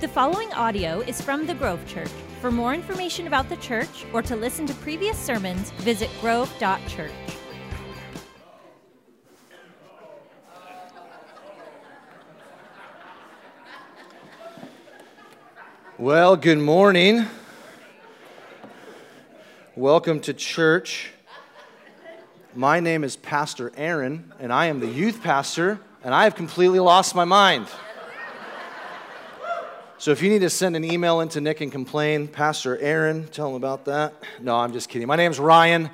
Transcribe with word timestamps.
The 0.00 0.08
following 0.08 0.50
audio 0.54 1.00
is 1.00 1.20
from 1.20 1.46
the 1.46 1.52
Grove 1.52 1.86
Church. 1.86 2.08
For 2.40 2.50
more 2.50 2.72
information 2.72 3.26
about 3.26 3.50
the 3.50 3.56
church 3.56 4.06
or 4.14 4.22
to 4.22 4.34
listen 4.34 4.64
to 4.64 4.74
previous 4.76 5.18
sermons, 5.18 5.72
visit 5.72 6.08
grove.church. 6.22 7.12
Well, 15.98 16.34
good 16.34 16.56
morning. 16.56 17.26
Welcome 19.76 20.20
to 20.20 20.32
church. 20.32 21.12
My 22.54 22.80
name 22.80 23.04
is 23.04 23.16
Pastor 23.16 23.70
Aaron, 23.76 24.32
and 24.40 24.50
I 24.50 24.64
am 24.64 24.80
the 24.80 24.88
youth 24.88 25.22
pastor, 25.22 25.78
and 26.02 26.14
I 26.14 26.24
have 26.24 26.34
completely 26.34 26.80
lost 26.80 27.14
my 27.14 27.26
mind. 27.26 27.66
So 30.00 30.12
if 30.12 30.22
you 30.22 30.30
need 30.30 30.38
to 30.38 30.48
send 30.48 30.76
an 30.76 30.82
email 30.82 31.20
into 31.20 31.42
Nick 31.42 31.60
and 31.60 31.70
complain, 31.70 32.26
Pastor 32.26 32.78
Aaron, 32.78 33.28
tell 33.28 33.50
him 33.50 33.54
about 33.56 33.84
that. 33.84 34.14
No, 34.40 34.56
I'm 34.56 34.72
just 34.72 34.88
kidding. 34.88 35.06
My 35.06 35.16
name's 35.16 35.38
Ryan. 35.38 35.90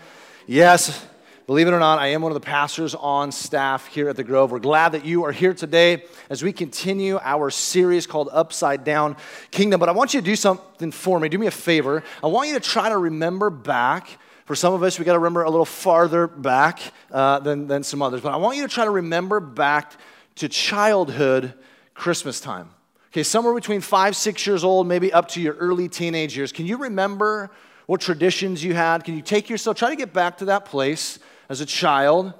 Yes, 0.47 1.05
believe 1.49 1.67
it 1.67 1.73
or 1.73 1.81
not, 1.81 1.99
I 1.99 2.07
am 2.11 2.23
one 2.23 2.31
of 2.31 2.35
the 2.35 2.47
pastors 2.47 2.95
on 2.95 3.33
staff 3.33 3.89
here 3.89 4.09
at 4.09 4.15
the 4.15 4.23
Grove. 4.23 4.53
We're 4.53 4.61
glad 4.61 4.93
that 4.93 5.05
you 5.05 5.25
are 5.25 5.33
here 5.33 5.53
today 5.53 6.05
as 6.31 6.41
we 6.41 6.53
continue 6.53 7.19
our 7.21 7.51
series 7.51 8.07
called 8.07 8.29
Upside 8.31 8.85
Down 8.85 9.17
Kingdom. 9.51 9.81
But 9.81 9.89
I 9.89 9.93
want 9.93 10.15
you 10.15 10.21
to 10.21 10.25
do 10.25 10.37
something 10.37 10.93
for 10.93 11.19
me. 11.19 11.29
Do 11.29 11.39
me 11.39 11.49
a 11.49 11.51
favor. 11.51 12.05
I 12.23 12.29
want 12.29 12.47
you 12.47 12.55
to 12.55 12.61
try 12.61 12.89
to 12.89 12.99
remember 12.99 13.51
back. 13.51 14.21
For 14.45 14.55
some 14.55 14.73
of 14.73 14.85
us, 14.85 15.01
we 15.01 15.05
got 15.05 15.15
to 15.15 15.19
remember 15.19 15.43
a 15.43 15.51
little 15.51 15.65
farther 15.65 16.29
back 16.29 16.79
uh, 17.11 17.41
than, 17.41 17.67
than 17.67 17.83
some 17.83 18.03
others. 18.03 18.21
But 18.21 18.33
I 18.33 18.37
want 18.37 18.57
you 18.57 18.63
to 18.63 18.73
try 18.73 18.85
to 18.85 18.91
remember 18.93 19.41
back 19.41 19.95
to 20.37 20.49
childhood 20.49 21.55
Christmas 21.93 22.39
time. 22.41 22.71
Okay, 23.17 23.23
somewhere 23.23 23.55
between 23.55 23.81
five, 23.81 24.15
six 24.15 24.47
years 24.47 24.63
old, 24.63 24.87
maybe 24.87 25.11
up 25.11 25.29
to 25.29 25.41
your 25.41 25.55
early 25.55 25.89
teenage 25.89 26.37
years. 26.37 26.53
Can 26.53 26.67
you 26.67 26.77
remember 26.77 27.51
what 27.87 28.03
traditions 28.03 28.63
you 28.63 28.75
had? 28.75 29.05
Can 29.05 29.17
you 29.17 29.23
take 29.23 29.49
yourself, 29.49 29.79
try 29.79 29.89
to 29.89 29.97
get 29.97 30.13
back 30.13 30.37
to 30.37 30.45
that 30.45 30.67
place 30.67 31.19
as 31.49 31.63
a 31.63 31.65
child 31.65 32.35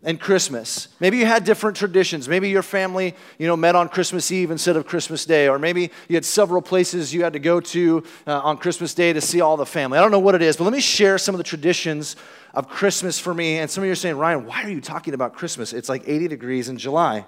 and 0.00 0.20
Christmas? 0.20 0.86
Maybe 1.00 1.18
you 1.18 1.26
had 1.26 1.42
different 1.42 1.76
traditions. 1.76 2.28
Maybe 2.28 2.50
your 2.50 2.62
family, 2.62 3.16
you 3.36 3.48
know, 3.48 3.56
met 3.56 3.74
on 3.74 3.88
Christmas 3.88 4.30
Eve 4.30 4.52
instead 4.52 4.76
of 4.76 4.86
Christmas 4.86 5.24
Day, 5.24 5.48
or 5.48 5.58
maybe 5.58 5.90
you 6.08 6.14
had 6.14 6.24
several 6.24 6.62
places 6.62 7.12
you 7.12 7.24
had 7.24 7.32
to 7.32 7.40
go 7.40 7.58
to 7.58 8.04
uh, 8.28 8.42
on 8.42 8.58
Christmas 8.58 8.94
Day 8.94 9.12
to 9.12 9.20
see 9.20 9.40
all 9.40 9.56
the 9.56 9.66
family. 9.66 9.98
I 9.98 10.02
don't 10.02 10.12
know 10.12 10.20
what 10.20 10.36
it 10.36 10.42
is, 10.42 10.56
but 10.56 10.62
let 10.62 10.72
me 10.72 10.80
share 10.80 11.18
some 11.18 11.34
of 11.34 11.38
the 11.38 11.42
traditions 11.42 12.14
of 12.54 12.68
Christmas 12.68 13.18
for 13.18 13.34
me. 13.34 13.58
And 13.58 13.68
some 13.68 13.82
of 13.82 13.86
you 13.86 13.92
are 13.92 13.96
saying, 13.96 14.18
Ryan, 14.18 14.46
why 14.46 14.62
are 14.62 14.70
you 14.70 14.80
talking 14.80 15.14
about 15.14 15.34
Christmas? 15.34 15.72
It's 15.72 15.88
like 15.88 16.04
80 16.06 16.28
degrees 16.28 16.68
in 16.68 16.78
July. 16.78 17.26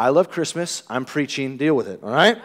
I 0.00 0.08
love 0.08 0.30
Christmas. 0.30 0.82
I'm 0.88 1.04
preaching. 1.04 1.58
Deal 1.58 1.76
with 1.76 1.86
it, 1.86 2.00
all 2.02 2.08
right? 2.08 2.38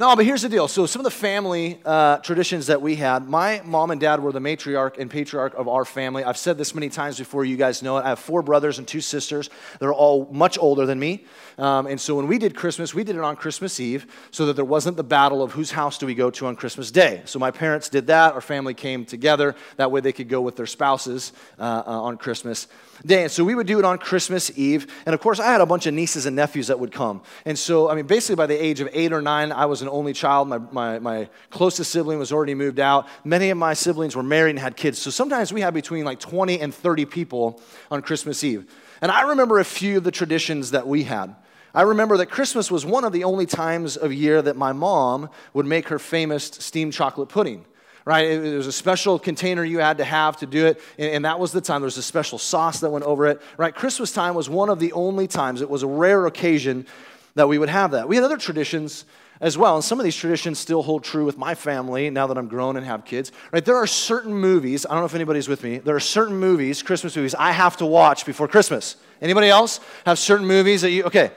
No, 0.00 0.16
but 0.16 0.24
here's 0.24 0.40
the 0.40 0.48
deal. 0.48 0.66
So, 0.66 0.86
some 0.86 1.00
of 1.00 1.04
the 1.04 1.10
family 1.10 1.78
uh, 1.84 2.16
traditions 2.20 2.68
that 2.68 2.80
we 2.80 2.96
had, 2.96 3.28
my 3.28 3.60
mom 3.66 3.90
and 3.90 4.00
dad 4.00 4.20
were 4.20 4.32
the 4.32 4.40
matriarch 4.40 4.96
and 4.96 5.10
patriarch 5.10 5.52
of 5.52 5.68
our 5.68 5.84
family. 5.84 6.24
I've 6.24 6.38
said 6.38 6.56
this 6.56 6.74
many 6.74 6.88
times 6.88 7.18
before, 7.18 7.44
you 7.44 7.58
guys 7.58 7.82
know 7.82 7.98
it. 7.98 8.06
I 8.06 8.08
have 8.08 8.18
four 8.18 8.40
brothers 8.40 8.78
and 8.78 8.88
two 8.88 9.02
sisters. 9.02 9.50
They're 9.78 9.92
all 9.92 10.26
much 10.32 10.56
older 10.56 10.86
than 10.86 10.98
me. 10.98 11.26
Um, 11.58 11.86
and 11.86 12.00
so, 12.00 12.14
when 12.14 12.28
we 12.28 12.38
did 12.38 12.56
Christmas, 12.56 12.94
we 12.94 13.04
did 13.04 13.14
it 13.14 13.20
on 13.20 13.36
Christmas 13.36 13.78
Eve 13.78 14.06
so 14.30 14.46
that 14.46 14.56
there 14.56 14.64
wasn't 14.64 14.96
the 14.96 15.04
battle 15.04 15.42
of 15.42 15.52
whose 15.52 15.70
house 15.70 15.98
do 15.98 16.06
we 16.06 16.14
go 16.14 16.30
to 16.30 16.46
on 16.46 16.56
Christmas 16.56 16.90
Day. 16.90 17.20
So, 17.26 17.38
my 17.38 17.50
parents 17.50 17.90
did 17.90 18.06
that. 18.06 18.32
Our 18.32 18.40
family 18.40 18.72
came 18.72 19.04
together. 19.04 19.54
That 19.76 19.90
way, 19.90 20.00
they 20.00 20.12
could 20.12 20.30
go 20.30 20.40
with 20.40 20.56
their 20.56 20.64
spouses 20.64 21.34
uh, 21.58 21.82
uh, 21.86 21.90
on 21.90 22.16
Christmas 22.16 22.68
Day. 23.04 23.24
And 23.24 23.30
so, 23.30 23.44
we 23.44 23.54
would 23.54 23.66
do 23.66 23.78
it 23.78 23.84
on 23.84 23.98
Christmas 23.98 24.50
Eve. 24.56 24.86
And 25.04 25.12
of 25.12 25.20
course, 25.20 25.38
I 25.38 25.52
had 25.52 25.60
a 25.60 25.66
bunch 25.66 25.84
of 25.84 25.92
nieces 25.92 26.24
and 26.24 26.34
nephews 26.34 26.68
that 26.68 26.80
would 26.80 26.90
come. 26.90 27.20
And 27.44 27.58
so, 27.58 27.90
I 27.90 27.94
mean, 27.94 28.06
basically, 28.06 28.36
by 28.36 28.46
the 28.46 28.56
age 28.56 28.80
of 28.80 28.88
eight 28.94 29.12
or 29.12 29.20
nine, 29.20 29.52
I 29.52 29.66
was 29.66 29.82
an 29.82 29.89
only 29.90 30.12
child. 30.12 30.48
My, 30.48 30.58
my, 30.58 30.98
my 30.98 31.28
closest 31.50 31.90
sibling 31.90 32.18
was 32.18 32.32
already 32.32 32.54
moved 32.54 32.80
out. 32.80 33.08
Many 33.24 33.50
of 33.50 33.58
my 33.58 33.74
siblings 33.74 34.16
were 34.16 34.22
married 34.22 34.50
and 34.50 34.58
had 34.58 34.76
kids. 34.76 34.98
So 34.98 35.10
sometimes 35.10 35.52
we 35.52 35.60
had 35.60 35.74
between 35.74 36.04
like 36.04 36.20
20 36.20 36.60
and 36.60 36.74
30 36.74 37.04
people 37.06 37.60
on 37.90 38.02
Christmas 38.02 38.42
Eve. 38.44 38.72
And 39.02 39.10
I 39.10 39.22
remember 39.22 39.58
a 39.58 39.64
few 39.64 39.98
of 39.98 40.04
the 40.04 40.10
traditions 40.10 40.72
that 40.72 40.86
we 40.86 41.04
had. 41.04 41.34
I 41.74 41.82
remember 41.82 42.16
that 42.16 42.26
Christmas 42.26 42.70
was 42.70 42.84
one 42.84 43.04
of 43.04 43.12
the 43.12 43.24
only 43.24 43.46
times 43.46 43.96
of 43.96 44.12
year 44.12 44.42
that 44.42 44.56
my 44.56 44.72
mom 44.72 45.30
would 45.54 45.66
make 45.66 45.88
her 45.88 45.98
famous 45.98 46.44
steamed 46.44 46.92
chocolate 46.92 47.28
pudding 47.28 47.64
right? 48.04 48.30
It, 48.30 48.56
was 48.56 48.66
a 48.66 48.72
special 48.72 49.18
container 49.18 49.62
you 49.62 49.78
had 49.78 49.98
to 49.98 50.04
have 50.04 50.38
to 50.38 50.46
do 50.46 50.66
it, 50.66 50.80
and, 50.98 51.10
and, 51.10 51.24
that 51.24 51.38
was 51.38 51.52
the 51.52 51.60
time. 51.60 51.82
There 51.82 51.86
was 51.86 51.98
a 51.98 52.02
special 52.02 52.38
sauce 52.38 52.80
that 52.80 52.90
went 52.90 53.04
over 53.04 53.26
it, 53.26 53.42
right? 53.56 53.74
Christmas 53.74 54.10
time 54.10 54.34
was 54.34 54.48
one 54.48 54.70
of 54.70 54.78
the 54.78 54.92
only 54.92 55.26
times, 55.26 55.60
it 55.60 55.70
was 55.70 55.82
a 55.82 55.86
rare 55.86 56.26
occasion 56.26 56.86
that 57.34 57.48
we 57.48 57.58
would 57.58 57.68
have 57.68 57.92
that. 57.92 58.08
We 58.08 58.16
had 58.16 58.24
other 58.24 58.36
traditions 58.36 59.04
as 59.40 59.56
well. 59.56 59.74
And 59.74 59.84
some 59.84 59.98
of 59.98 60.04
these 60.04 60.16
traditions 60.16 60.58
still 60.58 60.82
hold 60.82 61.02
true 61.02 61.24
with 61.24 61.38
my 61.38 61.54
family 61.54 62.10
now 62.10 62.26
that 62.26 62.36
I'm 62.36 62.48
grown 62.48 62.76
and 62.76 62.84
have 62.84 63.04
kids. 63.04 63.32
Right? 63.52 63.64
There 63.64 63.76
are 63.76 63.86
certain 63.86 64.34
movies, 64.34 64.84
I 64.86 64.90
don't 64.90 65.00
know 65.00 65.06
if 65.06 65.14
anybody's 65.14 65.48
with 65.48 65.62
me, 65.62 65.78
there 65.78 65.96
are 65.96 66.00
certain 66.00 66.36
movies, 66.36 66.82
Christmas 66.82 67.16
movies, 67.16 67.34
I 67.34 67.52
have 67.52 67.76
to 67.78 67.86
watch 67.86 68.26
before 68.26 68.48
Christmas. 68.48 68.96
Anybody 69.20 69.48
else 69.48 69.80
have 70.04 70.18
certain 70.18 70.46
movies 70.46 70.82
that 70.82 70.90
you, 70.90 71.04
okay, 71.04 71.30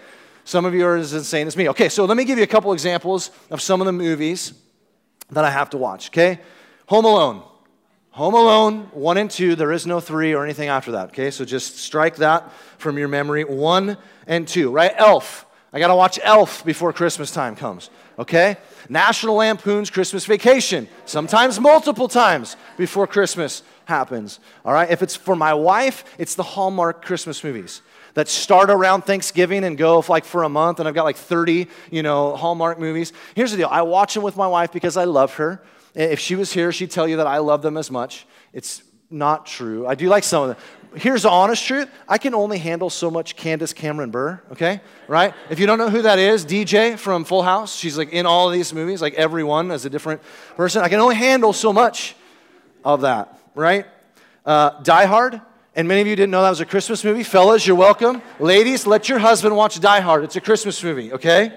some 0.45 0.65
of 0.65 0.73
you 0.73 0.85
are 0.85 0.97
as 0.97 1.13
insane 1.13 1.47
as 1.47 1.55
me. 1.55 1.69
Okay, 1.69 1.89
so 1.89 2.05
let 2.05 2.17
me 2.17 2.25
give 2.25 2.37
you 2.37 2.43
a 2.43 2.47
couple 2.47 2.73
examples 2.73 3.31
of 3.49 3.61
some 3.61 3.79
of 3.81 3.85
the 3.85 3.93
movies 3.93 4.53
that 5.31 5.45
I 5.45 5.49
have 5.49 5.69
to 5.71 5.77
watch, 5.77 6.09
okay? 6.09 6.39
Home 6.87 7.05
Alone. 7.05 7.43
Home 8.11 8.35
Alone, 8.35 8.89
one 8.91 9.17
and 9.17 9.31
two, 9.31 9.55
there 9.55 9.71
is 9.71 9.87
no 9.87 9.99
three 9.99 10.35
or 10.35 10.43
anything 10.43 10.69
after 10.69 10.91
that, 10.91 11.09
okay? 11.09 11.31
So 11.31 11.45
just 11.45 11.77
strike 11.77 12.17
that 12.17 12.51
from 12.77 12.97
your 12.97 13.07
memory. 13.07 13.43
One 13.43 13.97
and 14.27 14.47
two, 14.47 14.69
right? 14.69 14.93
Elf. 14.97 15.45
I 15.73 15.79
got 15.79 15.87
to 15.87 15.95
watch 15.95 16.19
Elf 16.21 16.63
before 16.63 16.93
Christmas 16.93 17.31
time 17.31 17.55
comes, 17.55 17.89
okay? 18.19 18.57
National 18.89 19.35
Lampoon's 19.35 19.89
Christmas 19.89 20.23
Vacation, 20.25 20.87
sometimes 21.05 21.59
multiple 21.59 22.07
times 22.07 22.55
before 22.77 23.07
Christmas 23.07 23.63
happens, 23.85 24.39
all 24.63 24.71
right? 24.71 24.91
If 24.91 25.01
it's 25.01 25.15
for 25.15 25.35
my 25.35 25.55
wife, 25.55 26.05
it's 26.19 26.35
the 26.35 26.43
Hallmark 26.43 27.03
Christmas 27.03 27.43
movies 27.43 27.81
that 28.13 28.27
start 28.27 28.69
around 28.69 29.01
Thanksgiving 29.01 29.63
and 29.63 29.75
go 29.75 30.03
like 30.07 30.25
for 30.25 30.43
a 30.43 30.49
month, 30.49 30.79
and 30.79 30.87
I've 30.87 30.93
got 30.93 31.05
like 31.05 31.17
30, 31.17 31.67
you 31.89 32.03
know, 32.03 32.35
Hallmark 32.35 32.79
movies. 32.79 33.11
Here's 33.35 33.49
the 33.49 33.57
deal 33.57 33.69
I 33.71 33.81
watch 33.81 34.13
them 34.13 34.21
with 34.21 34.37
my 34.37 34.47
wife 34.47 34.71
because 34.71 34.95
I 34.95 35.05
love 35.05 35.33
her. 35.35 35.63
If 35.95 36.19
she 36.19 36.35
was 36.35 36.53
here, 36.53 36.71
she'd 36.71 36.91
tell 36.91 37.07
you 37.07 37.17
that 37.17 37.27
I 37.27 37.39
love 37.39 37.63
them 37.63 37.77
as 37.77 37.89
much. 37.89 38.27
It's 38.51 38.83
not 39.09 39.47
true. 39.47 39.87
I 39.87 39.95
do 39.95 40.07
like 40.07 40.23
some 40.23 40.43
of 40.43 40.49
them 40.49 40.57
here's 40.95 41.23
the 41.23 41.29
honest 41.29 41.65
truth 41.65 41.89
I 42.07 42.17
can 42.17 42.33
only 42.33 42.57
handle 42.57 42.89
so 42.89 43.09
much 43.09 43.35
Candace 43.35 43.73
Cameron 43.73 44.11
Bure, 44.11 44.43
okay? 44.51 44.81
Right? 45.07 45.33
If 45.49 45.59
you 45.59 45.65
don't 45.65 45.77
know 45.77 45.89
who 45.89 46.01
that 46.03 46.19
is, 46.19 46.45
DJ 46.45 46.97
from 46.97 47.25
Full 47.25 47.43
House, 47.43 47.75
she's 47.75 47.97
like 47.97 48.11
in 48.11 48.25
all 48.25 48.47
of 48.47 48.53
these 48.53 48.73
movies, 48.73 49.01
like 49.01 49.13
everyone 49.15 49.71
as 49.71 49.85
a 49.85 49.89
different 49.89 50.21
person. 50.55 50.83
I 50.83 50.89
can 50.89 50.99
only 50.99 51.15
handle 51.15 51.53
so 51.53 51.73
much 51.73 52.15
of 52.83 53.01
that, 53.01 53.37
right? 53.55 53.85
Uh, 54.45 54.81
Die 54.81 55.05
Hard, 55.05 55.41
and 55.75 55.87
many 55.87 56.01
of 56.01 56.07
you 56.07 56.15
didn't 56.15 56.31
know 56.31 56.43
that 56.43 56.49
was 56.49 56.61
a 56.61 56.65
Christmas 56.65 57.03
movie. 57.03 57.23
Fellas, 57.23 57.65
you're 57.65 57.75
welcome. 57.75 58.21
Ladies, 58.39 58.85
let 58.85 59.09
your 59.09 59.19
husband 59.19 59.55
watch 59.55 59.79
Die 59.79 59.99
Hard. 59.99 60.23
It's 60.23 60.35
a 60.35 60.41
Christmas 60.41 60.83
movie, 60.83 61.13
okay? 61.13 61.51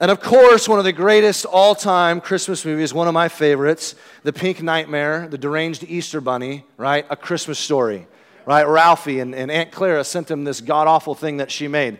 And 0.00 0.10
of 0.10 0.22
course, 0.22 0.66
one 0.66 0.78
of 0.78 0.86
the 0.86 0.94
greatest 0.94 1.44
all 1.44 1.74
time 1.74 2.22
Christmas 2.22 2.64
movies, 2.64 2.94
one 2.94 3.06
of 3.06 3.12
my 3.12 3.28
favorites, 3.28 3.94
The 4.22 4.32
Pink 4.32 4.62
Nightmare, 4.62 5.28
The 5.28 5.36
Deranged 5.36 5.84
Easter 5.84 6.22
Bunny, 6.22 6.64
right? 6.78 7.04
A 7.10 7.16
Christmas 7.16 7.58
story, 7.58 8.06
right? 8.46 8.66
Ralphie 8.66 9.20
and, 9.20 9.34
and 9.34 9.50
Aunt 9.50 9.70
Clara 9.70 10.02
sent 10.02 10.30
him 10.30 10.44
this 10.44 10.62
god 10.62 10.88
awful 10.88 11.14
thing 11.14 11.36
that 11.36 11.50
she 11.50 11.68
made. 11.68 11.98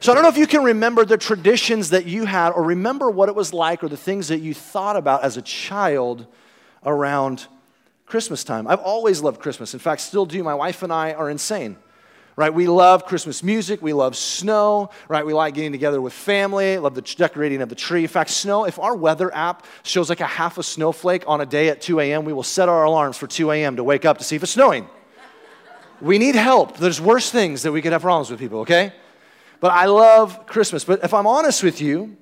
So 0.00 0.12
I 0.12 0.14
don't 0.14 0.24
know 0.24 0.28
if 0.28 0.36
you 0.36 0.46
can 0.46 0.62
remember 0.62 1.06
the 1.06 1.16
traditions 1.16 1.90
that 1.90 2.04
you 2.04 2.26
had 2.26 2.50
or 2.50 2.64
remember 2.64 3.10
what 3.10 3.30
it 3.30 3.34
was 3.34 3.54
like 3.54 3.82
or 3.82 3.88
the 3.88 3.96
things 3.96 4.28
that 4.28 4.40
you 4.40 4.52
thought 4.52 4.96
about 4.96 5.24
as 5.24 5.38
a 5.38 5.42
child 5.42 6.26
around 6.84 7.46
Christmas 8.04 8.44
time. 8.44 8.66
I've 8.66 8.80
always 8.80 9.22
loved 9.22 9.40
Christmas. 9.40 9.72
In 9.72 9.80
fact, 9.80 10.02
still 10.02 10.26
do. 10.26 10.42
My 10.42 10.54
wife 10.54 10.82
and 10.82 10.92
I 10.92 11.14
are 11.14 11.30
insane 11.30 11.78
right? 12.36 12.52
We 12.52 12.66
love 12.66 13.04
Christmas 13.04 13.42
music. 13.42 13.82
We 13.82 13.92
love 13.92 14.16
snow, 14.16 14.90
right? 15.08 15.24
We 15.24 15.34
like 15.34 15.54
getting 15.54 15.72
together 15.72 16.00
with 16.00 16.12
family, 16.12 16.78
love 16.78 16.94
the 16.94 17.02
decorating 17.02 17.60
of 17.62 17.68
the 17.68 17.74
tree. 17.74 18.02
In 18.02 18.08
fact, 18.08 18.30
snow, 18.30 18.64
if 18.64 18.78
our 18.78 18.96
weather 18.96 19.34
app 19.34 19.66
shows 19.82 20.08
like 20.08 20.20
a 20.20 20.26
half 20.26 20.58
a 20.58 20.62
snowflake 20.62 21.24
on 21.26 21.40
a 21.40 21.46
day 21.46 21.68
at 21.68 21.80
2 21.80 22.00
a.m., 22.00 22.24
we 22.24 22.32
will 22.32 22.42
set 22.42 22.68
our 22.68 22.84
alarms 22.84 23.16
for 23.16 23.26
2 23.26 23.50
a.m. 23.50 23.76
to 23.76 23.84
wake 23.84 24.04
up 24.04 24.18
to 24.18 24.24
see 24.24 24.36
if 24.36 24.42
it's 24.42 24.52
snowing. 24.52 24.88
we 26.00 26.18
need 26.18 26.34
help. 26.34 26.78
There's 26.78 27.00
worse 27.00 27.30
things 27.30 27.62
that 27.62 27.72
we 27.72 27.82
could 27.82 27.92
have 27.92 28.02
problems 28.02 28.30
with 28.30 28.40
people, 28.40 28.60
okay? 28.60 28.92
But 29.60 29.72
I 29.72 29.86
love 29.86 30.46
Christmas. 30.46 30.84
But 30.84 31.04
if 31.04 31.14
I'm 31.14 31.26
honest 31.26 31.62
with 31.62 31.80
you 31.80 32.16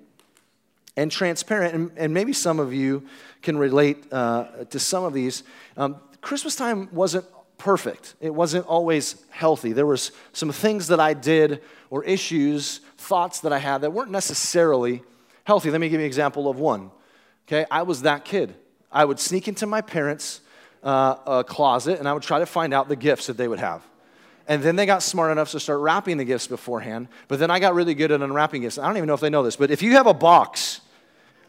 and 0.97 1.11
transparent, 1.11 1.75
and, 1.75 1.91
and 1.97 2.13
maybe 2.13 2.33
some 2.33 2.59
of 2.59 2.75
you 2.75 3.07
can 3.43 3.57
relate 3.57 4.13
uh, 4.13 4.65
to 4.69 4.79
some 4.79 5.05
of 5.05 5.15
these, 5.15 5.45
um, 5.77 5.97
Christmas 6.21 6.57
time 6.57 6.89
wasn't 6.93 7.25
perfect. 7.61 8.15
It 8.21 8.35
wasn't 8.35 8.67
always 8.67 9.23
healthy. 9.29 9.73
There 9.73 9.87
was 9.87 10.13
some 10.33 10.51
things 10.51 10.89
that 10.89 10.99
I 10.99 11.13
did 11.13 11.61
or 11.91 12.03
issues, 12.05 12.81
thoughts 12.97 13.41
that 13.41 13.53
I 13.53 13.59
had 13.59 13.83
that 13.83 13.93
weren't 13.93 14.11
necessarily 14.11 15.03
healthy. 15.45 15.71
Let 15.71 15.81
me 15.81 15.89
give 15.89 16.01
you 16.01 16.05
an 16.05 16.07
example 16.07 16.49
of 16.49 16.59
one. 16.59 16.91
Okay, 17.47 17.67
I 17.71 17.83
was 17.83 18.03
that 18.03 18.25
kid. 18.25 18.55
I 18.91 19.05
would 19.05 19.21
sneak 19.21 19.47
into 19.47 19.67
my 19.67 19.83
parents' 19.83 20.41
uh, 20.83 21.43
closet 21.43 21.99
and 21.99 22.09
I 22.09 22.15
would 22.15 22.23
try 22.23 22.39
to 22.39 22.47
find 22.47 22.73
out 22.73 22.89
the 22.89 22.97
gifts 22.97 23.27
that 23.27 23.37
they 23.37 23.47
would 23.47 23.59
have. 23.59 23.83
And 24.49 24.63
then 24.63 24.75
they 24.75 24.87
got 24.87 25.03
smart 25.03 25.31
enough 25.31 25.51
to 25.51 25.61
start 25.61 25.81
wrapping 25.81 26.17
the 26.17 26.25
gifts 26.25 26.47
beforehand. 26.47 27.09
But 27.29 27.41
then 27.41 27.51
I 27.51 27.61
got 27.61 27.75
really 27.75 27.95
good 27.95 28.11
at 28.11 28.23
unwrapping 28.23 28.63
gifts. 28.63 28.79
I 28.79 28.87
don't 28.87 28.97
even 28.97 29.07
know 29.07 29.15
if 29.15 29.21
they 29.21 29.31
know 29.31 29.43
this, 29.43 29.57
but 29.57 29.71
if 29.71 29.83
you 29.83 29.93
have 29.93 30.07
a 30.07 30.15
box, 30.15 30.81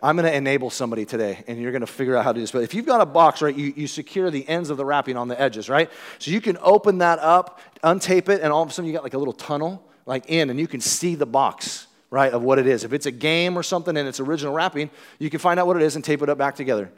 I'm 0.04 0.16
going 0.16 0.26
to 0.26 0.36
enable 0.36 0.72
somebody 0.72 1.06
today, 1.06 1.44
and 1.48 1.62
you're 1.62 1.72
going 1.72 1.82
to 1.82 1.88
figure 1.88 2.18
out 2.18 2.24
how 2.24 2.32
to 2.32 2.38
do 2.38 2.42
this. 2.42 2.52
But 2.52 2.64
if 2.64 2.74
you've 2.74 2.88
got 2.88 3.02
a 3.02 3.06
box, 3.06 3.42
right, 3.42 3.56
you, 3.56 3.72
you 3.76 3.86
secure 3.86 4.32
the 4.32 4.48
ends 4.50 4.72
of 4.72 4.78
the 4.78 4.86
wrapping 4.86 5.16
on 5.16 5.28
the 5.28 5.40
edges, 5.40 5.70
right? 5.70 5.92
So 6.18 6.32
you 6.32 6.42
can 6.42 6.58
open 6.62 6.98
that 7.00 7.20
up, 7.20 7.60
untape 7.84 8.28
it, 8.30 8.42
and 8.42 8.52
all 8.52 8.64
of 8.64 8.70
a 8.70 8.72
sudden 8.72 8.88
you 8.88 8.94
got 8.94 9.04
like 9.04 9.14
a 9.14 9.20
little 9.20 9.34
tunnel, 9.34 9.84
like 10.08 10.28
in, 10.28 10.50
and 10.50 10.60
you 10.60 10.68
can 10.68 10.82
see 10.82 11.14
the 11.14 11.28
box, 11.28 11.86
right, 12.10 12.34
of 12.34 12.42
what 12.42 12.58
it 12.58 12.66
is. 12.66 12.84
If 12.84 12.94
it's 12.94 13.06
a 13.06 13.12
game 13.12 13.56
or 13.56 13.62
something 13.62 13.96
and 13.96 14.08
it's 14.08 14.20
original 14.20 14.54
wrapping, 14.54 14.90
you 15.20 15.30
can 15.30 15.40
find 15.40 15.60
out 15.60 15.68
what 15.68 15.78
it 15.78 15.84
is 15.84 15.96
and 15.96 16.04
tape 16.04 16.24
it 16.24 16.30
up 16.30 16.38
back 16.38 16.56
together. 16.56 16.92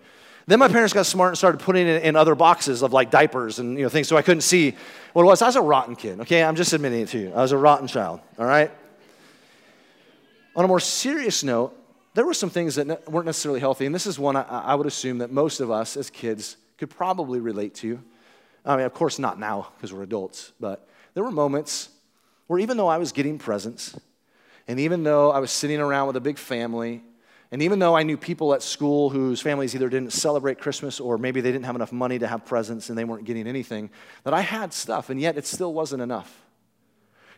Then 0.45 0.59
my 0.59 0.67
parents 0.67 0.93
got 0.93 1.05
smart 1.05 1.31
and 1.31 1.37
started 1.37 1.59
putting 1.59 1.87
it 1.87 2.03
in 2.03 2.15
other 2.15 2.35
boxes 2.35 2.83
of 2.83 2.91
like 2.91 3.11
diapers 3.11 3.59
and 3.59 3.77
you 3.77 3.83
know 3.83 3.89
things 3.89 4.09
so 4.09 4.17
I 4.17 4.21
couldn't 4.21 4.41
see 4.41 4.75
what 5.13 5.23
it 5.23 5.25
was. 5.25 5.41
I 5.41 5.47
was 5.47 5.55
a 5.55 5.61
rotten 5.61 5.95
kid, 5.95 6.21
okay? 6.21 6.43
I'm 6.43 6.55
just 6.55 6.73
admitting 6.73 7.01
it 7.01 7.09
to 7.09 7.17
you. 7.17 7.33
I 7.33 7.41
was 7.41 7.53
a 7.53 7.57
rotten 7.57 7.87
child, 7.87 8.19
all 8.37 8.45
right? 8.45 8.71
On 10.55 10.65
a 10.65 10.67
more 10.67 10.81
serious 10.81 11.43
note, 11.43 11.77
there 12.13 12.25
were 12.25 12.33
some 12.33 12.49
things 12.49 12.75
that 12.75 13.09
weren't 13.09 13.25
necessarily 13.25 13.59
healthy, 13.59 13.85
and 13.85 13.93
this 13.93 14.05
is 14.05 14.19
one 14.19 14.35
I, 14.35 14.43
I 14.43 14.75
would 14.75 14.87
assume 14.87 15.19
that 15.19 15.31
most 15.31 15.59
of 15.59 15.71
us 15.71 15.97
as 15.97 16.09
kids 16.09 16.57
could 16.77 16.89
probably 16.89 17.39
relate 17.39 17.73
to. 17.75 17.99
I 18.65 18.77
mean, 18.77 18.85
of 18.85 18.93
course, 18.93 19.19
not 19.19 19.39
now 19.39 19.69
because 19.75 19.93
we're 19.93 20.03
adults, 20.03 20.51
but 20.59 20.87
there 21.13 21.23
were 21.23 21.31
moments 21.31 21.89
where 22.47 22.59
even 22.59 22.77
though 22.77 22.87
I 22.87 22.97
was 22.97 23.11
getting 23.11 23.37
presents, 23.37 23.97
and 24.67 24.79
even 24.79 25.03
though 25.03 25.31
I 25.31 25.39
was 25.39 25.51
sitting 25.51 25.79
around 25.79 26.07
with 26.07 26.15
a 26.15 26.21
big 26.21 26.37
family, 26.37 27.03
and 27.51 27.61
even 27.61 27.79
though 27.79 27.95
I 27.95 28.03
knew 28.03 28.17
people 28.17 28.53
at 28.53 28.63
school 28.63 29.09
whose 29.09 29.41
families 29.41 29.75
either 29.75 29.89
didn't 29.89 30.13
celebrate 30.13 30.59
Christmas 30.59 30.99
or 30.99 31.17
maybe 31.17 31.41
they 31.41 31.51
didn't 31.51 31.65
have 31.65 31.75
enough 31.75 31.91
money 31.91 32.17
to 32.19 32.27
have 32.27 32.45
presents 32.45 32.89
and 32.89 32.97
they 32.97 33.03
weren't 33.03 33.25
getting 33.25 33.47
anything, 33.47 33.89
that 34.23 34.33
I 34.33 34.41
had 34.41 34.73
stuff, 34.73 35.09
and 35.09 35.19
yet 35.19 35.37
it 35.37 35.45
still 35.45 35.73
wasn't 35.73 36.01
enough. 36.01 36.41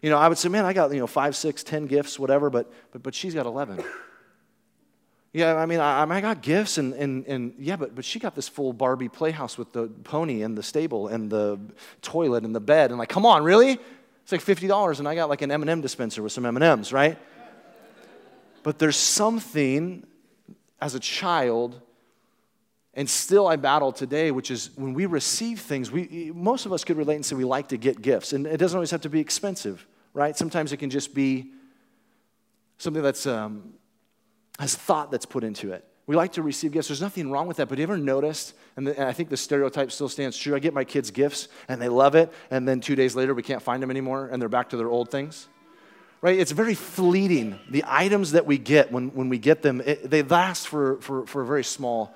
You 0.01 0.09
know, 0.09 0.17
I 0.17 0.29
would 0.29 0.37
say, 0.37 0.49
man, 0.49 0.65
I 0.65 0.73
got, 0.73 0.91
you 0.93 0.99
know, 0.99 1.07
five, 1.07 1.35
six, 1.35 1.63
ten 1.63 1.85
gifts, 1.85 2.19
whatever, 2.19 2.49
but, 2.49 2.71
but, 2.91 3.03
but 3.03 3.15
she's 3.15 3.33
got 3.33 3.45
11. 3.45 3.83
Yeah, 5.35 5.57
I 5.57 5.65
mean, 5.65 5.81
I, 5.81 6.03
I 6.03 6.21
got 6.21 6.41
gifts, 6.41 6.77
and, 6.77 6.93
and, 6.93 7.27
and 7.27 7.55
yeah, 7.59 7.75
but, 7.75 7.93
but 7.93 8.05
she 8.05 8.19
got 8.19 8.35
this 8.35 8.47
full 8.47 8.71
Barbie 8.71 9.09
playhouse 9.09 9.57
with 9.57 9.73
the 9.73 9.87
pony 10.05 10.43
and 10.43 10.57
the 10.57 10.63
stable 10.63 11.09
and 11.09 11.29
the 11.29 11.59
toilet 12.01 12.45
and 12.45 12.55
the 12.55 12.61
bed. 12.61 12.89
And 12.89 12.97
like, 12.97 13.09
come 13.09 13.25
on, 13.25 13.43
really? 13.43 13.77
It's 14.23 14.31
like 14.31 14.39
$50, 14.39 14.99
and 14.99 15.09
I 15.09 15.13
got 15.13 15.27
like 15.27 15.41
an 15.41 15.51
M&M 15.51 15.81
dispenser 15.81 16.23
with 16.23 16.31
some 16.31 16.45
M&Ms, 16.45 16.93
right? 16.93 17.17
But 18.63 18.79
there's 18.79 18.95
something 18.95 20.07
as 20.79 20.95
a 20.95 21.01
child, 21.01 21.81
and 22.93 23.09
still 23.09 23.45
I 23.45 23.57
battle 23.57 23.91
today, 23.91 24.31
which 24.31 24.49
is 24.49 24.69
when 24.77 24.93
we 24.93 25.05
receive 25.05 25.59
things, 25.59 25.91
we, 25.91 26.31
most 26.33 26.65
of 26.65 26.71
us 26.71 26.85
could 26.85 26.95
relate 26.95 27.15
and 27.15 27.25
say 27.25 27.35
we 27.35 27.43
like 27.43 27.67
to 27.67 27.77
get 27.77 28.01
gifts. 28.01 28.31
And 28.31 28.47
it 28.47 28.55
doesn't 28.55 28.77
always 28.77 28.91
have 28.91 29.01
to 29.01 29.09
be 29.09 29.19
expensive, 29.19 29.85
right? 30.13 30.37
Sometimes 30.37 30.71
it 30.71 30.77
can 30.77 30.89
just 30.89 31.13
be 31.13 31.51
something 32.77 33.03
that's 33.03 33.25
um, 33.25 33.73
has 34.59 34.75
thought 34.75 35.11
that's 35.11 35.25
put 35.25 35.43
into 35.43 35.71
it. 35.71 35.85
We 36.07 36.15
like 36.15 36.33
to 36.33 36.43
receive 36.43 36.71
gifts. 36.71 36.89
There's 36.89 37.01
nothing 37.01 37.31
wrong 37.31 37.47
with 37.47 37.57
that. 37.57 37.67
But 37.67 37.79
you 37.79 37.83
ever 37.83 37.97
noticed, 37.97 38.53
and, 38.77 38.85
the, 38.85 38.99
and, 38.99 39.09
I 39.09 39.11
think 39.11 39.29
the 39.29 39.37
stereotype 39.37 39.91
still 39.91 40.07
stands 40.07 40.37
true, 40.37 40.55
I 40.55 40.59
get 40.59 40.73
my 40.73 40.83
kids 40.83 41.09
gifts 41.09 41.47
and 41.67 41.81
they 41.81 41.89
love 41.89 42.15
it, 42.15 42.31
and 42.51 42.67
then 42.67 42.79
two 42.79 42.95
days 42.95 43.15
later 43.15 43.33
we 43.33 43.41
can't 43.41 43.61
find 43.61 43.81
them 43.81 43.89
anymore 43.89 44.29
and 44.31 44.41
they're 44.41 44.49
back 44.49 44.69
to 44.69 44.77
their 44.77 44.89
old 44.89 45.09
things 45.09 45.47
right? 46.25 46.39
It's 46.39 46.51
very 46.51 46.73
fleeting. 46.73 47.59
The 47.69 47.83
items 47.85 48.31
that 48.31 48.47
we 48.47 48.57
get 48.57 48.91
when, 48.91 49.09
when 49.09 49.29
we 49.29 49.37
get 49.37 49.61
them, 49.61 49.79
it, 49.85 50.09
they 50.09 50.23
last 50.23 50.67
for, 50.67 50.99
for, 50.99 51.27
for 51.27 51.43
a 51.43 51.45
very 51.45 51.63
small 51.63 52.15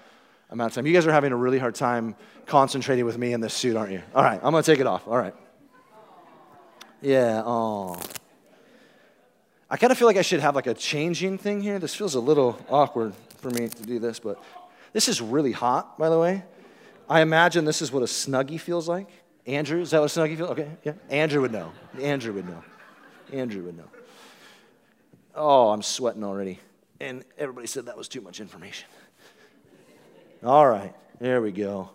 amount 0.49 0.71
of 0.71 0.75
time. 0.75 0.87
You 0.87 0.93
guys 0.93 1.05
are 1.05 1.11
having 1.11 1.31
a 1.31 1.35
really 1.35 1.59
hard 1.59 1.75
time 1.75 2.15
concentrating 2.47 3.05
with 3.05 3.19
me 3.19 3.33
in 3.33 3.39
this 3.39 3.53
suit, 3.53 3.75
aren't 3.75 3.91
you? 3.91 4.01
All 4.15 4.23
right, 4.23 4.39
I'm 4.41 4.51
going 4.51 4.63
to 4.63 4.71
take 4.71 4.79
it 4.79 4.87
off. 4.87 5.07
All 5.07 5.15
right. 5.15 5.35
Yeah, 7.03 7.43
oh. 7.45 8.01
I 9.71 9.77
kind 9.77 9.91
of 9.91 9.97
feel 9.97 10.07
like 10.07 10.17
I 10.17 10.23
should 10.23 10.39
have 10.39 10.55
like 10.55 10.67
a 10.67 10.73
changing 10.73 11.37
thing 11.37 11.61
here. 11.61 11.77
This 11.77 11.93
feels 11.93 12.15
a 12.15 12.19
little 12.19 12.59
awkward 12.69 13.13
for 13.37 13.51
me 13.51 13.67
to 13.67 13.83
do 13.83 13.99
this, 13.99 14.19
but 14.19 14.41
this 14.93 15.07
is 15.07 15.21
really 15.21 15.51
hot, 15.51 15.97
by 15.97 16.09
the 16.09 16.17
way. 16.17 16.43
I 17.07 17.21
imagine 17.21 17.65
this 17.65 17.81
is 17.81 17.91
what 17.91 18.01
a 18.01 18.07
snuggie 18.07 18.59
feels 18.59 18.87
like. 18.87 19.07
Andrew, 19.45 19.81
is 19.81 19.91
that 19.91 20.01
what 20.01 20.15
a 20.15 20.19
snuggie 20.19 20.37
feels? 20.37 20.49
Okay, 20.51 20.69
yeah. 20.83 20.93
Andrew 21.09 21.41
would 21.41 21.51
know. 21.51 21.71
Andrew 22.01 22.33
would 22.33 22.47
know. 22.47 22.63
Andrew 23.31 23.63
would 23.63 23.77
know. 23.77 23.89
Oh, 25.35 25.69
I'm 25.69 25.83
sweating 25.83 26.23
already. 26.23 26.59
And 26.99 27.23
everybody 27.37 27.67
said 27.67 27.85
that 27.85 27.97
was 27.97 28.07
too 28.07 28.21
much 28.21 28.39
information. 28.39 28.89
All 30.43 30.67
right, 30.67 30.95
there 31.19 31.41
we 31.41 31.51
go. 31.51 31.91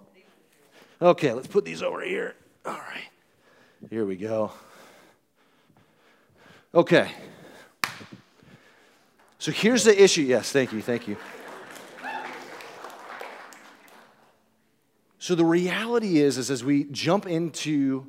Okay, 1.03 1.33
let's 1.33 1.49
put 1.49 1.65
these 1.65 1.83
over 1.83 2.03
here. 2.03 2.37
All 2.65 2.73
right, 2.73 3.09
here 3.91 4.05
we 4.05 4.17
go. 4.17 4.53
Okay. 6.73 7.11
So 9.45 9.53
here's 9.53 9.85
the 9.85 10.03
issue. 10.03 10.23
Yes, 10.23 10.53
thank 10.53 10.73
you, 10.73 10.81
thank 10.81 11.07
you. 11.07 11.19
So 15.19 15.35
the 15.35 15.45
reality 15.45 16.17
is, 16.17 16.39
is 16.39 16.51
as 16.51 16.65
we 16.65 16.85
jump 16.85 17.27
into 17.27 18.07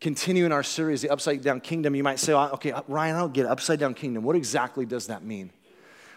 continuing 0.00 0.50
our 0.50 0.64
series, 0.64 1.00
The 1.00 1.10
Upside 1.10 1.42
Down 1.42 1.60
Kingdom, 1.60 1.94
you 1.94 2.02
might 2.02 2.18
say, 2.18 2.32
okay, 2.32 2.72
uh, 2.72 2.82
Ryan, 2.88 3.14
I 3.14 3.20
don't 3.20 3.32
get. 3.32 3.46
Upside 3.46 3.78
Down 3.78 3.94
Kingdom. 3.94 4.24
What 4.24 4.34
exactly 4.34 4.84
does 4.84 5.06
that 5.06 5.22
mean? 5.22 5.52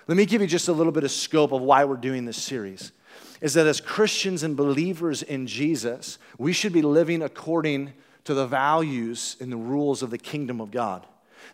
Let 0.08 0.18
me 0.18 0.26
give 0.26 0.42
you 0.42 0.48
just 0.48 0.70
a 0.70 0.74
little 0.74 0.92
bit 0.92 1.04
of 1.04 1.12
scope 1.12 1.52
of 1.52 1.62
why 1.62 1.86
we're 1.86 1.96
doing 1.96 2.26
this 2.26 2.42
series. 2.42 2.94
Is 3.42 3.54
that 3.54 3.68
as 3.68 3.80
Christians 3.80 4.42
and 4.42 4.58
believers 4.58 5.22
in 5.22 5.46
Jesus, 5.46 6.18
we 6.40 6.52
should 6.52 6.74
be 6.74 6.82
living 6.82 7.22
according 7.22 7.94
to 8.24 8.34
the 8.34 8.48
values 8.48 9.38
and 9.40 9.52
the 9.52 9.58
rules 9.58 10.02
of 10.02 10.10
the 10.10 10.18
kingdom 10.18 10.60
of 10.60 10.72
God. 10.72 11.06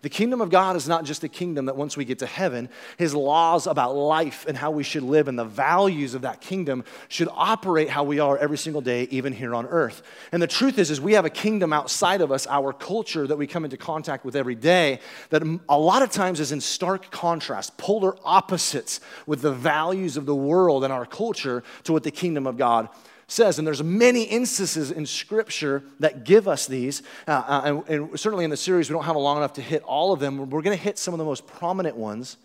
The 0.02 0.10
kingdom 0.10 0.42
of 0.42 0.50
God 0.50 0.76
is 0.76 0.88
not 0.88 1.06
just 1.06 1.24
a 1.24 1.28
kingdom 1.28 1.66
that 1.66 1.76
once 1.76 1.98
we 1.98 2.06
get 2.06 2.20
to 2.20 2.26
heaven, 2.26 2.70
his 2.98 3.14
laws 3.14 3.68
about 3.68 3.96
life 3.96 4.46
and 4.48 4.58
how 4.58 4.72
we 4.72 4.84
should 4.84 5.04
live 5.04 5.28
and 5.28 5.38
the 5.38 5.46
values 5.46 6.14
of 6.14 6.22
that 6.22 6.42
kingdom 6.42 6.84
should 7.08 7.30
operate 7.32 7.90
how 7.90 8.04
we 8.04 8.20
are 8.20 8.38
every 8.38 8.58
single 8.58 8.82
day, 8.82 9.04
even 9.12 9.34
here 9.34 9.56
on 9.56 9.66
earth. 9.68 10.02
And 10.32 10.42
the 10.42 10.48
truth 10.48 10.78
is, 10.78 10.92
is 10.92 11.02
we 11.02 11.14
have 11.14 11.26
a 11.26 11.30
kingdom 11.30 11.74
outside 11.74 12.22
of 12.22 12.32
us, 12.32 12.48
our 12.48 12.74
culture 12.74 13.28
that 13.28 13.38
we 13.38 13.48
come 13.48 13.64
into 13.64 13.78
contact 13.78 14.26
with 14.26 14.36
every 14.36 14.56
day, 14.56 15.00
that 15.30 15.44
a 15.70 15.78
lot 15.78 16.02
of 16.02 16.12
times 16.12 16.40
is 16.40 16.52
in 16.52 16.62
stark 16.62 17.12
contrast, 17.12 17.78
polar 17.78 18.16
opposites 18.24 19.00
with 19.26 19.42
the 19.42 19.54
values 19.54 20.18
of 20.18 20.26
the 20.26 20.36
world 20.36 20.84
and 20.84 20.94
our 20.94 21.06
culture 21.06 21.64
to 21.84 21.94
what 21.94 22.04
the 22.04 22.12
kingdom 22.12 22.48
of 22.48 22.58
God 22.58 22.90
says. 23.28 23.60
And 23.60 23.68
there's 23.68 23.84
many 23.84 24.24
instances 24.24 24.92
in 24.92 25.06
Scripture 25.06 25.84
that 26.00 26.24
give 26.24 26.48
us 26.48 26.66
these. 26.66 27.04
Uh, 27.28 27.32
uh, 27.32 27.62
and, 27.66 27.90
and, 27.90 28.20
certainly 28.20 28.46
in 28.46 28.50
the 28.50 28.58
series, 28.58 28.90
we 28.90 28.94
don't 28.94 29.04
have 29.04 29.16
a 29.16 29.20
long 29.20 29.38
enough 29.38 29.54
to 29.54 29.62
hit 29.62 29.84
all 29.84 30.14
of 30.14 30.20
them. 30.20 30.50
We're 30.50 30.62
going 30.62 30.78
to 30.78 30.84
hit 30.84 30.98
some 30.98 31.14
of 31.14 31.18
the 31.18 31.26
most 31.26 31.46
prominent 31.46 31.98
ones. 31.98 32.38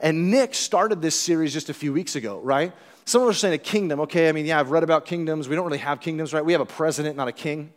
And 0.00 0.30
Nick 0.30 0.54
started 0.54 1.02
this 1.02 1.18
series 1.18 1.52
just 1.52 1.70
a 1.70 1.74
few 1.74 1.92
weeks 1.92 2.14
ago, 2.14 2.40
right? 2.40 2.72
Some 3.04 3.22
of 3.22 3.28
us 3.28 3.36
are 3.36 3.38
saying 3.38 3.54
a 3.54 3.58
kingdom. 3.58 4.00
Okay, 4.00 4.28
I 4.28 4.32
mean, 4.32 4.46
yeah, 4.46 4.60
I've 4.60 4.70
read 4.70 4.84
about 4.84 5.06
kingdoms. 5.06 5.48
We 5.48 5.56
don't 5.56 5.64
really 5.64 5.78
have 5.78 6.00
kingdoms, 6.00 6.32
right? 6.32 6.44
We 6.44 6.52
have 6.52 6.60
a 6.60 6.66
president, 6.66 7.16
not 7.16 7.28
a 7.28 7.32
king. 7.32 7.72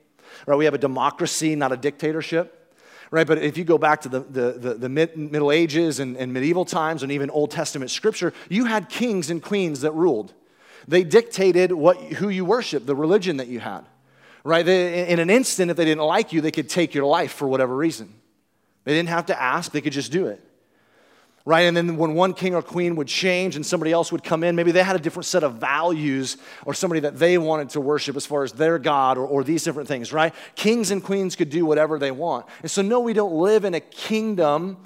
Right? 0.45 0.55
We 0.55 0.65
have 0.65 0.73
a 0.73 0.79
democracy, 0.79 1.55
not 1.55 1.71
a 1.71 1.77
dictatorship 1.77 2.57
right? 3.13 3.27
But 3.27 3.39
if 3.39 3.57
you 3.57 3.65
go 3.65 3.77
back 3.77 3.99
to 4.03 4.09
the, 4.09 4.21
the, 4.21 4.51
the, 4.53 4.73
the 4.75 4.87
mid, 4.87 5.17
Middle 5.17 5.51
Ages 5.51 5.99
and, 5.99 6.15
and, 6.15 6.31
medieval 6.31 6.63
times 6.63 7.03
and 7.03 7.11
even 7.11 7.29
Old 7.29 7.51
Testament 7.51 7.91
scripture, 7.91 8.31
you 8.47 8.63
had 8.63 8.87
kings 8.87 9.29
and 9.29 9.43
queens 9.43 9.81
that 9.81 9.91
ruled. 9.91 10.33
They 10.87 11.03
dictated 11.03 11.71
what, 11.71 11.97
who 11.97 12.29
you 12.29 12.45
worship, 12.45 12.85
the 12.85 12.95
religion 12.95 13.37
that 13.37 13.47
you 13.47 13.59
had. 13.59 13.81
Right? 14.43 14.65
They, 14.65 15.07
in 15.07 15.19
an 15.19 15.29
instant, 15.29 15.69
if 15.69 15.77
they 15.77 15.85
didn't 15.85 16.03
like 16.03 16.33
you, 16.33 16.41
they 16.41 16.51
could 16.51 16.69
take 16.69 16.93
your 16.93 17.05
life 17.05 17.31
for 17.33 17.47
whatever 17.47 17.75
reason. 17.75 18.13
They 18.83 18.93
didn't 18.93 19.09
have 19.09 19.27
to 19.27 19.39
ask, 19.39 19.71
they 19.71 19.81
could 19.81 19.93
just 19.93 20.11
do 20.11 20.27
it. 20.27 20.43
Right? 21.43 21.61
And 21.61 21.75
then 21.75 21.97
when 21.97 22.13
one 22.13 22.33
king 22.33 22.53
or 22.53 22.61
queen 22.61 22.95
would 22.97 23.07
change 23.07 23.55
and 23.55 23.65
somebody 23.65 23.91
else 23.91 24.11
would 24.11 24.23
come 24.23 24.43
in, 24.43 24.55
maybe 24.55 24.71
they 24.71 24.83
had 24.83 24.95
a 24.95 24.99
different 24.99 25.25
set 25.25 25.43
of 25.43 25.55
values 25.55 26.37
or 26.65 26.73
somebody 26.73 27.01
that 27.01 27.17
they 27.17 27.37
wanted 27.37 27.69
to 27.69 27.81
worship 27.81 28.15
as 28.15 28.27
far 28.27 28.43
as 28.43 28.51
their 28.51 28.77
God 28.77 29.17
or, 29.17 29.25
or 29.25 29.43
these 29.43 29.63
different 29.63 29.87
things, 29.87 30.13
right? 30.13 30.33
Kings 30.55 30.91
and 30.91 31.03
queens 31.03 31.35
could 31.35 31.49
do 31.49 31.65
whatever 31.65 31.97
they 31.97 32.11
want. 32.11 32.45
And 32.61 32.69
so, 32.69 32.83
no, 32.83 32.99
we 32.99 33.13
don't 33.13 33.33
live 33.33 33.65
in 33.65 33.73
a 33.73 33.79
kingdom, 33.79 34.77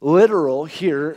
literal, 0.00 0.66
here 0.66 1.16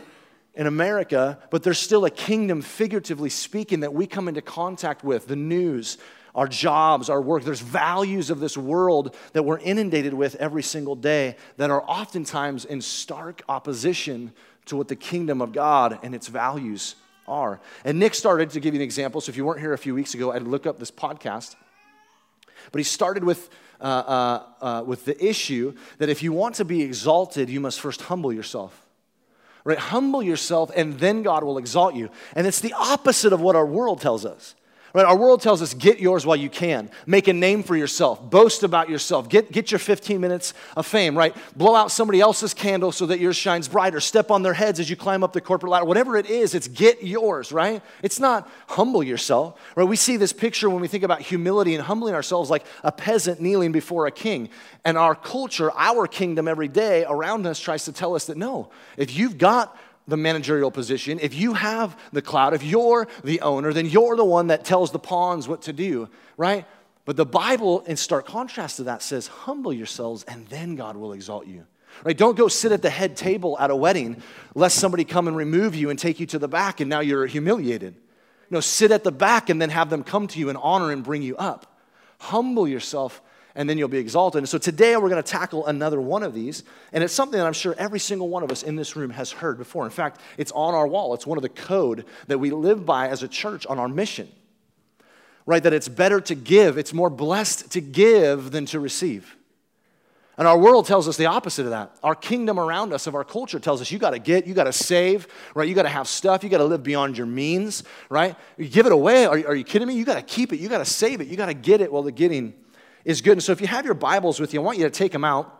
in 0.54 0.66
America, 0.66 1.38
but 1.50 1.62
there's 1.62 1.78
still 1.78 2.04
a 2.04 2.10
kingdom, 2.10 2.60
figuratively 2.60 3.30
speaking, 3.30 3.80
that 3.80 3.94
we 3.94 4.06
come 4.06 4.28
into 4.28 4.42
contact 4.42 5.02
with 5.02 5.26
the 5.26 5.36
news, 5.36 5.96
our 6.34 6.46
jobs, 6.46 7.08
our 7.08 7.22
work. 7.22 7.44
There's 7.44 7.60
values 7.60 8.28
of 8.28 8.38
this 8.38 8.56
world 8.56 9.16
that 9.32 9.44
we're 9.44 9.58
inundated 9.58 10.12
with 10.12 10.34
every 10.36 10.62
single 10.62 10.94
day 10.94 11.36
that 11.56 11.70
are 11.70 11.82
oftentimes 11.82 12.64
in 12.64 12.82
stark 12.82 13.42
opposition 13.48 14.32
to 14.66 14.76
what 14.76 14.88
the 14.88 14.96
kingdom 14.96 15.40
of 15.40 15.52
God 15.52 15.98
and 16.02 16.14
its 16.14 16.28
values 16.28 16.96
are. 17.26 17.60
And 17.84 17.98
Nick 17.98 18.14
started 18.14 18.50
to 18.50 18.60
give 18.60 18.74
you 18.74 18.80
an 18.80 18.84
example. 18.84 19.20
So 19.20 19.30
if 19.30 19.36
you 19.36 19.44
weren't 19.44 19.60
here 19.60 19.72
a 19.72 19.78
few 19.78 19.94
weeks 19.94 20.14
ago, 20.14 20.32
I'd 20.32 20.42
look 20.42 20.66
up 20.66 20.78
this 20.78 20.90
podcast. 20.90 21.56
But 22.70 22.78
he 22.78 22.84
started 22.84 23.24
with, 23.24 23.48
uh, 23.80 23.84
uh, 23.84 24.42
uh, 24.60 24.82
with 24.84 25.06
the 25.06 25.24
issue 25.24 25.74
that 25.98 26.08
if 26.08 26.22
you 26.22 26.32
want 26.32 26.56
to 26.56 26.64
be 26.64 26.82
exalted, 26.82 27.48
you 27.48 27.58
must 27.58 27.80
first 27.80 28.02
humble 28.02 28.32
yourself 28.32 28.81
right? 29.64 29.78
Humble 29.78 30.22
yourself, 30.22 30.70
and 30.74 30.98
then 30.98 31.22
God 31.22 31.44
will 31.44 31.58
exalt 31.58 31.94
you. 31.94 32.10
And 32.34 32.46
it's 32.46 32.60
the 32.60 32.74
opposite 32.74 33.32
of 33.32 33.40
what 33.40 33.56
our 33.56 33.66
world 33.66 34.00
tells 34.00 34.24
us. 34.24 34.54
Right? 34.94 35.06
Our 35.06 35.16
world 35.16 35.40
tells 35.40 35.62
us 35.62 35.72
get 35.72 36.00
yours 36.00 36.26
while 36.26 36.36
you 36.36 36.50
can. 36.50 36.90
Make 37.06 37.26
a 37.26 37.32
name 37.32 37.62
for 37.62 37.74
yourself. 37.74 38.20
Boast 38.20 38.62
about 38.62 38.90
yourself. 38.90 39.28
Get, 39.28 39.50
get 39.50 39.70
your 39.70 39.78
15 39.78 40.20
minutes 40.20 40.52
of 40.76 40.86
fame, 40.86 41.16
right? 41.16 41.34
Blow 41.56 41.74
out 41.74 41.90
somebody 41.90 42.20
else's 42.20 42.52
candle 42.52 42.92
so 42.92 43.06
that 43.06 43.18
yours 43.18 43.36
shines 43.36 43.68
brighter. 43.68 44.00
Step 44.00 44.30
on 44.30 44.42
their 44.42 44.52
heads 44.52 44.80
as 44.80 44.90
you 44.90 44.96
climb 44.96 45.24
up 45.24 45.32
the 45.32 45.40
corporate 45.40 45.72
ladder. 45.72 45.86
Whatever 45.86 46.18
it 46.18 46.26
is, 46.26 46.54
it's 46.54 46.68
get 46.68 47.02
yours, 47.02 47.52
right? 47.52 47.82
It's 48.02 48.20
not 48.20 48.50
humble 48.68 49.02
yourself, 49.02 49.58
right? 49.76 49.84
We 49.84 49.96
see 49.96 50.18
this 50.18 50.34
picture 50.34 50.68
when 50.68 50.82
we 50.82 50.88
think 50.88 51.04
about 51.04 51.22
humility 51.22 51.74
and 51.74 51.82
humbling 51.82 52.14
ourselves 52.14 52.50
like 52.50 52.66
a 52.84 52.92
peasant 52.92 53.40
kneeling 53.40 53.72
before 53.72 54.06
a 54.06 54.10
king. 54.10 54.50
And 54.84 54.98
our 54.98 55.14
culture, 55.14 55.70
our 55.74 56.06
kingdom 56.06 56.46
every 56.48 56.68
day 56.68 57.06
around 57.08 57.46
us 57.46 57.58
tries 57.58 57.86
to 57.86 57.92
tell 57.92 58.14
us 58.14 58.26
that 58.26 58.36
no, 58.36 58.68
if 58.98 59.16
you've 59.16 59.38
got 59.38 59.74
the 60.08 60.16
managerial 60.16 60.70
position, 60.70 61.18
if 61.20 61.34
you 61.34 61.54
have 61.54 61.96
the 62.12 62.22
cloud, 62.22 62.54
if 62.54 62.62
you're 62.62 63.06
the 63.22 63.40
owner, 63.40 63.72
then 63.72 63.86
you're 63.86 64.16
the 64.16 64.24
one 64.24 64.48
that 64.48 64.64
tells 64.64 64.90
the 64.90 64.98
pawns 64.98 65.46
what 65.46 65.62
to 65.62 65.72
do, 65.72 66.08
right? 66.36 66.66
But 67.04 67.16
the 67.16 67.26
Bible, 67.26 67.80
in 67.80 67.96
stark 67.96 68.26
contrast 68.26 68.76
to 68.76 68.84
that, 68.84 69.02
says, 69.02 69.26
humble 69.26 69.72
yourselves 69.72 70.24
and 70.24 70.46
then 70.48 70.76
God 70.76 70.96
will 70.96 71.12
exalt 71.12 71.46
you. 71.46 71.66
Right? 72.04 72.16
Don't 72.16 72.36
go 72.36 72.48
sit 72.48 72.72
at 72.72 72.82
the 72.82 72.90
head 72.90 73.16
table 73.16 73.56
at 73.58 73.70
a 73.70 73.76
wedding 73.76 74.22
lest 74.54 74.78
somebody 74.78 75.04
come 75.04 75.28
and 75.28 75.36
remove 75.36 75.74
you 75.74 75.90
and 75.90 75.98
take 75.98 76.20
you 76.20 76.26
to 76.26 76.38
the 76.38 76.48
back 76.48 76.80
and 76.80 76.88
now 76.88 77.00
you're 77.00 77.26
humiliated. 77.26 77.96
No, 78.50 78.60
sit 78.60 78.90
at 78.90 79.04
the 79.04 79.12
back 79.12 79.50
and 79.50 79.60
then 79.60 79.70
have 79.70 79.90
them 79.90 80.02
come 80.02 80.26
to 80.28 80.38
you 80.38 80.48
and 80.48 80.58
honor 80.60 80.90
and 80.90 81.02
bring 81.02 81.22
you 81.22 81.36
up. 81.36 81.78
Humble 82.18 82.66
yourself 82.66 83.20
and 83.54 83.68
then 83.68 83.78
you'll 83.78 83.88
be 83.88 83.98
exalted. 83.98 84.38
And 84.38 84.48
so 84.48 84.58
today 84.58 84.96
we're 84.96 85.08
going 85.08 85.22
to 85.22 85.30
tackle 85.30 85.66
another 85.66 86.00
one 86.00 86.22
of 86.22 86.34
these. 86.34 86.64
And 86.92 87.04
it's 87.04 87.12
something 87.12 87.38
that 87.38 87.46
I'm 87.46 87.52
sure 87.52 87.74
every 87.78 87.98
single 87.98 88.28
one 88.28 88.42
of 88.42 88.50
us 88.50 88.62
in 88.62 88.76
this 88.76 88.96
room 88.96 89.10
has 89.10 89.30
heard 89.30 89.58
before. 89.58 89.84
In 89.84 89.90
fact, 89.90 90.20
it's 90.38 90.52
on 90.52 90.74
our 90.74 90.86
wall, 90.86 91.14
it's 91.14 91.26
one 91.26 91.38
of 91.38 91.42
the 91.42 91.48
code 91.48 92.04
that 92.28 92.38
we 92.38 92.50
live 92.50 92.86
by 92.86 93.08
as 93.08 93.22
a 93.22 93.28
church 93.28 93.66
on 93.66 93.78
our 93.78 93.88
mission. 93.88 94.28
Right? 95.44 95.62
That 95.62 95.72
it's 95.72 95.88
better 95.88 96.20
to 96.22 96.34
give, 96.34 96.78
it's 96.78 96.92
more 96.92 97.10
blessed 97.10 97.72
to 97.72 97.80
give 97.80 98.52
than 98.52 98.66
to 98.66 98.80
receive. 98.80 99.36
And 100.38 100.48
our 100.48 100.56
world 100.56 100.86
tells 100.86 101.08
us 101.08 101.18
the 101.18 101.26
opposite 101.26 101.64
of 101.64 101.70
that. 101.70 101.94
Our 102.02 102.14
kingdom 102.14 102.58
around 102.58 102.94
us, 102.94 103.06
of 103.06 103.14
our 103.14 103.24
culture, 103.24 103.58
tells 103.58 103.82
us 103.82 103.90
you 103.90 103.98
got 103.98 104.10
to 104.10 104.18
get, 104.18 104.46
you 104.46 104.54
got 104.54 104.64
to 104.64 104.72
save, 104.72 105.28
right? 105.54 105.68
You 105.68 105.74
got 105.74 105.82
to 105.82 105.90
have 105.90 106.08
stuff, 106.08 106.42
you 106.42 106.48
got 106.48 106.58
to 106.58 106.64
live 106.64 106.82
beyond 106.82 107.18
your 107.18 107.26
means, 107.26 107.84
right? 108.08 108.34
You 108.56 108.68
give 108.68 108.86
it 108.86 108.92
away. 108.92 109.26
Are, 109.26 109.34
are 109.34 109.54
you 109.54 109.64
kidding 109.64 109.86
me? 109.86 109.94
You 109.94 110.06
got 110.06 110.14
to 110.14 110.22
keep 110.22 110.54
it, 110.54 110.58
you 110.58 110.70
got 110.70 110.78
to 110.78 110.86
save 110.86 111.20
it, 111.20 111.26
you 111.26 111.36
got 111.36 111.46
to 111.46 111.54
get 111.54 111.82
it 111.82 111.92
while 111.92 112.02
the 112.02 112.12
getting 112.12 112.54
is 113.04 113.20
good. 113.20 113.32
And 113.32 113.42
so 113.42 113.52
if 113.52 113.60
you 113.60 113.66
have 113.66 113.84
your 113.84 113.94
Bibles 113.94 114.40
with 114.40 114.54
you, 114.54 114.60
I 114.60 114.64
want 114.64 114.78
you 114.78 114.84
to 114.84 114.90
take 114.90 115.12
them 115.12 115.24
out. 115.24 115.58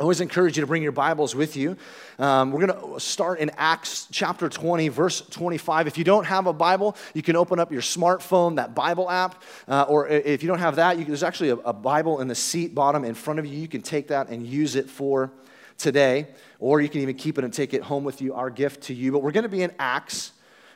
I 0.00 0.04
always 0.04 0.20
encourage 0.20 0.56
you 0.56 0.60
to 0.60 0.66
bring 0.68 0.84
your 0.84 0.92
Bibles 0.92 1.34
with 1.34 1.56
you. 1.56 1.76
Um, 2.20 2.52
we're 2.52 2.66
going 2.68 2.94
to 2.94 3.00
start 3.00 3.40
in 3.40 3.50
Acts 3.56 4.06
chapter 4.12 4.48
20, 4.48 4.86
verse 4.88 5.22
25. 5.22 5.88
If 5.88 5.98
you 5.98 6.04
don't 6.04 6.24
have 6.24 6.46
a 6.46 6.52
Bible, 6.52 6.96
you 7.14 7.22
can 7.22 7.34
open 7.34 7.58
up 7.58 7.72
your 7.72 7.80
smartphone, 7.80 8.56
that 8.56 8.76
Bible 8.76 9.10
app. 9.10 9.42
Uh, 9.66 9.86
or 9.88 10.06
if 10.06 10.44
you 10.44 10.48
don't 10.48 10.60
have 10.60 10.76
that, 10.76 10.96
can, 10.96 11.06
there's 11.06 11.24
actually 11.24 11.48
a, 11.48 11.56
a 11.56 11.72
Bible 11.72 12.20
in 12.20 12.28
the 12.28 12.34
seat 12.36 12.76
bottom 12.76 13.04
in 13.04 13.14
front 13.14 13.40
of 13.40 13.46
you. 13.46 13.58
You 13.58 13.66
can 13.66 13.82
take 13.82 14.06
that 14.08 14.28
and 14.28 14.46
use 14.46 14.76
it 14.76 14.88
for 14.88 15.32
today. 15.78 16.28
Or 16.60 16.80
you 16.80 16.88
can 16.88 17.00
even 17.00 17.16
keep 17.16 17.36
it 17.36 17.42
and 17.42 17.52
take 17.52 17.74
it 17.74 17.82
home 17.82 18.04
with 18.04 18.22
you, 18.22 18.34
our 18.34 18.50
gift 18.50 18.84
to 18.84 18.94
you. 18.94 19.10
But 19.10 19.24
we're 19.24 19.32
going 19.32 19.42
to 19.42 19.48
be 19.48 19.62
in 19.62 19.72
Acts 19.80 20.30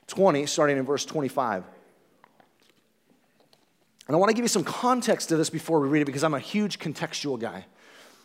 20, 0.09 0.47
starting 0.47 0.79
in 0.79 0.85
verse 0.85 1.05
25. 1.05 1.63
And 4.09 4.17
I 4.17 4.19
want 4.19 4.31
to 4.31 4.35
give 4.35 4.45
you 4.45 4.49
some 4.49 4.65
context 4.65 5.29
to 5.29 5.37
this 5.37 5.51
before 5.51 5.81
we 5.81 5.89
read 5.89 6.03
it 6.03 6.07
because 6.07 6.25
I'm 6.25 6.35
a 6.35 6.41
huge 6.41 6.79
contextual 6.79 7.39
guy. 7.39 7.67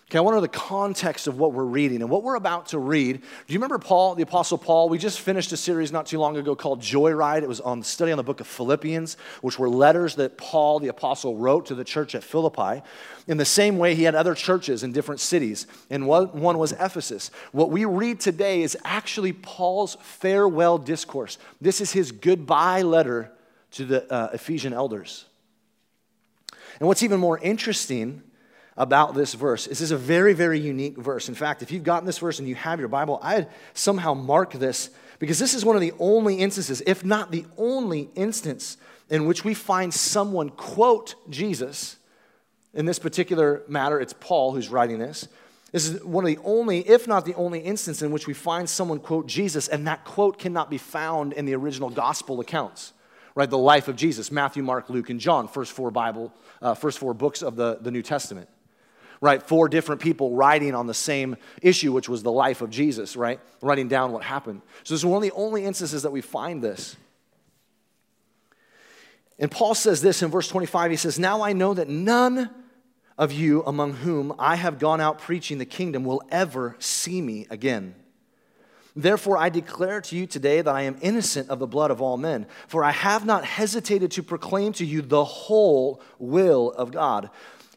Okay, 0.09 0.19
I 0.19 0.21
want 0.21 0.35
to 0.35 0.37
know 0.37 0.41
the 0.41 0.47
context 0.47 1.27
of 1.27 1.37
what 1.37 1.51
we're 1.51 1.65
reading 1.65 2.01
and 2.01 2.09
what 2.09 2.23
we're 2.23 2.35
about 2.35 2.67
to 2.67 2.79
read. 2.79 3.19
Do 3.19 3.53
you 3.53 3.59
remember 3.59 3.77
Paul, 3.77 4.15
the 4.15 4.23
Apostle 4.23 4.57
Paul? 4.57 4.87
We 4.87 4.97
just 4.97 5.19
finished 5.19 5.51
a 5.51 5.57
series 5.57 5.91
not 5.91 6.05
too 6.05 6.17
long 6.17 6.37
ago 6.37 6.55
called 6.55 6.79
Joyride. 6.79 7.43
It 7.43 7.47
was 7.49 7.59
on 7.59 7.79
the 7.79 7.85
study 7.85 8.13
on 8.13 8.17
the 8.17 8.23
book 8.23 8.39
of 8.39 8.47
Philippians, 8.47 9.17
which 9.41 9.59
were 9.59 9.67
letters 9.67 10.15
that 10.15 10.37
Paul, 10.37 10.79
the 10.79 10.87
Apostle, 10.87 11.35
wrote 11.35 11.65
to 11.65 11.75
the 11.75 11.83
church 11.83 12.15
at 12.15 12.23
Philippi. 12.23 12.83
In 13.27 13.35
the 13.35 13.43
same 13.43 13.77
way, 13.77 13.95
he 13.95 14.03
had 14.03 14.15
other 14.15 14.33
churches 14.33 14.81
in 14.81 14.93
different 14.93 15.19
cities, 15.19 15.67
and 15.89 16.07
one 16.07 16.57
was 16.57 16.71
Ephesus. 16.71 17.29
What 17.51 17.69
we 17.69 17.83
read 17.83 18.21
today 18.21 18.61
is 18.61 18.77
actually 18.85 19.33
Paul's 19.33 19.97
farewell 20.01 20.77
discourse. 20.77 21.37
This 21.59 21.81
is 21.81 21.91
his 21.91 22.13
goodbye 22.13 22.83
letter 22.83 23.29
to 23.71 23.83
the 23.83 24.09
uh, 24.09 24.29
Ephesian 24.31 24.71
elders. 24.71 25.26
And 26.79 26.87
what's 26.87 27.03
even 27.03 27.19
more 27.19 27.37
interesting 27.39 28.23
about 28.77 29.15
this 29.15 29.33
verse 29.33 29.65
is 29.65 29.79
this 29.79 29.81
is 29.81 29.91
a 29.91 29.97
very, 29.97 30.33
very 30.33 30.59
unique 30.59 30.97
verse. 30.97 31.27
In 31.27 31.35
fact, 31.35 31.63
if 31.63 31.71
you've 31.71 31.83
gotten 31.83 32.05
this 32.05 32.19
verse 32.19 32.39
and 32.39 32.47
you 32.47 32.55
have 32.55 32.79
your 32.79 32.87
Bible, 32.87 33.19
I'd 33.23 33.47
somehow 33.73 34.13
mark 34.13 34.53
this 34.53 34.91
because 35.19 35.39
this 35.39 35.55
is 35.55 35.65
one 35.65 35.75
of 35.75 35.81
the 35.81 35.93
only 35.97 36.35
instances, 36.35 36.83
if 36.85 37.03
not 37.03 37.31
the 37.31 37.45
only 37.57 38.09
instance, 38.13 38.77
in 39.09 39.25
which 39.25 39.43
we 39.43 39.55
find 39.55 39.91
someone 39.91 40.49
quote 40.49 41.15
Jesus. 41.29 41.97
In 42.75 42.85
this 42.85 42.99
particular 42.99 43.63
matter, 43.67 43.99
it's 43.99 44.13
Paul 44.13 44.53
who's 44.53 44.69
writing 44.69 44.99
this. 44.99 45.27
This 45.71 45.89
is 45.89 46.03
one 46.03 46.23
of 46.23 46.27
the 46.27 46.39
only, 46.43 46.87
if 46.87 47.07
not 47.07 47.25
the 47.25 47.33
only 47.33 47.59
instance 47.59 48.01
in 48.01 48.11
which 48.11 48.27
we 48.27 48.33
find 48.33 48.69
someone 48.69 48.99
quote 48.99 49.27
Jesus, 49.27 49.67
and 49.67 49.87
that 49.87 50.05
quote 50.05 50.37
cannot 50.37 50.69
be 50.69 50.77
found 50.77 51.33
in 51.33 51.45
the 51.45 51.55
original 51.55 51.89
gospel 51.89 52.39
accounts 52.39 52.93
right? 53.37 53.51
The 53.51 53.55
life 53.55 53.87
of 53.87 53.95
Jesus, 53.95 54.31
Matthew, 54.31 54.63
Mark, 54.63 54.89
Luke, 54.89 55.11
and 55.11 55.19
John, 55.19 55.47
first 55.47 55.71
four 55.71 55.91
Bible, 55.91 56.33
uh, 56.59 56.73
first 56.73 56.97
four 56.97 57.13
books 57.13 57.43
of 57.43 57.55
the, 57.55 57.77
the 57.79 57.91
New 57.91 58.01
Testament, 58.01 58.49
right? 59.21 59.43
Four 59.43 59.69
different 59.69 60.01
people 60.01 60.35
writing 60.35 60.73
on 60.73 60.87
the 60.87 60.95
same 60.95 61.37
issue, 61.61 61.91
which 61.91 62.09
was 62.09 62.23
the 62.23 62.31
life 62.31 62.63
of 62.63 62.71
Jesus, 62.71 63.15
right? 63.15 63.39
Writing 63.61 63.89
down 63.89 64.11
what 64.11 64.23
happened. 64.23 64.63
So 64.83 64.95
this 64.95 65.01
is 65.01 65.05
one 65.05 65.17
of 65.17 65.21
the 65.21 65.35
only 65.35 65.65
instances 65.65 66.01
that 66.01 66.09
we 66.09 66.21
find 66.21 66.63
this. 66.63 66.97
And 69.37 69.51
Paul 69.51 69.75
says 69.75 70.01
this 70.01 70.23
in 70.23 70.31
verse 70.31 70.47
25. 70.47 70.89
He 70.89 70.97
says, 70.97 71.19
Now 71.19 71.43
I 71.43 71.53
know 71.53 71.75
that 71.75 71.87
none 71.87 72.49
of 73.19 73.31
you 73.31 73.61
among 73.67 73.93
whom 73.93 74.33
I 74.39 74.55
have 74.55 74.79
gone 74.79 74.99
out 74.99 75.19
preaching 75.19 75.59
the 75.59 75.65
kingdom 75.65 76.05
will 76.05 76.23
ever 76.31 76.75
see 76.79 77.21
me 77.21 77.45
again. 77.51 77.93
Therefore, 78.97 79.37
I 79.37 79.49
declare 79.49 80.01
to 80.01 80.17
you 80.17 80.25
today 80.25 80.59
that 80.59 80.73
I 80.73 80.81
am 80.81 80.97
innocent 81.01 81.51
of 81.51 81.59
the 81.59 81.67
blood 81.67 81.91
of 81.91 82.01
all 82.01 82.17
men, 82.17 82.47
for 82.67 82.83
I 82.83 82.89
have 82.89 83.27
not 83.27 83.45
hesitated 83.45 84.09
to 84.11 84.23
proclaim 84.23 84.73
to 84.73 84.85
you 84.85 85.03
the 85.03 85.23
whole 85.23 86.01
will 86.17 86.71
of 86.71 86.91
God. 86.91 87.29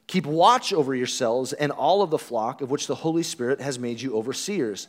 Keep 0.07 0.25
watch 0.25 0.73
over 0.73 0.95
yourselves 0.95 1.53
and 1.53 1.73
all 1.73 2.01
of 2.01 2.09
the 2.09 2.17
flock 2.17 2.63
of 2.63 2.71
which 2.71 2.87
the 2.87 2.95
Holy 2.95 3.23
Spirit 3.23 3.61
has 3.61 3.79
made 3.79 4.01
you 4.01 4.17
overseers. 4.17 4.89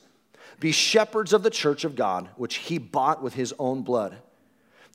Be 0.62 0.72
shepherds 0.72 1.34
of 1.34 1.44
the 1.44 1.50
church 1.50 1.84
of 1.84 1.98
God, 1.98 2.30
which 2.38 2.56
he 2.56 2.78
bought 2.78 3.22
with 3.22 3.34
his 3.34 3.54
own 3.60 3.82
blood. 3.82 4.16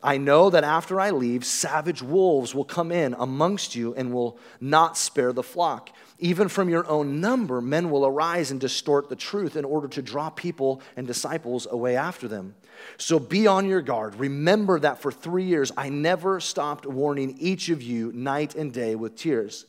I 0.02 0.16
know 0.16 0.49
that 0.49 0.64
after 0.64 0.99
I 0.99 1.11
leave, 1.11 1.45
savage 1.45 2.00
wolves 2.00 2.55
will 2.55 2.64
come 2.64 2.90
in 2.90 3.14
amongst 3.19 3.76
you 3.76 3.95
and 3.95 4.11
will 4.11 4.38
not 4.59 4.97
spare 4.97 5.35
the 5.35 5.43
flock. 5.43 5.90
Even 6.19 6.49
from 6.49 6.69
your 6.69 6.89
own 6.89 7.21
number, 7.21 7.61
men 7.61 7.91
will 7.91 8.07
arise 8.07 8.51
and 8.51 8.61
distort 8.61 9.09
the 9.09 9.17
truth 9.17 9.55
in 9.55 9.65
order 9.65 9.89
to 9.89 10.01
draw 10.01 10.31
people 10.31 10.81
and 10.97 11.07
disciples 11.07 11.67
away 11.71 11.97
after 11.97 12.27
them. 12.27 12.55
So 12.97 13.19
be 13.19 13.47
on 13.47 13.67
your 13.67 13.83
guard. 13.83 14.15
Remember 14.17 14.81
that 14.81 15.01
for 15.01 15.13
three 15.13 15.45
years 15.45 15.73
I 15.77 15.91
never 15.91 16.41
stopped 16.41 16.87
warning 16.87 17.37
each 17.39 17.69
of 17.69 17.83
you 17.83 18.13
night 18.13 18.55
and 18.55 18.73
day 18.73 18.95
with 18.95 19.17
tears. 19.17 19.67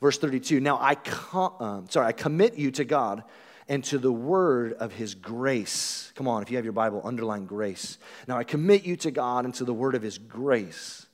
Verse 0.00 0.18
32 0.18 0.60
Now 0.60 0.78
I, 0.80 0.94
com- 0.96 1.54
uh, 1.60 1.80
sorry, 1.88 2.06
I 2.06 2.12
commit 2.12 2.56
you 2.56 2.70
to 2.72 2.84
God 2.84 3.22
and 3.68 3.84
to 3.84 3.98
the 3.98 4.12
word 4.12 4.72
of 4.74 4.92
his 4.92 5.14
grace. 5.14 6.12
Come 6.14 6.26
on, 6.26 6.42
if 6.42 6.50
you 6.50 6.56
have 6.56 6.64
your 6.64 6.72
Bible, 6.72 7.02
underline 7.04 7.44
grace. 7.44 7.98
Now 8.26 8.38
I 8.38 8.44
commit 8.44 8.84
you 8.84 8.96
to 8.96 9.10
God 9.10 9.44
and 9.44 9.54
to 9.56 9.64
the 9.64 9.74
word 9.74 9.94
of 9.94 10.02
his 10.02 10.18
grace, 10.18 11.06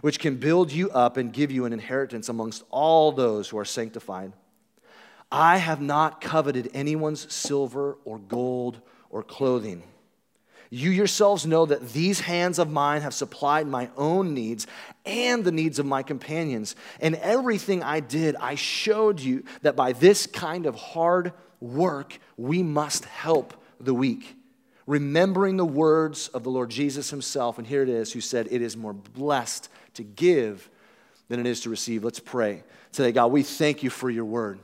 which 0.00 0.18
can 0.18 0.36
build 0.36 0.72
you 0.72 0.90
up 0.90 1.16
and 1.16 1.32
give 1.32 1.50
you 1.50 1.64
an 1.64 1.72
inheritance 1.72 2.28
amongst 2.28 2.64
all 2.70 3.12
those 3.12 3.48
who 3.48 3.58
are 3.58 3.64
sanctified. 3.64 4.32
I 5.30 5.58
have 5.58 5.80
not 5.80 6.20
coveted 6.20 6.70
anyone's 6.72 7.32
silver 7.32 7.98
or 8.04 8.18
gold 8.18 8.80
or 9.10 9.22
clothing. 9.22 9.82
You 10.70 10.90
yourselves 10.90 11.46
know 11.46 11.64
that 11.66 11.92
these 11.92 12.20
hands 12.20 12.58
of 12.58 12.70
mine 12.70 13.00
have 13.00 13.14
supplied 13.14 13.66
my 13.66 13.90
own 13.96 14.34
needs 14.34 14.66
and 15.06 15.44
the 15.44 15.52
needs 15.52 15.78
of 15.78 15.86
my 15.86 16.02
companions. 16.02 16.76
And 17.00 17.14
everything 17.16 17.82
I 17.82 18.00
did, 18.00 18.36
I 18.36 18.54
showed 18.54 19.20
you 19.20 19.44
that 19.62 19.76
by 19.76 19.92
this 19.92 20.26
kind 20.26 20.66
of 20.66 20.74
hard 20.74 21.32
work, 21.60 22.18
we 22.36 22.62
must 22.62 23.06
help 23.06 23.54
the 23.80 23.94
weak. 23.94 24.36
Remembering 24.88 25.58
the 25.58 25.66
words 25.66 26.28
of 26.28 26.44
the 26.44 26.50
Lord 26.50 26.70
Jesus 26.70 27.10
himself, 27.10 27.58
and 27.58 27.66
here 27.66 27.82
it 27.82 27.90
is, 27.90 28.10
who 28.10 28.22
said, 28.22 28.48
It 28.50 28.62
is 28.62 28.74
more 28.74 28.94
blessed 28.94 29.68
to 29.94 30.02
give 30.02 30.70
than 31.28 31.38
it 31.38 31.44
is 31.44 31.60
to 31.60 31.70
receive. 31.70 32.04
Let's 32.04 32.20
pray. 32.20 32.62
Today, 32.92 33.12
God, 33.12 33.26
we 33.26 33.42
thank 33.42 33.82
you 33.82 33.90
for 33.90 34.08
your 34.08 34.24
word. 34.24 34.60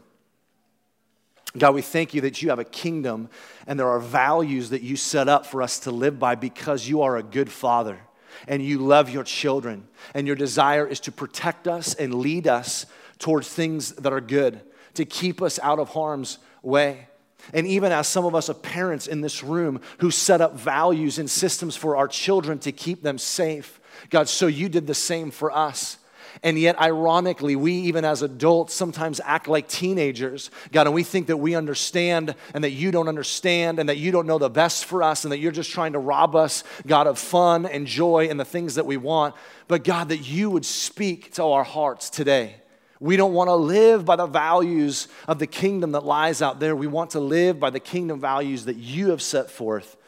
God, 1.59 1.75
we 1.75 1.83
thank 1.83 2.15
you 2.15 2.23
that 2.23 2.41
you 2.41 2.49
have 2.49 2.59
a 2.59 2.65
kingdom 2.65 3.29
and 3.67 3.79
there 3.79 3.91
are 3.91 4.01
values 4.01 4.71
that 4.71 4.81
you 4.81 4.97
set 4.97 5.29
up 5.29 5.45
for 5.45 5.61
us 5.61 5.81
to 5.81 5.91
live 5.91 6.19
by 6.19 6.37
because 6.37 6.89
you 6.89 7.03
are 7.03 7.19
a 7.19 7.23
good 7.23 7.53
father 7.53 8.01
and 8.49 8.65
you 8.65 8.79
love 8.79 9.11
your 9.11 9.25
children. 9.25 9.87
And 10.15 10.27
your 10.27 10.37
desire 10.37 10.87
is 10.87 11.01
to 11.01 11.13
protect 11.13 11.69
us 11.69 11.93
and 11.93 12.15
lead 12.15 12.49
us 12.49 12.87
towards 13.19 13.47
things 13.51 13.93
that 13.93 14.13
are 14.15 14.23
good, 14.23 14.63
to 14.95 15.05
keep 15.05 15.43
us 15.43 15.61
out 15.63 15.79
of 15.79 15.91
harm's 15.91 16.39
way. 16.63 17.09
And 17.53 17.67
even 17.67 17.93
as 17.93 18.09
some 18.09 18.25
of 18.25 18.35
us 18.35 18.49
are 18.49 18.55
parents 18.55 19.07
in 19.07 19.21
this 19.21 19.43
room 19.43 19.81
who 19.99 20.11
set 20.11 20.41
up 20.41 20.59
values 20.59 21.19
and 21.19 21.29
systems 21.31 21.77
for 21.77 21.97
our 21.97 22.09
children 22.09 22.59
to 22.61 22.73
keep 22.73 23.03
them 23.03 23.19
safe, 23.19 23.81
God, 24.11 24.29
so 24.29 24.47
you 24.47 24.69
did 24.69 24.87
the 24.87 24.95
same 24.95 25.31
for 25.31 25.51
us. 25.51 25.99
And 26.43 26.59
yet, 26.59 26.81
ironically, 26.81 27.55
we, 27.55 27.73
even 27.73 28.05
as 28.05 28.23
adults, 28.23 28.75
sometimes 28.75 29.21
act 29.25 29.47
like 29.47 29.69
teenagers, 29.69 30.51
God, 30.73 30.87
and 30.87 30.95
we 30.95 31.05
think 31.05 31.29
that 31.29 31.37
we 31.37 31.55
understand 31.55 32.35
and 32.53 32.65
that 32.65 32.71
you 32.71 32.91
don't 32.91 33.09
understand 33.09 33.79
and 33.79 33.89
that 33.89 33.99
you 33.99 34.11
don't 34.11 34.27
know 34.27 34.39
the 34.39 34.51
best 34.51 34.85
for 34.85 35.03
us 35.03 35.25
and 35.25 35.33
that 35.33 35.39
you're 35.39 35.53
just 35.53 35.71
trying 35.71 35.93
to 35.93 35.99
rob 35.99 36.35
us, 36.35 36.65
God, 36.87 37.07
of 37.07 37.19
fun 37.19 37.67
and 37.67 37.87
joy 37.87 38.29
and 38.29 38.39
the 38.39 38.45
things 38.45 38.75
that 38.75 38.85
we 38.85 38.97
want. 38.97 39.35
But, 39.69 39.85
God, 39.85 40.09
that 40.09 40.29
you 40.29 40.51
would 40.51 40.67
speak 40.67 41.33
to 41.35 41.45
our 41.45 41.65
hearts 41.65 42.11
today. 42.11 42.57
We 43.05 43.19
don't 43.19 43.35
want 43.35 43.49
to 43.49 43.55
live 43.55 44.07
by 44.07 44.17
the 44.17 44.25
values 44.25 45.09
of 45.29 45.39
the 45.39 45.47
kingdom 45.47 45.93
that 45.93 46.07
lies 46.07 46.41
out 46.41 46.59
there. 46.59 46.75
We 46.75 46.87
want 46.87 47.11
to 47.11 47.21
live 47.21 47.61
by 47.61 47.69
the 47.69 47.79
kingdom 47.79 48.19
values 48.19 48.65
that 48.65 48.77
you 48.77 49.11
have 49.11 49.21
set 49.21 49.51
forth 49.51 49.99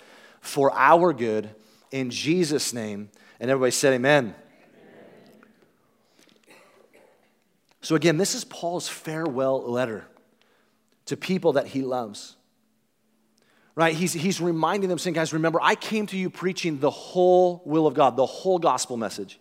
for 0.40 0.72
our 0.72 1.12
good 1.12 1.50
in 1.90 2.08
Jesus' 2.08 2.72
name. 2.72 3.10
And 3.38 3.50
everybody 3.50 3.72
said, 3.72 3.92
Amen. 3.92 4.34
So, 7.82 7.96
again, 7.96 8.16
this 8.16 8.34
is 8.34 8.44
Paul's 8.46 8.88
farewell 8.88 9.70
letter 9.70 10.06
to 11.04 11.18
people 11.18 11.52
that 11.52 11.66
he 11.66 11.82
loves. 11.82 12.34
Right? 13.74 13.94
He's, 13.94 14.14
he's 14.14 14.40
reminding 14.40 14.88
them, 14.88 14.98
saying, 14.98 15.12
guys, 15.12 15.34
remember, 15.34 15.58
I 15.60 15.74
came 15.74 16.06
to 16.06 16.16
you 16.16 16.30
preaching 16.30 16.80
the 16.80 16.88
whole 16.88 17.60
will 17.66 17.86
of 17.86 17.92
God, 17.92 18.16
the 18.16 18.24
whole 18.24 18.58
gospel 18.58 18.96
message. 18.96 19.38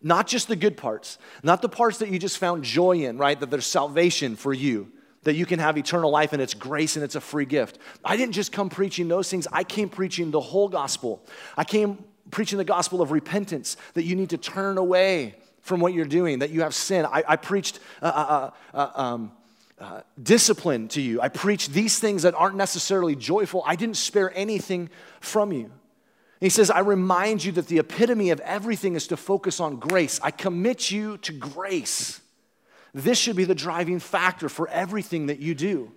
Not 0.00 0.28
just 0.28 0.48
the 0.48 0.56
good 0.56 0.76
parts, 0.76 1.18
not 1.42 1.60
the 1.60 1.68
parts 1.68 1.98
that 1.98 2.08
you 2.08 2.18
just 2.18 2.38
found 2.38 2.62
joy 2.62 2.98
in, 2.98 3.18
right? 3.18 3.38
That 3.38 3.50
there's 3.50 3.66
salvation 3.66 4.36
for 4.36 4.52
you, 4.52 4.92
that 5.24 5.34
you 5.34 5.44
can 5.44 5.58
have 5.58 5.76
eternal 5.76 6.10
life 6.10 6.32
and 6.32 6.40
it's 6.40 6.54
grace 6.54 6.94
and 6.94 7.04
it's 7.04 7.16
a 7.16 7.20
free 7.20 7.46
gift. 7.46 7.78
I 8.04 8.16
didn't 8.16 8.34
just 8.34 8.52
come 8.52 8.68
preaching 8.68 9.08
those 9.08 9.28
things, 9.28 9.48
I 9.52 9.64
came 9.64 9.88
preaching 9.88 10.30
the 10.30 10.40
whole 10.40 10.68
gospel. 10.68 11.26
I 11.56 11.64
came 11.64 12.04
preaching 12.30 12.58
the 12.58 12.64
gospel 12.64 13.02
of 13.02 13.10
repentance, 13.10 13.76
that 13.94 14.04
you 14.04 14.14
need 14.14 14.30
to 14.30 14.38
turn 14.38 14.78
away 14.78 15.34
from 15.62 15.80
what 15.80 15.92
you're 15.92 16.04
doing, 16.04 16.40
that 16.40 16.50
you 16.50 16.62
have 16.62 16.74
sin. 16.74 17.04
I, 17.06 17.24
I 17.26 17.36
preached 17.36 17.80
uh, 18.00 18.06
uh, 18.06 18.50
uh, 18.74 18.76
uh, 18.76 19.02
um, 19.02 19.32
uh, 19.80 20.00
discipline 20.22 20.88
to 20.88 21.00
you. 21.00 21.20
I 21.20 21.28
preached 21.28 21.72
these 21.72 21.98
things 21.98 22.22
that 22.22 22.34
aren't 22.34 22.56
necessarily 22.56 23.16
joyful. 23.16 23.62
I 23.66 23.76
didn't 23.76 23.96
spare 23.96 24.32
anything 24.36 24.90
from 25.20 25.52
you. 25.52 25.70
He 26.40 26.50
says, 26.50 26.70
I 26.70 26.80
remind 26.80 27.44
you 27.44 27.52
that 27.52 27.66
the 27.66 27.78
epitome 27.78 28.30
of 28.30 28.40
everything 28.40 28.94
is 28.94 29.08
to 29.08 29.16
focus 29.16 29.58
on 29.58 29.76
grace. 29.76 30.20
I 30.22 30.30
commit 30.30 30.90
you 30.90 31.18
to 31.18 31.32
grace. 31.32 32.20
This 32.94 33.18
should 33.18 33.36
be 33.36 33.44
the 33.44 33.54
driving 33.54 33.98
factor 33.98 34.48
for 34.48 34.68
everything 34.68 35.26
that 35.26 35.40
you 35.40 35.54
do. 35.54 35.90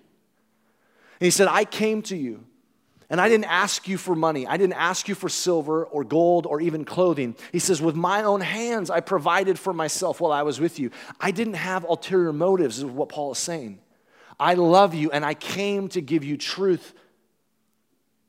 And 1.20 1.26
he 1.26 1.30
said, 1.30 1.48
I 1.48 1.66
came 1.66 2.02
to 2.04 2.18
you 2.18 2.44
and 3.12 3.22
I 3.22 3.30
didn't 3.30 3.46
ask 3.46 3.88
you 3.88 3.98
for 3.98 4.16
money. 4.16 4.48
I 4.48 4.58
didn't 4.58 4.78
ask 4.78 5.08
you 5.08 5.16
for 5.16 5.30
silver 5.30 5.86
or 5.86 6.04
gold 6.04 6.48
or 6.48 6.62
even 6.62 6.86
clothing. 6.86 7.36
He 7.52 7.60
says, 7.60 7.82
With 7.82 7.96
my 7.96 8.24
own 8.24 8.42
hands, 8.42 8.90
I 8.90 9.02
provided 9.02 9.60
for 9.60 9.74
myself 9.74 10.20
while 10.22 10.32
I 10.32 10.42
was 10.42 10.60
with 10.60 10.80
you. 10.80 10.90
I 11.20 11.32
didn't 11.32 11.56
have 11.56 11.84
ulterior 11.84 12.34
motives, 12.34 12.80
is 12.80 12.86
what 12.86 13.10
Paul 13.10 13.34
is 13.34 13.38
saying. 13.38 13.80
I 14.40 14.56
love 14.56 14.96
you 14.96 15.12
and 15.12 15.24
I 15.24 15.36
came 15.36 15.88
to 15.90 16.02
give 16.02 16.24
you 16.24 16.36
truth. 16.36 16.94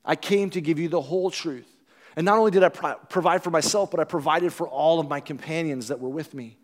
I 0.04 0.16
came 0.16 0.50
to 0.50 0.60
give 0.60 0.78
you 0.78 0.88
the 0.88 1.00
whole 1.00 1.30
truth. 1.30 1.71
And 2.16 2.24
not 2.24 2.38
only 2.38 2.50
did 2.50 2.62
I 2.62 2.68
pro- 2.68 2.94
provide 2.94 3.42
for 3.42 3.50
myself, 3.50 3.90
but 3.90 4.00
I 4.00 4.04
provided 4.04 4.52
for 4.52 4.68
all 4.68 5.00
of 5.00 5.08
my 5.08 5.20
companions 5.20 5.88
that 5.88 6.00
were 6.00 6.08
with 6.08 6.34
me. 6.34 6.56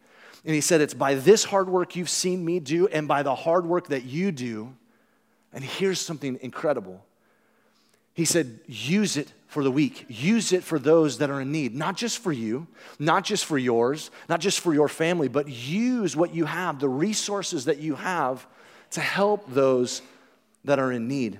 And 0.45 0.55
he 0.55 0.61
said, 0.61 0.81
It's 0.81 0.95
by 0.95 1.14
this 1.14 1.45
hard 1.45 1.69
work 1.69 1.97
you've 1.97 2.11
seen 2.11 2.45
me 2.45 2.61
do 2.61 2.87
and 2.88 3.09
by 3.09 3.23
the 3.23 3.35
hard 3.35 3.67
work 3.67 3.88
that 3.88 4.05
you 4.05 4.33
do. 4.33 4.75
And 5.52 5.64
here's 5.64 6.00
something 6.00 6.38
incredible 6.43 7.05
he 8.19 8.25
said, 8.25 8.59
use 8.67 9.17
it 9.17 9.33
for 9.47 9.62
the 9.62 9.71
weak. 9.71 10.05
Use 10.09 10.52
it 10.52 10.64
for 10.64 10.81
those 10.81 11.19
that 11.19 11.31
are 11.31 11.40
in 11.40 11.52
need. 11.52 11.76
Not 11.76 11.97
just 11.97 12.19
for 12.19 12.33
you, 12.33 12.67
not 12.99 13.23
just 13.23 13.45
for 13.45 13.57
yours, 13.57 14.11
not 14.28 14.40
just 14.40 14.59
for 14.59 14.75
your 14.75 14.88
family, 14.88 15.28
but 15.28 15.49
use 15.49 16.17
what 16.17 16.35
you 16.35 16.45
have, 16.45 16.81
the 16.81 16.88
resources 16.88 17.67
that 17.67 17.78
you 17.78 17.95
have 17.95 18.45
to 18.90 19.00
help 19.00 19.49
those 19.49 20.02
that 20.64 20.81
are 20.81 20.90
in 20.90 21.07
need. 21.07 21.38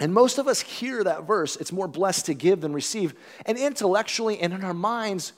And 0.00 0.12
most 0.12 0.38
of 0.38 0.48
us 0.48 0.60
hear 0.60 1.04
that 1.04 1.24
verse, 1.24 1.56
it's 1.56 1.72
more 1.72 1.86
blessed 1.86 2.26
to 2.26 2.34
give 2.34 2.60
than 2.60 2.72
receive. 2.72 3.14
And 3.46 3.56
intellectually 3.56 4.40
and 4.40 4.52
in 4.52 4.64
our 4.64 4.74
minds, 4.74 5.32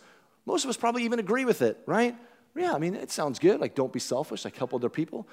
most 0.46 0.64
of 0.64 0.70
us 0.70 0.76
probably 0.76 1.04
even 1.04 1.18
agree 1.18 1.44
with 1.44 1.60
it, 1.62 1.78
right? 1.86 2.16
Yeah, 2.54 2.72
I 2.72 2.78
mean, 2.78 2.94
it 2.94 3.10
sounds 3.10 3.38
good. 3.38 3.60
Like, 3.60 3.74
don't 3.74 3.92
be 3.92 3.98
selfish, 4.00 4.44
like, 4.44 4.56
help 4.56 4.72
other 4.72 4.88
people. 4.88 5.28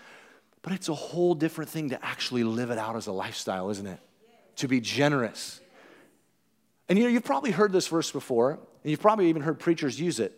But 0.62 0.74
it's 0.74 0.90
a 0.90 0.94
whole 0.94 1.36
different 1.36 1.70
thing 1.72 1.90
to 1.92 2.06
actually 2.06 2.44
live 2.44 2.70
it 2.70 2.78
out 2.78 2.96
as 2.98 3.08
a 3.08 3.14
lifestyle, 3.14 3.70
isn't 3.70 3.88
it? 3.88 4.00
to 4.58 4.68
be 4.68 4.80
generous. 4.80 5.60
And 6.90 6.98
you 6.98 7.06
know, 7.06 7.12
you've 7.12 7.24
probably 7.24 7.52
heard 7.52 7.72
this 7.72 7.88
verse 7.88 8.12
before, 8.12 8.52
and 8.52 8.92
you've 8.92 9.02
probably 9.02 9.30
even 9.30 9.42
heard 9.42 9.60
preachers 9.60 10.00
use 10.00 10.20
it. 10.20 10.32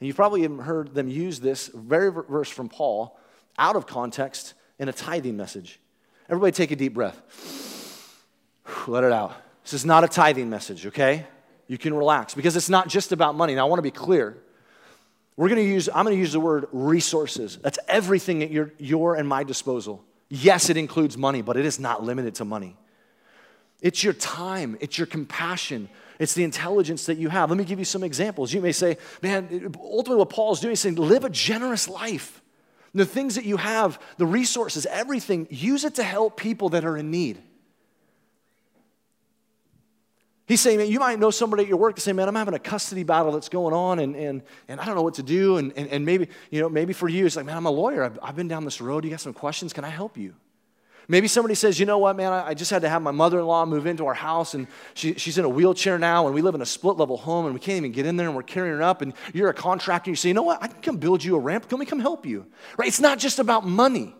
And 0.00 0.06
you've 0.06 0.16
probably 0.16 0.42
even 0.42 0.58
heard 0.58 0.94
them 0.94 1.08
use 1.08 1.38
this 1.38 1.68
very 1.68 2.10
verse 2.10 2.48
from 2.48 2.68
Paul 2.68 3.18
out 3.56 3.76
of 3.76 3.86
context 3.86 4.54
in 4.78 4.88
a 4.88 4.92
tithing 4.92 5.36
message. 5.36 5.78
Everybody 6.28 6.52
take 6.52 6.70
a 6.72 6.76
deep 6.76 6.94
breath. 6.94 7.71
Let 8.86 9.04
it 9.04 9.12
out. 9.12 9.34
This 9.62 9.74
is 9.74 9.84
not 9.84 10.04
a 10.04 10.08
tithing 10.08 10.50
message, 10.50 10.86
okay? 10.86 11.26
You 11.68 11.78
can 11.78 11.94
relax 11.94 12.34
because 12.34 12.56
it's 12.56 12.68
not 12.68 12.88
just 12.88 13.12
about 13.12 13.34
money. 13.34 13.54
Now, 13.54 13.66
I 13.66 13.68
want 13.68 13.78
to 13.78 13.82
be 13.82 13.90
clear. 13.90 14.36
We're 15.36 15.48
going 15.48 15.64
to 15.64 15.68
use, 15.68 15.88
I'm 15.88 16.04
going 16.04 16.16
to 16.16 16.20
use 16.20 16.32
the 16.32 16.40
word 16.40 16.66
resources. 16.72 17.58
That's 17.62 17.78
everything 17.88 18.42
at 18.42 18.50
your, 18.50 18.72
your 18.78 19.14
and 19.16 19.26
my 19.28 19.44
disposal. 19.44 20.04
Yes, 20.28 20.70
it 20.70 20.76
includes 20.76 21.16
money, 21.16 21.42
but 21.42 21.56
it 21.56 21.64
is 21.64 21.78
not 21.78 22.02
limited 22.02 22.34
to 22.36 22.44
money. 22.44 22.76
It's 23.80 24.04
your 24.04 24.12
time, 24.12 24.76
it's 24.80 24.96
your 24.96 25.08
compassion, 25.08 25.88
it's 26.20 26.34
the 26.34 26.44
intelligence 26.44 27.06
that 27.06 27.18
you 27.18 27.28
have. 27.28 27.50
Let 27.50 27.58
me 27.58 27.64
give 27.64 27.80
you 27.80 27.84
some 27.84 28.04
examples. 28.04 28.52
You 28.52 28.60
may 28.60 28.70
say, 28.70 28.96
man, 29.22 29.74
ultimately 29.76 30.16
what 30.16 30.30
Paul 30.30 30.52
is 30.52 30.60
doing 30.60 30.72
is 30.72 30.80
saying, 30.80 30.94
live 30.94 31.24
a 31.24 31.30
generous 31.30 31.88
life. 31.88 32.40
The 32.94 33.04
things 33.04 33.34
that 33.34 33.44
you 33.44 33.56
have, 33.56 33.98
the 34.18 34.26
resources, 34.26 34.86
everything, 34.86 35.48
use 35.50 35.84
it 35.84 35.96
to 35.96 36.04
help 36.04 36.36
people 36.36 36.68
that 36.70 36.84
are 36.84 36.96
in 36.96 37.10
need. 37.10 37.42
He's 40.46 40.60
saying, 40.60 40.78
man, 40.78 40.88
you 40.88 40.98
might 40.98 41.18
know 41.18 41.30
somebody 41.30 41.62
at 41.62 41.68
your 41.68 41.78
work 41.78 41.94
to 41.96 42.00
say, 42.00 42.12
man, 42.12 42.28
I'm 42.28 42.34
having 42.34 42.54
a 42.54 42.58
custody 42.58 43.04
battle 43.04 43.32
that's 43.32 43.48
going 43.48 43.72
on 43.72 44.00
and, 44.00 44.16
and, 44.16 44.42
and 44.68 44.80
I 44.80 44.84
don't 44.84 44.96
know 44.96 45.02
what 45.02 45.14
to 45.14 45.22
do. 45.22 45.56
And, 45.56 45.72
and, 45.76 45.88
and 45.88 46.04
maybe, 46.04 46.28
you 46.50 46.60
know, 46.60 46.68
maybe 46.68 46.92
for 46.92 47.08
you, 47.08 47.26
it's 47.26 47.36
like, 47.36 47.46
man, 47.46 47.56
I'm 47.56 47.66
a 47.66 47.70
lawyer. 47.70 48.02
I've, 48.02 48.18
I've 48.22 48.36
been 48.36 48.48
down 48.48 48.64
this 48.64 48.80
road. 48.80 49.04
You 49.04 49.10
got 49.10 49.20
some 49.20 49.32
questions? 49.32 49.72
Can 49.72 49.84
I 49.84 49.88
help 49.88 50.16
you? 50.16 50.34
Maybe 51.08 51.28
somebody 51.28 51.54
says, 51.54 51.80
you 51.80 51.86
know 51.86 51.98
what, 51.98 52.16
man, 52.16 52.32
I 52.32 52.54
just 52.54 52.70
had 52.70 52.82
to 52.82 52.88
have 52.88 53.02
my 53.02 53.10
mother 53.10 53.40
in 53.40 53.46
law 53.46 53.66
move 53.66 53.86
into 53.86 54.06
our 54.06 54.14
house 54.14 54.54
and 54.54 54.66
she, 54.94 55.14
she's 55.14 55.36
in 55.36 55.44
a 55.44 55.48
wheelchair 55.48 55.98
now 55.98 56.26
and 56.26 56.34
we 56.34 56.42
live 56.42 56.54
in 56.54 56.62
a 56.62 56.66
split 56.66 56.96
level 56.96 57.16
home 57.16 57.44
and 57.44 57.54
we 57.54 57.60
can't 57.60 57.76
even 57.76 57.92
get 57.92 58.06
in 58.06 58.16
there 58.16 58.28
and 58.28 58.36
we're 58.36 58.42
carrying 58.42 58.76
her 58.76 58.82
up 58.82 59.02
and 59.02 59.12
you're 59.34 59.48
a 59.48 59.54
contractor 59.54 60.10
and 60.10 60.12
you 60.12 60.16
say, 60.16 60.28
you 60.28 60.34
know 60.34 60.42
what, 60.42 60.62
I 60.62 60.68
can 60.68 60.80
come 60.80 60.96
build 60.98 61.24
you 61.24 61.34
a 61.34 61.40
ramp. 61.40 61.68
Can 61.68 61.78
we 61.78 61.86
come 61.86 61.98
help 61.98 62.24
you? 62.24 62.46
Right? 62.76 62.86
It's 62.86 63.00
not 63.00 63.18
just 63.18 63.40
about 63.40 63.66
money. 63.66 64.14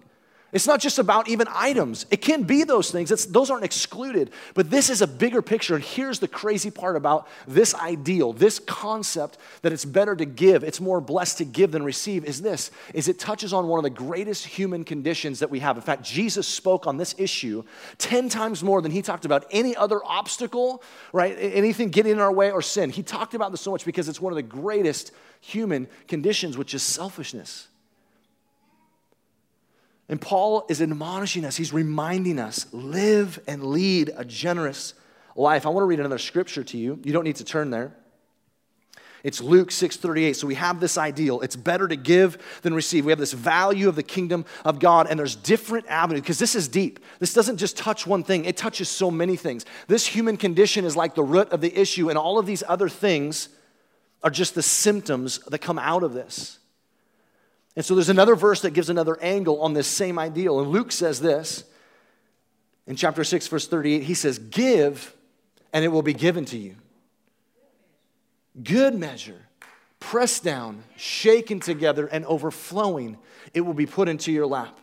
It's 0.53 0.67
not 0.67 0.81
just 0.81 0.99
about 0.99 1.29
even 1.29 1.47
items. 1.51 2.05
It 2.11 2.19
can 2.19 2.43
be 2.43 2.63
those 2.65 2.91
things. 2.91 3.11
It's, 3.11 3.25
those 3.25 3.51
aren't 3.51 3.65
excluded. 3.65 4.31
But 4.53 4.69
this 4.69 4.91
is 4.91 5.01
a 5.01 5.07
bigger 5.07 5.41
picture. 5.41 5.77
And 5.77 5.83
here's 5.83 6.19
the 6.19 6.29
crazy 6.29 6.71
part 6.71 6.95
about 6.95 7.27
this 7.49 7.75
ideal, 7.75 8.35
this 8.35 8.59
concept 8.59 9.39
that 9.63 9.73
it's 9.73 9.87
better 9.87 10.15
to 10.15 10.27
give, 10.27 10.63
it's 10.63 10.79
more 10.79 11.01
blessed 11.01 11.39
to 11.39 11.47
give 11.47 11.73
than 11.73 11.83
receive, 11.83 12.27
is 12.27 12.43
this, 12.43 12.71
is 12.93 13.09
it 13.09 13.19
touches 13.19 13.55
on 13.55 13.67
one 13.67 13.79
of 13.79 13.85
the 13.85 13.91
greatest 13.91 14.45
human 14.45 14.85
conditions 14.85 15.39
that 15.39 15.49
we 15.49 15.61
have. 15.61 15.77
In 15.77 15.83
fact, 15.83 16.03
Jesus 16.03 16.47
spoke 16.47 16.87
on 16.87 16.99
this 16.99 17.15
issue 17.17 17.65
10 17.97 18.29
times 18.29 18.63
more 18.63 18.83
than 18.83 18.93
he 18.93 19.01
talked 19.01 19.25
about 19.25 19.47
any 19.51 19.75
other 19.75 20.05
obstacle, 20.05 20.83
right? 21.15 21.35
Anything 21.39 21.89
getting 21.89 22.13
in 22.13 22.19
our 22.19 22.33
way 22.33 22.51
or 22.51 22.61
sin. 22.61 22.91
He 22.91 23.03
talked 23.03 23.33
about 23.33 23.53
this 23.53 23.63
so 23.63 23.71
much 23.71 23.87
because 23.87 24.07
it's 24.07 24.21
one 24.21 24.35
of 24.35 24.37
the 24.37 24.43
greatest 24.43 25.13
human 25.41 25.89
conditions, 26.09 26.59
which 26.59 26.75
is 26.75 26.83
selfishness. 26.83 27.69
And 30.09 30.21
Paul 30.21 30.67
is 30.69 30.83
admonishing 30.83 31.45
us, 31.45 31.57
he's 31.57 31.73
reminding 31.73 32.39
us 32.39 32.67
live 32.73 33.41
and 33.47 33.65
lead 33.65 34.11
a 34.17 34.25
generous 34.25 34.95
life. 35.37 35.65
I 35.65 35.71
want 35.71 35.83
to 35.83 35.87
read 35.87 36.01
another 36.01 36.19
scripture 36.19 36.65
to 36.65 36.79
you. 36.79 36.99
You 37.05 37.13
don't 37.13 37.25
need 37.25 37.37
to 37.37 37.45
turn 37.45 37.71
there. 37.71 37.95
It's 39.25 39.41
Luke 39.41 39.71
6:38. 39.71 40.35
So 40.35 40.47
we 40.47 40.57
have 40.57 40.81
this 40.81 40.99
ideal. 40.99 41.41
It's 41.43 41.55
better 41.55 41.87
to 41.87 41.95
give 41.95 42.39
than 42.63 42.75
receive. 42.75 43.05
We 43.05 43.13
have 43.13 43.21
this 43.21 43.33
value 43.33 43.89
of 43.89 43.95
the 43.95 44.03
kingdom 44.03 44.45
of 44.65 44.81
God 44.81 45.07
and 45.09 45.19
there's 45.19 45.37
different 45.37 45.87
avenues 45.87 46.23
because 46.23 46.39
this 46.39 46.57
is 46.57 46.67
deep. 46.67 46.99
This 47.21 47.33
doesn't 47.33 47.59
just 47.59 47.77
touch 47.77 48.07
one 48.07 48.25
thing. 48.25 48.45
It 48.45 48.57
touches 48.57 48.89
so 48.89 49.11
many 49.11 49.37
things. 49.37 49.65
This 49.87 50.07
human 50.07 50.37
condition 50.37 50.85
is 50.85 50.97
like 50.97 51.15
the 51.15 51.23
root 51.23 51.49
of 51.51 51.61
the 51.61 51.79
issue 51.79 52.09
and 52.09 52.19
all 52.19 52.39
of 52.39 52.47
these 52.47 52.65
other 52.67 52.89
things 52.89 53.49
are 54.25 54.31
just 54.31 54.55
the 54.55 54.63
symptoms 54.63 55.39
that 55.49 55.59
come 55.59 55.79
out 55.79 56.03
of 56.03 56.15
this. 56.15 56.59
And 57.75 57.85
so 57.85 57.95
there's 57.95 58.09
another 58.09 58.35
verse 58.35 58.61
that 58.63 58.73
gives 58.73 58.91
another 58.91 59.21
angle 59.23 59.61
on 59.63 59.73
this 59.73 59.87
same 59.87 60.19
ideal. 60.19 60.61
And 60.61 60.71
Luke 60.71 60.93
says 60.93 61.21
this 61.21 61.65
in 62.87 62.97
chapter 62.97 63.25
6, 63.25 63.47
verse 63.49 63.67
38. 63.67 64.03
He 64.03 64.15
says, 64.15 64.39
Give, 64.39 65.15
and 65.73 65.85
it 65.85 65.89
will 65.89 66.03
be 66.03 66.13
given 66.13 66.45
to 66.47 66.59
you. 66.59 66.77
Good 68.63 68.95
measure, 68.95 69.49
pressed 70.01 70.45
down, 70.45 70.85
shaken 70.97 71.61
together, 71.61 72.07
and 72.07 72.27
overflowing, 72.27 73.17
it 73.55 73.63
will 73.63 73.75
be 73.75 73.87
put 73.87 74.09
into 74.09 74.31
your 74.31 74.47
lap. 74.47 74.79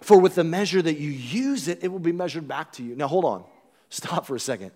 For 0.00 0.18
with 0.18 0.34
the 0.34 0.44
measure 0.44 0.80
that 0.80 0.98
you 0.98 1.10
use 1.10 1.68
it, 1.68 1.80
it 1.82 1.88
will 1.88 1.98
be 1.98 2.12
measured 2.12 2.48
back 2.48 2.72
to 2.72 2.82
you. 2.82 2.96
Now, 2.96 3.08
hold 3.08 3.26
on. 3.26 3.44
Stop 3.90 4.26
for 4.26 4.34
a 4.34 4.40
second. 4.40 4.70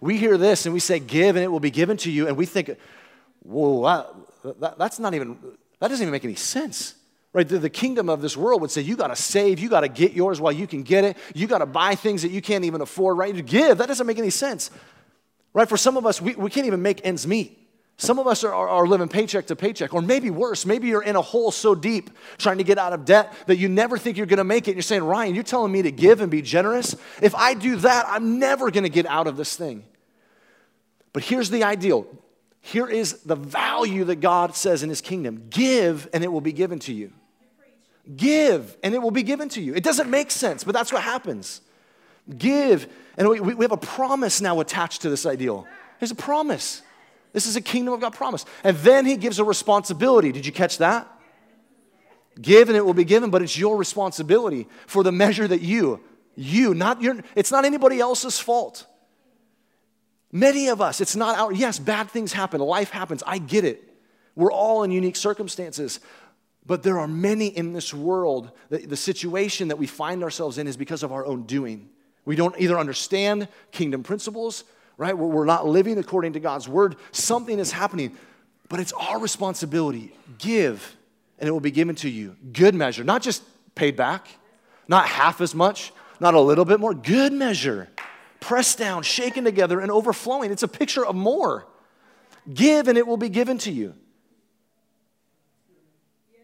We 0.00 0.18
hear 0.18 0.36
this 0.36 0.66
and 0.66 0.74
we 0.74 0.80
say, 0.80 0.98
give 0.98 1.36
and 1.36 1.44
it 1.44 1.48
will 1.48 1.58
be 1.58 1.70
given 1.70 1.96
to 1.98 2.10
you. 2.10 2.28
And 2.28 2.36
we 2.36 2.44
think, 2.44 2.76
whoa, 3.42 3.82
that, 4.44 4.60
that, 4.60 4.78
that's 4.78 4.98
not 4.98 5.14
even, 5.14 5.38
that 5.80 5.88
doesn't 5.88 6.02
even 6.02 6.12
make 6.12 6.24
any 6.24 6.34
sense. 6.34 6.94
Right? 7.32 7.46
The, 7.46 7.58
the 7.58 7.70
kingdom 7.70 8.08
of 8.08 8.22
this 8.22 8.36
world 8.36 8.62
would 8.62 8.70
say, 8.70 8.80
you 8.80 8.96
got 8.96 9.08
to 9.08 9.16
save, 9.16 9.58
you 9.58 9.68
got 9.68 9.80
to 9.80 9.88
get 9.88 10.12
yours 10.12 10.40
while 10.40 10.52
you 10.52 10.66
can 10.66 10.82
get 10.82 11.04
it, 11.04 11.16
you 11.34 11.46
got 11.46 11.58
to 11.58 11.66
buy 11.66 11.94
things 11.94 12.22
that 12.22 12.30
you 12.30 12.40
can't 12.40 12.64
even 12.64 12.80
afford, 12.80 13.18
right? 13.18 13.34
To 13.34 13.42
give, 13.42 13.78
that 13.78 13.88
doesn't 13.88 14.06
make 14.06 14.18
any 14.18 14.30
sense. 14.30 14.70
Right? 15.52 15.68
For 15.68 15.76
some 15.76 15.96
of 15.96 16.06
us, 16.06 16.22
we, 16.22 16.34
we 16.34 16.50
can't 16.50 16.66
even 16.66 16.82
make 16.82 17.00
ends 17.04 17.26
meet. 17.26 17.58
Some 18.00 18.20
of 18.20 18.28
us 18.28 18.44
are, 18.44 18.54
are, 18.54 18.68
are, 18.68 18.86
living 18.86 19.08
paycheck 19.08 19.46
to 19.48 19.56
paycheck, 19.56 19.92
or 19.92 20.00
maybe 20.00 20.30
worse, 20.30 20.64
maybe 20.64 20.86
you're 20.86 21.02
in 21.02 21.16
a 21.16 21.20
hole 21.20 21.50
so 21.50 21.74
deep 21.74 22.10
trying 22.38 22.58
to 22.58 22.64
get 22.64 22.78
out 22.78 22.92
of 22.92 23.04
debt 23.04 23.34
that 23.46 23.56
you 23.56 23.68
never 23.68 23.98
think 23.98 24.16
you're 24.16 24.26
gonna 24.26 24.44
make 24.44 24.68
it. 24.68 24.70
And 24.70 24.76
you're 24.76 24.82
saying, 24.82 25.02
Ryan, 25.02 25.34
you're 25.34 25.42
telling 25.42 25.72
me 25.72 25.82
to 25.82 25.90
give 25.90 26.20
and 26.20 26.30
be 26.30 26.40
generous? 26.40 26.94
If 27.20 27.34
I 27.34 27.54
do 27.54 27.74
that, 27.76 28.06
I'm 28.08 28.38
never 28.38 28.70
gonna 28.70 28.88
get 28.88 29.04
out 29.06 29.26
of 29.26 29.36
this 29.36 29.56
thing. 29.56 29.84
But 31.12 31.24
here's 31.24 31.50
the 31.50 31.64
ideal 31.64 32.06
here 32.60 32.86
is 32.86 33.22
the 33.22 33.34
value 33.34 34.04
that 34.04 34.16
God 34.16 34.54
says 34.54 34.82
in 34.82 34.90
his 34.90 35.00
kingdom 35.00 35.46
give, 35.50 36.08
and 36.12 36.22
it 36.22 36.28
will 36.28 36.40
be 36.40 36.52
given 36.52 36.78
to 36.80 36.92
you. 36.92 37.12
Give, 38.16 38.76
and 38.82 38.94
it 38.94 38.98
will 38.98 39.10
be 39.10 39.22
given 39.22 39.48
to 39.50 39.60
you. 39.60 39.74
It 39.74 39.82
doesn't 39.82 40.08
make 40.08 40.30
sense, 40.30 40.64
but 40.64 40.72
that's 40.72 40.92
what 40.92 41.02
happens. 41.02 41.60
Give, 42.36 42.86
and 43.16 43.28
we, 43.28 43.40
we 43.40 43.64
have 43.64 43.72
a 43.72 43.76
promise 43.76 44.40
now 44.40 44.60
attached 44.60 45.02
to 45.02 45.10
this 45.10 45.26
ideal. 45.26 45.66
There's 46.00 46.10
a 46.10 46.16
promise. 46.16 46.82
This 47.32 47.46
is 47.46 47.56
a 47.56 47.60
kingdom 47.60 47.94
of 47.94 48.00
God 48.00 48.14
promise. 48.14 48.44
And 48.64 48.76
then 48.78 49.04
he 49.04 49.16
gives 49.16 49.38
a 49.38 49.44
responsibility. 49.44 50.32
Did 50.32 50.46
you 50.46 50.52
catch 50.52 50.78
that? 50.78 51.06
Give 52.40 52.68
and 52.68 52.76
it 52.76 52.84
will 52.84 52.94
be 52.94 53.04
given, 53.04 53.30
but 53.30 53.42
it's 53.42 53.58
your 53.58 53.76
responsibility 53.76 54.68
for 54.86 55.02
the 55.02 55.12
measure 55.12 55.46
that 55.46 55.60
you, 55.60 56.00
you, 56.36 56.72
not 56.72 57.02
your, 57.02 57.16
it's 57.34 57.50
not 57.50 57.64
anybody 57.64 57.98
else's 57.98 58.38
fault. 58.38 58.86
Many 60.30 60.68
of 60.68 60.80
us, 60.80 61.00
it's 61.00 61.16
not 61.16 61.38
our, 61.38 61.52
yes, 61.52 61.78
bad 61.78 62.10
things 62.10 62.32
happen, 62.32 62.60
life 62.60 62.90
happens, 62.90 63.22
I 63.26 63.38
get 63.38 63.64
it. 63.64 63.82
We're 64.36 64.52
all 64.52 64.84
in 64.84 64.92
unique 64.92 65.16
circumstances. 65.16 66.00
But 66.68 66.84
there 66.84 67.00
are 67.00 67.08
many 67.08 67.48
in 67.48 67.72
this 67.72 67.92
world, 67.92 68.52
the, 68.68 68.78
the 68.78 68.96
situation 68.96 69.68
that 69.68 69.76
we 69.76 69.88
find 69.88 70.22
ourselves 70.22 70.58
in 70.58 70.68
is 70.68 70.76
because 70.76 71.02
of 71.02 71.10
our 71.10 71.26
own 71.26 71.42
doing. 71.42 71.88
We 72.24 72.36
don't 72.36 72.54
either 72.60 72.78
understand 72.78 73.48
kingdom 73.72 74.04
principles 74.04 74.62
right? 74.98 75.16
We're 75.16 75.46
not 75.46 75.66
living 75.66 75.96
according 75.96 76.34
to 76.34 76.40
God's 76.40 76.68
word. 76.68 76.96
Something 77.12 77.58
is 77.58 77.72
happening, 77.72 78.18
but 78.68 78.80
it's 78.80 78.92
our 78.92 79.18
responsibility. 79.18 80.12
Give, 80.38 80.96
and 81.38 81.48
it 81.48 81.52
will 81.52 81.60
be 81.60 81.70
given 81.70 81.94
to 81.96 82.10
you. 82.10 82.36
Good 82.52 82.74
measure, 82.74 83.04
not 83.04 83.22
just 83.22 83.42
paid 83.74 83.96
back, 83.96 84.28
not 84.88 85.06
half 85.06 85.40
as 85.40 85.54
much, 85.54 85.92
not 86.20 86.34
a 86.34 86.40
little 86.40 86.64
bit 86.64 86.80
more. 86.80 86.92
Good 86.92 87.32
measure, 87.32 87.88
pressed 88.40 88.76
down, 88.76 89.04
shaken 89.04 89.44
together, 89.44 89.80
and 89.80 89.90
overflowing. 89.90 90.50
It's 90.50 90.64
a 90.64 90.68
picture 90.68 91.06
of 91.06 91.14
more. 91.14 91.66
Give, 92.52 92.88
and 92.88 92.98
it 92.98 93.06
will 93.06 93.16
be 93.16 93.28
given 93.28 93.56
to 93.58 93.70
you. 93.70 93.94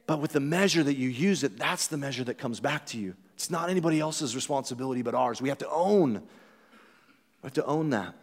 But 0.06 0.20
with 0.20 0.32
the 0.32 0.40
measure 0.40 0.82
that 0.82 0.96
you 0.96 1.08
use 1.08 1.44
it, 1.44 1.56
that's 1.58 1.86
the 1.86 1.96
measure 1.96 2.24
that 2.24 2.36
comes 2.38 2.60
back 2.60 2.86
to 2.86 2.98
you. 2.98 3.14
It's 3.34 3.50
not 3.50 3.70
anybody 3.70 4.00
else's 4.00 4.34
responsibility 4.34 5.02
but 5.02 5.14
ours. 5.14 5.40
We 5.40 5.48
have 5.48 5.58
to 5.58 5.70
own. 5.70 6.14
We 6.14 7.46
have 7.46 7.54
to 7.54 7.64
own 7.64 7.90
that. 7.90 8.14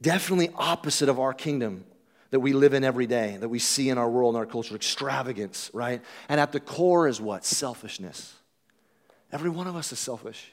Definitely 0.00 0.50
opposite 0.54 1.08
of 1.08 1.18
our 1.18 1.32
kingdom 1.32 1.84
that 2.30 2.40
we 2.40 2.52
live 2.52 2.74
in 2.74 2.84
every 2.84 3.06
day, 3.06 3.36
that 3.40 3.48
we 3.48 3.58
see 3.58 3.88
in 3.88 3.98
our 3.98 4.08
world 4.08 4.34
and 4.34 4.38
our 4.38 4.46
culture 4.46 4.74
extravagance, 4.74 5.70
right? 5.72 6.02
And 6.28 6.40
at 6.40 6.52
the 6.52 6.60
core 6.60 7.08
is 7.08 7.20
what? 7.20 7.44
Selfishness. 7.44 8.34
Every 9.32 9.50
one 9.50 9.66
of 9.66 9.74
us 9.74 9.92
is 9.92 9.98
selfish. 9.98 10.52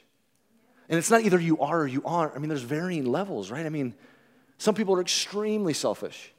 And 0.88 0.98
it's 0.98 1.10
not 1.10 1.22
either 1.22 1.38
you 1.38 1.60
are 1.60 1.80
or 1.80 1.86
you 1.86 2.02
aren't. 2.04 2.34
I 2.34 2.38
mean, 2.38 2.48
there's 2.48 2.62
varying 2.62 3.06
levels, 3.06 3.50
right? 3.50 3.64
I 3.64 3.70
mean, 3.70 3.94
some 4.58 4.74
people 4.74 4.94
are 4.94 5.00
extremely 5.00 5.72
selfish. 5.72 6.32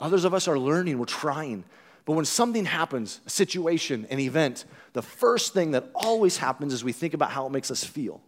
Others 0.00 0.24
of 0.24 0.34
us 0.34 0.48
are 0.48 0.58
learning, 0.58 0.98
we're 0.98 1.04
trying. 1.04 1.64
But 2.04 2.12
when 2.12 2.24
something 2.24 2.64
happens, 2.64 3.20
a 3.26 3.30
situation, 3.30 4.06
an 4.10 4.18
event, 4.18 4.64
the 4.92 5.02
first 5.02 5.54
thing 5.54 5.70
that 5.70 5.90
always 5.94 6.36
happens 6.36 6.72
is 6.72 6.84
we 6.84 6.92
think 6.92 7.14
about 7.14 7.30
how 7.30 7.46
it 7.46 7.52
makes 7.52 7.70
us 7.70 7.82
feel. 7.82 8.20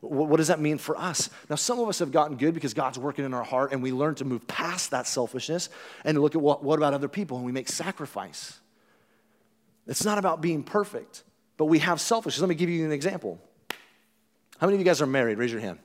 What 0.00 0.36
does 0.36 0.48
that 0.48 0.60
mean 0.60 0.78
for 0.78 0.96
us? 0.96 1.28
Now, 1.50 1.56
some 1.56 1.80
of 1.80 1.88
us 1.88 1.98
have 1.98 2.12
gotten 2.12 2.36
good 2.36 2.54
because 2.54 2.72
God's 2.72 2.98
working 2.98 3.24
in 3.24 3.34
our 3.34 3.42
heart 3.42 3.72
and 3.72 3.82
we 3.82 3.90
learn 3.90 4.14
to 4.16 4.24
move 4.24 4.46
past 4.46 4.92
that 4.92 5.08
selfishness 5.08 5.70
and 6.04 6.14
to 6.14 6.20
look 6.20 6.36
at 6.36 6.40
what, 6.40 6.62
what 6.62 6.78
about 6.78 6.94
other 6.94 7.08
people 7.08 7.36
and 7.36 7.44
we 7.44 7.50
make 7.50 7.68
sacrifice. 7.68 8.60
It's 9.88 10.04
not 10.04 10.18
about 10.18 10.40
being 10.40 10.62
perfect, 10.62 11.24
but 11.56 11.64
we 11.64 11.80
have 11.80 12.00
selfishness. 12.00 12.40
Let 12.40 12.48
me 12.48 12.54
give 12.54 12.68
you 12.68 12.84
an 12.84 12.92
example. 12.92 13.40
How 14.58 14.66
many 14.66 14.74
of 14.76 14.80
you 14.80 14.84
guys 14.84 15.02
are 15.02 15.06
married? 15.06 15.38
Raise 15.38 15.50
your 15.50 15.60
hand. 15.60 15.78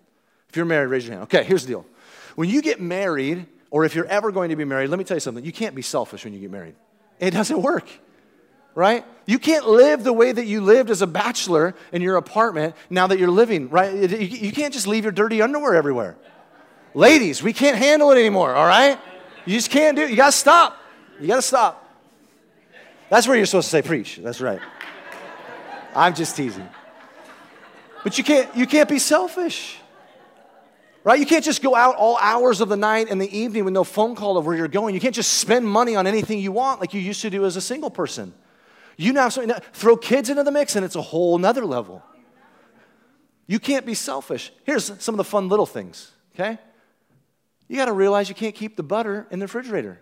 If 0.50 0.58
you're 0.58 0.66
married, 0.66 0.88
raise 0.88 1.06
your 1.06 1.14
hand. 1.14 1.24
Okay, 1.24 1.44
here's 1.44 1.64
the 1.64 1.70
deal. 1.70 1.86
When 2.36 2.50
you 2.50 2.62
get 2.62 2.80
married, 2.80 3.48
or 3.74 3.84
if 3.84 3.96
you're 3.96 4.06
ever 4.06 4.32
going 4.32 4.52
to 4.52 4.56
be 4.56 4.66
married, 4.66 4.90
let 4.90 5.00
me 5.00 5.04
tell 5.04 5.18
you 5.18 5.22
something. 5.22 5.44
You 5.44 5.52
can't 5.52 5.74
be 5.74 5.82
selfish 5.82 6.24
when 6.24 6.34
you 6.34 6.40
get 6.40 6.52
married. 6.52 6.76
It 7.20 7.32
doesn't 7.32 7.62
work 7.62 7.90
right? 8.76 9.06
You 9.26 9.40
can't 9.40 9.68
live 9.68 10.04
the 10.04 10.14
way 10.14 10.32
that 10.32 10.46
you 10.46 10.62
lived 10.62 10.90
as 10.90 11.02
a 11.02 11.08
bachelor 11.08 11.76
in 11.92 12.02
your 12.02 12.18
apartment 12.18 12.76
now 12.90 13.08
that 13.08 13.20
you're 13.20 13.32
living, 13.32 13.70
right? 13.70 13.94
You 13.94 14.52
can't 14.52 14.74
just 14.74 14.88
leave 14.88 15.04
your 15.04 15.12
dirty 15.12 15.42
underwear 15.42 15.76
everywhere. 15.76 16.16
Ladies, 16.94 17.42
we 17.42 17.54
can't 17.54 17.78
handle 17.78 18.12
it 18.12 18.18
anymore, 18.18 18.54
all 18.54 18.68
right? 18.68 19.00
You 19.46 19.56
just 19.56 19.70
can't 19.70 19.96
do 19.96 20.04
it. 20.04 20.10
You 20.10 20.16
got 20.16 20.28
to 20.28 20.38
stop. 20.38 20.78
You 21.20 21.28
got 21.28 21.38
to 21.38 21.42
stop. 21.42 21.80
That's 23.10 23.28
where 23.28 23.38
you're 23.38 23.46
supposed 23.46 23.68
to 23.68 23.72
say 23.72 23.82
preach. 23.82 24.18
That's 24.18 24.42
right. 24.42 24.60
I'm 25.96 26.16
just 26.16 26.36
teasing. 26.36 26.68
But 28.04 28.18
you 28.18 28.24
can't 28.24 28.54
you 28.56 28.66
can't 28.66 28.90
be 28.90 29.00
selfish. 29.00 29.78
Right? 31.04 31.20
You 31.20 31.26
can't 31.26 31.44
just 31.44 31.62
go 31.62 31.76
out 31.76 31.96
all 31.96 32.18
hours 32.18 32.62
of 32.62 32.70
the 32.70 32.78
night 32.78 33.08
and 33.10 33.20
the 33.20 33.38
evening 33.38 33.66
with 33.66 33.74
no 33.74 33.84
phone 33.84 34.16
call 34.16 34.38
of 34.38 34.46
where 34.46 34.56
you're 34.56 34.70
going. 34.70 34.96
You 34.96 35.02
can't 35.02 35.16
just 35.16 35.34
spend 35.34 35.68
money 35.68 35.96
on 35.98 36.08
anything 36.08 36.40
you 36.40 36.54
want 36.54 36.80
like 36.80 36.94
you 36.94 37.02
used 37.02 37.22
to 37.22 37.30
do 37.30 37.46
as 37.46 37.58
a 37.58 37.62
single 37.62 37.90
person. 37.90 38.34
You 38.96 39.12
now 39.12 39.30
throw 39.30 39.98
kids 39.98 40.30
into 40.30 40.44
the 40.44 40.52
mix 40.52 40.76
and 40.76 40.86
it's 40.86 40.96
a 40.96 41.02
whole 41.02 41.38
nother 41.38 41.66
level. 41.66 42.02
You 43.48 43.60
can't 43.60 43.86
be 43.86 43.96
selfish. 43.96 44.54
Here's 44.64 44.86
some 45.04 45.16
of 45.16 45.18
the 45.18 45.26
fun 45.26 45.50
little 45.50 45.66
things, 45.66 46.12
okay? 46.34 46.58
You 47.68 47.76
got 47.76 47.86
to 47.86 47.94
realize 47.94 48.30
you 48.30 48.36
can't 48.36 48.56
keep 48.56 48.78
the 48.78 48.84
butter 48.84 49.28
in 49.30 49.40
the 49.40 49.46
refrigerator. 49.46 50.00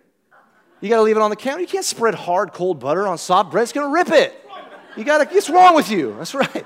You 0.82 0.90
got 0.90 0.98
to 0.98 1.02
leave 1.02 1.16
it 1.16 1.22
on 1.22 1.32
the 1.32 1.36
counter. 1.36 1.62
You 1.62 1.68
can't 1.68 1.86
spread 1.86 2.14
hard, 2.14 2.54
cold 2.54 2.80
butter 2.80 3.08
on 3.08 3.18
soft 3.18 3.52
bread. 3.52 3.64
It's 3.64 3.72
going 3.72 3.88
to 3.88 3.94
rip 3.94 4.10
it. 4.10 4.38
You 4.96 5.04
got 5.04 5.28
to, 5.28 5.34
what's 5.34 5.50
wrong 5.50 5.74
with 5.74 5.90
you? 5.90 6.16
That's 6.18 6.36
right. 6.36 6.66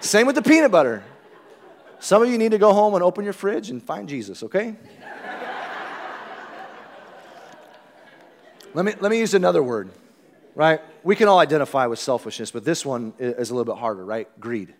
Same 0.00 0.26
with 0.26 0.34
the 0.34 0.42
peanut 0.42 0.70
butter. 0.70 1.02
Some 2.00 2.22
of 2.22 2.28
you 2.28 2.38
need 2.38 2.50
to 2.50 2.58
go 2.58 2.72
home 2.72 2.94
and 2.94 3.02
open 3.02 3.24
your 3.24 3.32
fridge 3.32 3.70
and 3.70 3.82
find 3.82 4.08
Jesus, 4.08 4.42
okay? 4.42 4.74
let, 8.74 8.84
me, 8.84 8.94
let 9.00 9.10
me 9.10 9.18
use 9.18 9.34
another 9.34 9.62
word 9.62 9.90
right? 10.54 10.80
We 11.02 11.16
can 11.16 11.28
all 11.28 11.38
identify 11.38 11.86
with 11.86 11.98
selfishness, 11.98 12.50
but 12.50 12.64
this 12.64 12.84
one 12.84 13.14
is 13.18 13.50
a 13.50 13.54
little 13.54 13.72
bit 13.72 13.80
harder, 13.80 14.04
right? 14.04 14.28
Greed. 14.40 14.74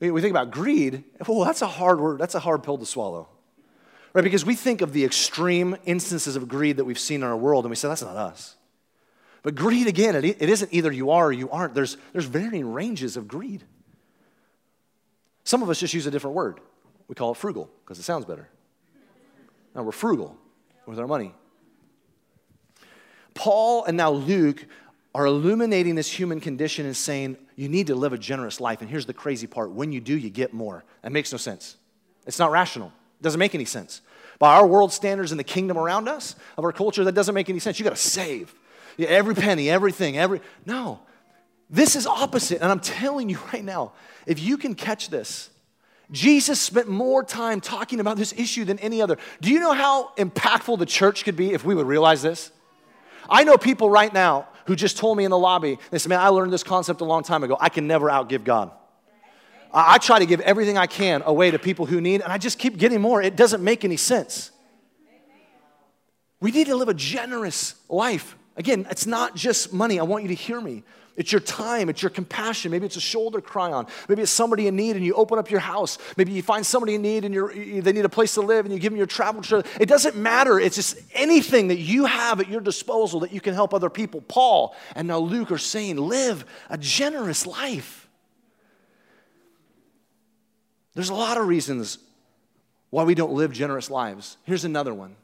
We 0.00 0.20
think 0.20 0.32
about 0.32 0.50
greed, 0.50 1.04
well, 1.26 1.44
that's 1.44 1.62
a 1.62 1.66
hard 1.66 2.00
word, 2.00 2.18
that's 2.18 2.34
a 2.34 2.40
hard 2.40 2.62
pill 2.62 2.78
to 2.78 2.86
swallow. 2.86 3.28
Right? 4.12 4.24
Because 4.24 4.44
we 4.44 4.54
think 4.54 4.80
of 4.80 4.92
the 4.92 5.04
extreme 5.04 5.76
instances 5.84 6.36
of 6.36 6.48
greed 6.48 6.78
that 6.78 6.84
we've 6.84 6.98
seen 6.98 7.22
in 7.22 7.28
our 7.28 7.36
world 7.36 7.64
and 7.64 7.70
we 7.70 7.76
say, 7.76 7.88
that's 7.88 8.02
not 8.02 8.16
us. 8.16 8.56
But 9.42 9.54
greed, 9.54 9.86
again, 9.86 10.16
it, 10.16 10.24
it 10.24 10.48
isn't 10.48 10.72
either 10.72 10.90
you 10.90 11.10
are 11.10 11.26
or 11.26 11.32
you 11.32 11.50
aren't. 11.50 11.74
There's, 11.74 11.96
there's 12.12 12.24
varying 12.24 12.72
ranges 12.72 13.16
of 13.16 13.28
greed. 13.28 13.62
Some 15.46 15.62
of 15.62 15.70
us 15.70 15.78
just 15.78 15.94
use 15.94 16.06
a 16.06 16.10
different 16.10 16.34
word. 16.34 16.58
We 17.06 17.14
call 17.14 17.30
it 17.30 17.36
frugal 17.36 17.70
because 17.84 18.00
it 18.00 18.02
sounds 18.02 18.24
better. 18.24 18.48
Now 19.76 19.84
we're 19.84 19.92
frugal 19.92 20.36
with 20.86 20.98
our 20.98 21.06
money. 21.06 21.32
Paul 23.32 23.84
and 23.84 23.96
now 23.96 24.10
Luke 24.10 24.66
are 25.14 25.24
illuminating 25.24 25.94
this 25.94 26.10
human 26.10 26.40
condition 26.40 26.84
and 26.84 26.96
saying, 26.96 27.36
you 27.54 27.68
need 27.68 27.86
to 27.86 27.94
live 27.94 28.12
a 28.12 28.18
generous 28.18 28.60
life. 28.60 28.80
And 28.80 28.90
here's 28.90 29.06
the 29.06 29.14
crazy 29.14 29.46
part 29.46 29.70
when 29.70 29.92
you 29.92 30.00
do, 30.00 30.18
you 30.18 30.30
get 30.30 30.52
more. 30.52 30.84
That 31.02 31.12
makes 31.12 31.30
no 31.30 31.38
sense. 31.38 31.76
It's 32.26 32.40
not 32.40 32.50
rational, 32.50 32.88
it 32.88 33.22
doesn't 33.22 33.38
make 33.38 33.54
any 33.54 33.64
sense. 33.64 34.00
By 34.40 34.56
our 34.56 34.66
world 34.66 34.92
standards 34.92 35.30
and 35.30 35.38
the 35.38 35.44
kingdom 35.44 35.78
around 35.78 36.08
us, 36.08 36.34
of 36.58 36.64
our 36.64 36.72
culture, 36.72 37.04
that 37.04 37.12
doesn't 37.12 37.34
make 37.34 37.48
any 37.48 37.60
sense. 37.60 37.78
You 37.78 37.84
got 37.84 37.96
to 37.96 37.96
save 37.96 38.52
yeah, 38.96 39.08
every 39.08 39.34
penny, 39.34 39.70
everything, 39.70 40.18
every. 40.18 40.40
No. 40.66 41.00
This 41.68 41.96
is 41.96 42.06
opposite. 42.06 42.62
And 42.62 42.70
I'm 42.70 42.80
telling 42.80 43.28
you 43.28 43.38
right 43.52 43.64
now, 43.64 43.92
if 44.26 44.40
you 44.40 44.56
can 44.56 44.74
catch 44.74 45.08
this, 45.08 45.50
Jesus 46.10 46.60
spent 46.60 46.88
more 46.88 47.24
time 47.24 47.60
talking 47.60 47.98
about 47.98 48.16
this 48.16 48.32
issue 48.32 48.64
than 48.64 48.78
any 48.78 49.02
other. 49.02 49.18
Do 49.40 49.50
you 49.50 49.58
know 49.58 49.72
how 49.72 50.12
impactful 50.16 50.78
the 50.78 50.86
church 50.86 51.24
could 51.24 51.36
be 51.36 51.52
if 51.52 51.64
we 51.64 51.74
would 51.74 51.86
realize 51.86 52.22
this? 52.22 52.52
I 53.28 53.42
know 53.42 53.56
people 53.56 53.90
right 53.90 54.12
now 54.12 54.46
who 54.66 54.76
just 54.76 54.98
told 54.98 55.16
me 55.16 55.24
in 55.24 55.32
the 55.32 55.38
lobby, 55.38 55.78
they 55.90 55.98
said, 55.98 56.10
Man, 56.10 56.20
I 56.20 56.28
learned 56.28 56.52
this 56.52 56.62
concept 56.62 57.00
a 57.00 57.04
long 57.04 57.24
time 57.24 57.42
ago. 57.42 57.56
I 57.60 57.68
can 57.68 57.88
never 57.88 58.08
outgive 58.08 58.44
God. 58.44 58.70
I, 59.72 59.98
try 59.98 60.20
to 60.20 60.26
give 60.26 60.40
everything 60.40 60.78
I 60.78 60.86
can 60.86 61.22
away 61.26 61.50
to 61.50 61.58
people 61.58 61.86
who 61.86 62.00
need, 62.00 62.22
and 62.22 62.32
I 62.32 62.38
just 62.38 62.58
keep 62.58 62.78
getting 62.78 63.00
more. 63.00 63.20
It 63.20 63.36
doesn't 63.36 63.62
make 63.62 63.84
any 63.84 63.98
sense. 63.98 64.50
We 66.40 66.50
need 66.50 66.68
to 66.68 66.76
live 66.76 66.88
a 66.88 66.94
generous 66.94 67.74
life. 67.88 68.36
Again, 68.56 68.86
it's 68.90 69.06
not 69.06 69.34
just 69.34 69.72
money. 69.72 70.00
I 70.00 70.04
want 70.04 70.22
you 70.22 70.28
to 70.28 70.34
hear 70.34 70.60
me. 70.60 70.82
It's 71.16 71.32
your 71.32 71.40
time, 71.40 71.88
it's 71.88 72.02
your 72.02 72.10
compassion. 72.10 72.70
Maybe 72.70 72.84
it's 72.84 72.96
a 72.96 73.00
shoulder 73.00 73.40
cry 73.40 73.72
on. 73.72 73.86
Maybe 74.06 74.20
it's 74.20 74.30
somebody 74.30 74.66
in 74.66 74.76
need 74.76 74.96
and 74.96 75.04
you 75.04 75.14
open 75.14 75.38
up 75.38 75.50
your 75.50 75.60
house. 75.60 75.96
Maybe 76.18 76.32
you 76.32 76.42
find 76.42 76.64
somebody 76.64 76.94
in 76.94 77.02
need 77.02 77.24
and 77.24 77.34
they 77.82 77.92
need 77.92 78.04
a 78.04 78.10
place 78.10 78.34
to 78.34 78.42
live 78.42 78.66
and 78.66 78.74
you 78.74 78.78
give 78.78 78.92
them 78.92 78.98
your 78.98 79.06
travel 79.06 79.40
trailer. 79.40 79.64
It 79.80 79.86
doesn't 79.86 80.14
matter. 80.14 80.60
It's 80.60 80.76
just 80.76 80.98
anything 81.14 81.68
that 81.68 81.78
you 81.78 82.04
have 82.04 82.40
at 82.40 82.48
your 82.50 82.60
disposal 82.60 83.20
that 83.20 83.32
you 83.32 83.40
can 83.40 83.54
help 83.54 83.72
other 83.72 83.88
people. 83.88 84.20
Paul 84.20 84.76
and 84.94 85.08
now 85.08 85.18
Luke 85.18 85.50
are 85.50 85.58
saying, 85.58 85.96
live 85.96 86.44
a 86.68 86.76
generous 86.76 87.46
life. 87.46 88.08
There's 90.94 91.08
a 91.08 91.14
lot 91.14 91.38
of 91.38 91.48
reasons 91.48 91.98
why 92.90 93.04
we 93.04 93.14
don't 93.14 93.32
live 93.32 93.52
generous 93.52 93.90
lives. 93.90 94.36
Here's 94.44 94.64
another 94.64 94.92
one. 94.92 95.16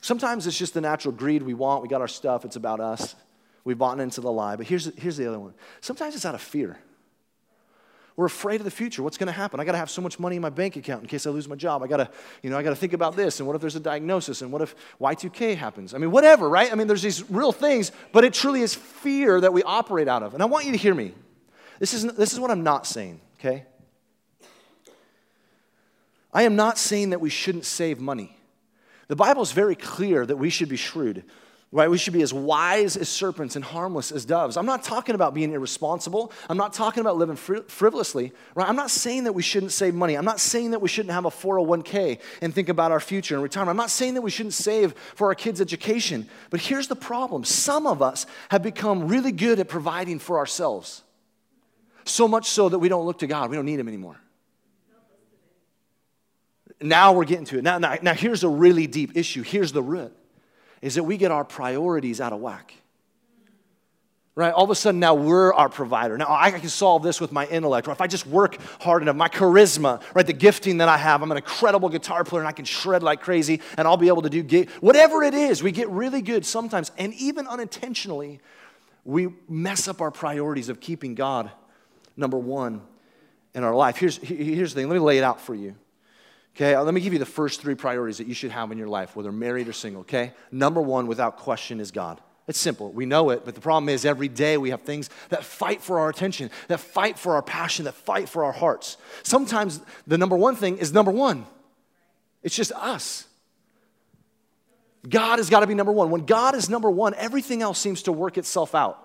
Sometimes 0.00 0.46
it's 0.46 0.58
just 0.58 0.74
the 0.74 0.80
natural 0.80 1.12
greed 1.12 1.42
we 1.42 1.54
want. 1.54 1.82
We 1.82 1.88
got 1.88 2.00
our 2.00 2.08
stuff, 2.08 2.44
it's 2.44 2.56
about 2.56 2.80
us. 2.80 3.14
We've 3.66 3.76
bought 3.76 3.98
into 3.98 4.20
the 4.20 4.30
lie. 4.30 4.54
But 4.54 4.68
here's, 4.68 4.94
here's 4.96 5.16
the 5.16 5.26
other 5.26 5.40
one. 5.40 5.52
Sometimes 5.80 6.14
it's 6.14 6.24
out 6.24 6.36
of 6.36 6.40
fear. 6.40 6.78
We're 8.14 8.26
afraid 8.26 8.60
of 8.60 8.64
the 8.64 8.70
future. 8.70 9.02
What's 9.02 9.18
going 9.18 9.26
to 9.26 9.32
happen? 9.32 9.58
I 9.58 9.64
got 9.64 9.72
to 9.72 9.78
have 9.78 9.90
so 9.90 10.00
much 10.00 10.20
money 10.20 10.36
in 10.36 10.42
my 10.42 10.50
bank 10.50 10.76
account 10.76 11.02
in 11.02 11.08
case 11.08 11.26
I 11.26 11.30
lose 11.30 11.48
my 11.48 11.56
job. 11.56 11.82
I 11.82 11.88
got 11.88 11.96
to, 11.96 12.08
you 12.44 12.48
know, 12.48 12.56
I 12.56 12.62
got 12.62 12.70
to 12.70 12.76
think 12.76 12.92
about 12.92 13.16
this. 13.16 13.40
And 13.40 13.46
what 13.46 13.56
if 13.56 13.60
there's 13.60 13.74
a 13.74 13.80
diagnosis? 13.80 14.40
And 14.40 14.52
what 14.52 14.62
if 14.62 14.76
Y2K 15.00 15.56
happens? 15.56 15.94
I 15.94 15.98
mean, 15.98 16.12
whatever, 16.12 16.48
right? 16.48 16.70
I 16.70 16.76
mean, 16.76 16.86
there's 16.86 17.02
these 17.02 17.28
real 17.28 17.50
things, 17.50 17.90
but 18.12 18.22
it 18.22 18.32
truly 18.32 18.62
is 18.62 18.72
fear 18.72 19.40
that 19.40 19.52
we 19.52 19.64
operate 19.64 20.06
out 20.06 20.22
of. 20.22 20.32
And 20.32 20.44
I 20.44 20.46
want 20.46 20.64
you 20.64 20.70
to 20.70 20.78
hear 20.78 20.94
me. 20.94 21.12
This 21.80 21.92
is, 21.92 22.04
this 22.14 22.32
is 22.32 22.38
what 22.38 22.52
I'm 22.52 22.62
not 22.62 22.86
saying, 22.86 23.20
okay? 23.40 23.66
I 26.32 26.44
am 26.44 26.54
not 26.54 26.78
saying 26.78 27.10
that 27.10 27.20
we 27.20 27.30
shouldn't 27.30 27.64
save 27.64 27.98
money. 27.98 28.38
The 29.08 29.16
Bible 29.16 29.42
is 29.42 29.50
very 29.50 29.74
clear 29.74 30.24
that 30.24 30.36
we 30.36 30.50
should 30.50 30.68
be 30.68 30.76
shrewd. 30.76 31.24
Right? 31.72 31.90
We 31.90 31.98
should 31.98 32.12
be 32.12 32.22
as 32.22 32.32
wise 32.32 32.96
as 32.96 33.08
serpents 33.08 33.56
and 33.56 33.64
harmless 33.64 34.12
as 34.12 34.24
doves. 34.24 34.56
I'm 34.56 34.66
not 34.66 34.84
talking 34.84 35.16
about 35.16 35.34
being 35.34 35.52
irresponsible. 35.52 36.32
I'm 36.48 36.56
not 36.56 36.72
talking 36.72 37.00
about 37.00 37.16
living 37.16 37.34
frivolously. 37.36 38.32
Right? 38.54 38.68
I'm 38.68 38.76
not 38.76 38.90
saying 38.90 39.24
that 39.24 39.32
we 39.32 39.42
shouldn't 39.42 39.72
save 39.72 39.92
money. 39.92 40.14
I'm 40.14 40.24
not 40.24 40.38
saying 40.38 40.70
that 40.70 40.80
we 40.80 40.88
shouldn't 40.88 41.12
have 41.12 41.24
a 41.24 41.30
401k 41.30 42.20
and 42.40 42.54
think 42.54 42.68
about 42.68 42.92
our 42.92 43.00
future 43.00 43.34
and 43.34 43.42
retirement. 43.42 43.70
I'm 43.70 43.76
not 43.76 43.90
saying 43.90 44.14
that 44.14 44.22
we 44.22 44.30
shouldn't 44.30 44.54
save 44.54 44.94
for 45.16 45.26
our 45.26 45.34
kids' 45.34 45.60
education. 45.60 46.28
But 46.50 46.60
here's 46.60 46.86
the 46.86 46.96
problem 46.96 47.44
some 47.44 47.86
of 47.86 48.00
us 48.00 48.26
have 48.50 48.62
become 48.62 49.08
really 49.08 49.32
good 49.32 49.58
at 49.58 49.68
providing 49.68 50.20
for 50.20 50.38
ourselves. 50.38 51.02
So 52.04 52.28
much 52.28 52.48
so 52.48 52.68
that 52.68 52.78
we 52.78 52.88
don't 52.88 53.04
look 53.04 53.18
to 53.18 53.26
God, 53.26 53.50
we 53.50 53.56
don't 53.56 53.66
need 53.66 53.80
Him 53.80 53.88
anymore. 53.88 54.20
Now 56.80 57.12
we're 57.12 57.24
getting 57.24 57.46
to 57.46 57.58
it. 57.58 57.64
Now, 57.64 57.78
now, 57.78 57.96
now 58.02 58.14
here's 58.14 58.44
a 58.44 58.48
really 58.48 58.86
deep 58.86 59.16
issue. 59.16 59.42
Here's 59.42 59.72
the 59.72 59.82
root 59.82 60.16
is 60.86 60.94
that 60.94 61.02
we 61.02 61.16
get 61.16 61.32
our 61.32 61.44
priorities 61.44 62.20
out 62.20 62.32
of 62.32 62.38
whack. 62.38 62.72
Right? 64.36 64.52
All 64.52 64.62
of 64.62 64.70
a 64.70 64.76
sudden, 64.76 65.00
now 65.00 65.14
we're 65.14 65.52
our 65.52 65.68
provider. 65.68 66.16
Now 66.16 66.28
I 66.28 66.52
can 66.52 66.68
solve 66.68 67.02
this 67.02 67.20
with 67.20 67.32
my 67.32 67.44
intellect, 67.46 67.88
or 67.88 67.90
if 67.90 68.00
I 68.00 68.06
just 68.06 68.24
work 68.24 68.56
hard 68.80 69.02
enough, 69.02 69.16
my 69.16 69.28
charisma, 69.28 70.00
right? 70.14 70.24
The 70.24 70.32
gifting 70.32 70.78
that 70.78 70.88
I 70.88 70.96
have. 70.96 71.22
I'm 71.22 71.30
an 71.32 71.38
incredible 71.38 71.88
guitar 71.88 72.22
player 72.22 72.42
and 72.42 72.48
I 72.48 72.52
can 72.52 72.64
shred 72.64 73.02
like 73.02 73.20
crazy, 73.20 73.62
and 73.76 73.88
I'll 73.88 73.96
be 73.96 74.06
able 74.06 74.22
to 74.22 74.30
do 74.30 74.44
gig. 74.44 74.70
Whatever 74.80 75.24
it 75.24 75.34
is, 75.34 75.60
we 75.60 75.72
get 75.72 75.88
really 75.88 76.22
good 76.22 76.46
sometimes, 76.46 76.92
and 76.98 77.12
even 77.14 77.48
unintentionally, 77.48 78.38
we 79.04 79.30
mess 79.48 79.88
up 79.88 80.00
our 80.00 80.12
priorities 80.12 80.68
of 80.68 80.78
keeping 80.78 81.16
God 81.16 81.50
number 82.16 82.38
one 82.38 82.80
in 83.56 83.64
our 83.64 83.74
life. 83.74 83.96
Here's, 83.96 84.18
here's 84.18 84.72
the 84.72 84.82
thing. 84.82 84.88
Let 84.88 84.94
me 84.94 85.00
lay 85.00 85.18
it 85.18 85.24
out 85.24 85.40
for 85.40 85.54
you. 85.56 85.74
Okay, 86.56 86.74
uh, 86.74 86.82
let 86.82 86.94
me 86.94 87.02
give 87.02 87.12
you 87.12 87.18
the 87.18 87.26
first 87.26 87.60
three 87.60 87.74
priorities 87.74 88.16
that 88.16 88.26
you 88.26 88.32
should 88.32 88.50
have 88.50 88.72
in 88.72 88.78
your 88.78 88.88
life, 88.88 89.14
whether 89.14 89.30
married 89.30 89.68
or 89.68 89.74
single, 89.74 90.00
okay? 90.00 90.32
Number 90.50 90.80
one, 90.80 91.06
without 91.06 91.36
question, 91.36 91.80
is 91.80 91.90
God. 91.90 92.18
It's 92.48 92.58
simple. 92.58 92.90
We 92.92 93.04
know 93.04 93.28
it, 93.28 93.44
but 93.44 93.54
the 93.54 93.60
problem 93.60 93.90
is 93.90 94.06
every 94.06 94.28
day 94.28 94.56
we 94.56 94.70
have 94.70 94.80
things 94.80 95.10
that 95.28 95.44
fight 95.44 95.82
for 95.82 96.00
our 96.00 96.08
attention, 96.08 96.50
that 96.68 96.80
fight 96.80 97.18
for 97.18 97.34
our 97.34 97.42
passion, 97.42 97.84
that 97.84 97.92
fight 97.94 98.26
for 98.26 98.42
our 98.42 98.52
hearts. 98.52 98.96
Sometimes 99.22 99.82
the 100.06 100.16
number 100.16 100.34
one 100.34 100.56
thing 100.56 100.78
is 100.78 100.94
number 100.94 101.10
one, 101.10 101.44
it's 102.42 102.56
just 102.56 102.72
us. 102.72 103.26
God 105.06 105.38
has 105.38 105.50
got 105.50 105.60
to 105.60 105.66
be 105.66 105.74
number 105.74 105.92
one. 105.92 106.10
When 106.10 106.24
God 106.24 106.54
is 106.54 106.70
number 106.70 106.90
one, 106.90 107.12
everything 107.14 107.60
else 107.60 107.78
seems 107.78 108.04
to 108.04 108.12
work 108.12 108.38
itself 108.38 108.74
out. 108.74 108.98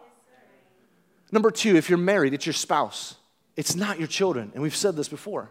Number 1.34 1.52
two, 1.52 1.76
if 1.76 1.90
you're 1.90 2.00
married, 2.00 2.34
it's 2.34 2.46
your 2.46 2.54
spouse, 2.54 3.16
it's 3.58 3.76
not 3.76 4.00
your 4.00 4.08
children. 4.08 4.52
And 4.54 4.64
we've 4.64 4.76
said 4.76 4.96
this 4.96 5.10
before. 5.10 5.50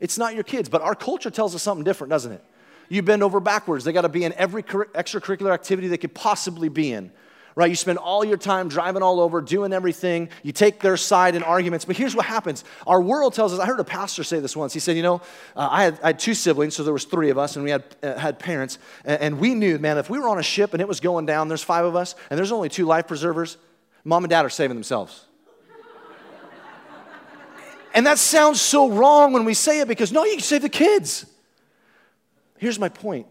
It's 0.00 0.18
not 0.18 0.34
your 0.34 0.44
kids, 0.44 0.68
but 0.68 0.82
our 0.82 0.94
culture 0.94 1.30
tells 1.30 1.54
us 1.54 1.62
something 1.62 1.84
different, 1.84 2.10
doesn't 2.10 2.32
it? 2.32 2.44
You 2.88 3.02
bend 3.02 3.22
over 3.22 3.40
backwards. 3.40 3.84
They 3.84 3.92
got 3.92 4.02
to 4.02 4.08
be 4.08 4.24
in 4.24 4.32
every 4.34 4.62
extracurricular 4.62 5.52
activity 5.52 5.88
they 5.88 5.98
could 5.98 6.14
possibly 6.14 6.68
be 6.68 6.92
in. 6.92 7.10
Right? 7.56 7.70
You 7.70 7.76
spend 7.76 7.96
all 7.96 8.22
your 8.22 8.36
time 8.36 8.68
driving 8.68 9.02
all 9.02 9.18
over, 9.18 9.40
doing 9.40 9.72
everything. 9.72 10.28
You 10.42 10.52
take 10.52 10.80
their 10.80 10.98
side 10.98 11.34
in 11.34 11.42
arguments. 11.42 11.86
But 11.86 11.96
here's 11.96 12.14
what 12.14 12.26
happens. 12.26 12.64
Our 12.86 13.00
world 13.00 13.32
tells 13.32 13.54
us, 13.54 13.58
I 13.58 13.64
heard 13.64 13.80
a 13.80 13.84
pastor 13.84 14.24
say 14.24 14.40
this 14.40 14.54
once. 14.54 14.74
He 14.74 14.78
said, 14.78 14.94
You 14.94 15.02
know, 15.02 15.22
uh, 15.56 15.66
I, 15.70 15.84
had, 15.84 16.00
I, 16.02 16.06
had, 16.08 16.18
two 16.18 16.34
siblings, 16.34 16.76
so 16.76 16.82
there 16.82 16.92
was 16.92 17.06
three 17.06 17.30
of 17.30 17.38
us, 17.38 17.56
and 17.56 17.64
we 17.64 17.70
had, 17.70 17.84
uh, 18.02 18.18
had 18.18 18.38
parents. 18.38 18.78
And, 19.06 19.22
and 19.22 19.40
we 19.40 19.54
knew, 19.54 19.78
man, 19.78 19.96
if 19.96 20.10
we 20.10 20.18
were 20.18 20.28
on 20.28 20.38
a 20.38 20.42
ship 20.42 20.74
and 20.74 20.82
it 20.82 20.88
was 20.88 21.00
going 21.00 21.24
down, 21.24 21.48
there's 21.48 21.62
five 21.62 21.86
of 21.86 21.96
us, 21.96 22.14
and 22.28 22.36
there's 22.36 22.52
only 22.52 22.68
two 22.68 22.84
life 22.84 23.08
preservers, 23.08 23.56
mom 24.04 24.22
and 24.22 24.30
dad 24.30 24.44
are 24.44 24.50
saving 24.50 24.76
themselves. 24.76 25.24
And 27.96 28.06
that 28.06 28.18
sounds 28.18 28.60
so 28.60 28.90
wrong 28.90 29.32
when 29.32 29.46
we 29.46 29.54
say 29.54 29.80
it 29.80 29.88
because 29.88 30.12
no, 30.12 30.24
you 30.24 30.34
can 30.34 30.42
save 30.42 30.60
the 30.60 30.68
kids. 30.68 31.24
Here's 32.58 32.78
my 32.78 32.90
point. 32.90 33.26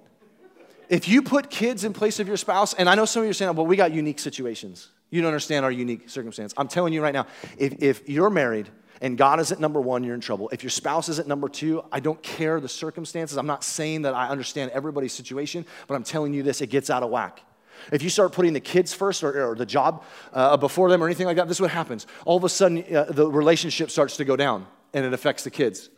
If 0.89 1.07
you 1.07 1.21
put 1.21 1.51
kids 1.51 1.83
in 1.83 1.93
place 1.93 2.19
of 2.19 2.27
your 2.27 2.35
spouse, 2.35 2.73
and 2.73 2.89
I 2.89 2.95
know 2.95 3.05
some 3.05 3.21
of 3.21 3.25
you 3.25 3.29
are 3.29 3.33
saying, 3.33 3.55
well, 3.55 3.67
we 3.67 3.75
got 3.75 3.91
unique 3.91 4.17
situations. 4.17 4.89
You 5.11 5.21
don't 5.21 5.29
understand 5.29 5.65
our 5.65 5.71
unique 5.71 6.09
circumstance. 6.09 6.51
I'm 6.57 6.67
telling 6.67 6.93
you 6.93 7.03
right 7.03 7.13
now, 7.13 7.27
if, 7.59 7.81
if 7.81 8.09
you're 8.09 8.31
married 8.31 8.67
and 9.01 9.19
God 9.19 9.39
isn't 9.39 9.61
number 9.61 9.79
one, 9.79 10.03
you're 10.03 10.15
in 10.15 10.21
trouble. 10.21 10.49
If 10.51 10.63
your 10.63 10.71
spouse 10.71 11.09
isn't 11.09 11.27
number 11.27 11.47
two, 11.47 11.83
I 11.91 11.99
don't 11.99 12.21
care 12.23 12.59
the 12.59 12.67
circumstances. 12.67 13.37
I'm 13.37 13.45
not 13.45 13.63
saying 13.63 14.01
that 14.01 14.15
I 14.15 14.29
understand 14.29 14.71
everybody's 14.71 15.13
situation, 15.13 15.63
but 15.85 15.93
I'm 15.93 16.03
telling 16.03 16.33
you 16.33 16.41
this, 16.41 16.61
it 16.61 16.71
gets 16.71 16.89
out 16.89 17.03
of 17.03 17.11
whack. 17.11 17.43
If 17.91 18.03
you 18.03 18.09
start 18.09 18.31
putting 18.31 18.53
the 18.53 18.59
kids 18.59 18.93
first 18.93 19.23
or, 19.23 19.51
or 19.51 19.55
the 19.55 19.65
job 19.65 20.03
uh, 20.33 20.57
before 20.57 20.89
them 20.89 21.03
or 21.03 21.07
anything 21.07 21.25
like 21.25 21.37
that, 21.37 21.47
this 21.47 21.57
is 21.57 21.61
what 21.61 21.71
happens. 21.71 22.07
All 22.25 22.37
of 22.37 22.43
a 22.43 22.49
sudden, 22.49 22.83
uh, 22.95 23.05
the 23.09 23.29
relationship 23.29 23.89
starts 23.91 24.17
to 24.17 24.25
go 24.25 24.35
down 24.35 24.67
and 24.93 25.05
it 25.05 25.13
affects 25.13 25.43
the 25.43 25.51
kids. 25.51 25.89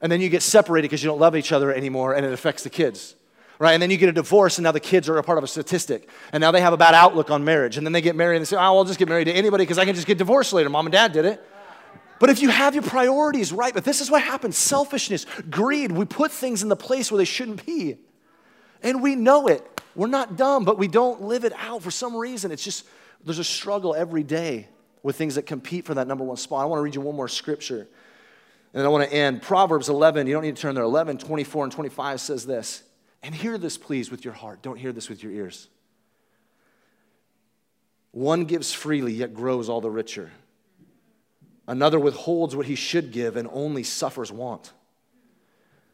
And 0.00 0.10
then 0.10 0.20
you 0.20 0.28
get 0.28 0.42
separated 0.42 0.88
because 0.88 1.02
you 1.02 1.08
don't 1.08 1.20
love 1.20 1.36
each 1.36 1.52
other 1.52 1.72
anymore 1.72 2.14
and 2.14 2.24
it 2.24 2.32
affects 2.32 2.62
the 2.62 2.70
kids. 2.70 3.14
Right? 3.58 3.74
And 3.74 3.82
then 3.82 3.90
you 3.90 3.98
get 3.98 4.08
a 4.08 4.12
divorce 4.12 4.56
and 4.56 4.64
now 4.64 4.72
the 4.72 4.80
kids 4.80 5.08
are 5.10 5.18
a 5.18 5.22
part 5.22 5.36
of 5.36 5.44
a 5.44 5.46
statistic. 5.46 6.08
And 6.32 6.40
now 6.40 6.50
they 6.50 6.62
have 6.62 6.72
a 6.72 6.78
bad 6.78 6.94
outlook 6.94 7.30
on 7.30 7.44
marriage. 7.44 7.76
And 7.76 7.86
then 7.86 7.92
they 7.92 8.00
get 8.00 8.16
married 8.16 8.36
and 8.36 8.46
they 8.46 8.48
say, 8.48 8.56
oh, 8.56 8.60
I'll 8.60 8.84
just 8.84 8.98
get 8.98 9.08
married 9.08 9.26
to 9.26 9.32
anybody 9.32 9.64
because 9.64 9.78
I 9.78 9.84
can 9.84 9.94
just 9.94 10.06
get 10.06 10.16
divorced 10.16 10.54
later. 10.54 10.70
Mom 10.70 10.86
and 10.86 10.92
dad 10.92 11.12
did 11.12 11.26
it. 11.26 11.46
But 12.18 12.28
if 12.28 12.42
you 12.42 12.50
have 12.50 12.74
your 12.74 12.82
priorities 12.82 13.52
right, 13.52 13.72
but 13.72 13.84
this 13.84 14.00
is 14.00 14.10
what 14.10 14.22
happens 14.22 14.56
selfishness, 14.56 15.26
greed, 15.48 15.90
we 15.90 16.04
put 16.04 16.30
things 16.30 16.62
in 16.62 16.68
the 16.68 16.76
place 16.76 17.10
where 17.10 17.16
they 17.16 17.24
shouldn't 17.24 17.64
be. 17.64 17.96
And 18.82 19.02
we 19.02 19.14
know 19.14 19.46
it. 19.46 19.66
We're 19.94 20.08
not 20.08 20.36
dumb, 20.36 20.64
but 20.64 20.78
we 20.78 20.88
don't 20.88 21.22
live 21.22 21.44
it 21.44 21.52
out 21.56 21.82
for 21.82 21.90
some 21.90 22.16
reason. 22.16 22.52
It's 22.52 22.64
just, 22.64 22.86
there's 23.24 23.38
a 23.38 23.44
struggle 23.44 23.94
every 23.94 24.22
day 24.22 24.68
with 25.02 25.16
things 25.16 25.34
that 25.34 25.42
compete 25.42 25.84
for 25.84 25.94
that 25.94 26.06
number 26.06 26.24
one 26.24 26.36
spot. 26.36 26.62
I 26.62 26.64
want 26.66 26.78
to 26.78 26.82
read 26.82 26.94
you 26.94 27.00
one 27.00 27.16
more 27.16 27.28
scripture. 27.28 27.88
And 28.72 28.84
I 28.84 28.88
want 28.88 29.08
to 29.08 29.12
end. 29.14 29.42
Proverbs 29.42 29.88
11, 29.88 30.26
you 30.26 30.32
don't 30.32 30.42
need 30.42 30.56
to 30.56 30.62
turn 30.62 30.74
there. 30.74 30.84
11, 30.84 31.18
24, 31.18 31.64
and 31.64 31.72
25 31.72 32.20
says 32.20 32.46
this. 32.46 32.82
And 33.22 33.34
hear 33.34 33.58
this, 33.58 33.76
please, 33.76 34.10
with 34.10 34.24
your 34.24 34.34
heart. 34.34 34.62
Don't 34.62 34.78
hear 34.78 34.92
this 34.92 35.08
with 35.08 35.22
your 35.22 35.32
ears. 35.32 35.68
One 38.12 38.44
gives 38.44 38.72
freely, 38.72 39.12
yet 39.12 39.34
grows 39.34 39.68
all 39.68 39.80
the 39.80 39.90
richer. 39.90 40.30
Another 41.66 41.98
withholds 41.98 42.56
what 42.56 42.66
he 42.66 42.74
should 42.74 43.12
give 43.12 43.36
and 43.36 43.48
only 43.52 43.82
suffers 43.82 44.32
want. 44.32 44.72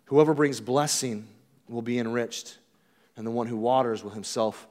Whoever 0.06 0.32
brings 0.32 0.60
blessing 0.60 1.26
will 1.68 1.82
be 1.82 1.98
enriched 1.98 2.58
and 3.16 3.26
the 3.26 3.30
one 3.30 3.46
who 3.46 3.56
waters 3.56 4.04
will 4.04 4.10
himself 4.10 4.66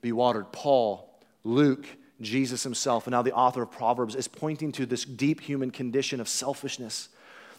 be 0.00 0.12
watered. 0.12 0.52
Paul, 0.52 1.18
Luke, 1.44 1.86
Jesus 2.20 2.62
himself, 2.62 3.06
and 3.06 3.12
now 3.12 3.22
the 3.22 3.32
author 3.32 3.62
of 3.62 3.70
Proverbs 3.70 4.14
is 4.14 4.26
pointing 4.26 4.72
to 4.72 4.86
this 4.86 5.04
deep 5.04 5.40
human 5.40 5.70
condition 5.70 6.20
of 6.20 6.28
selfishness, 6.28 7.08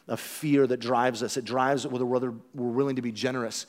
of 0.08 0.20
fear 0.20 0.68
that 0.68 0.80
drives 0.80 1.24
us. 1.24 1.38
It 1.38 1.46
drives 1.46 1.86
whether 1.88 2.06
we're 2.06 2.32
willing 2.54 2.96
to 2.98 3.02
be 3.02 3.12
generous. 3.12 3.66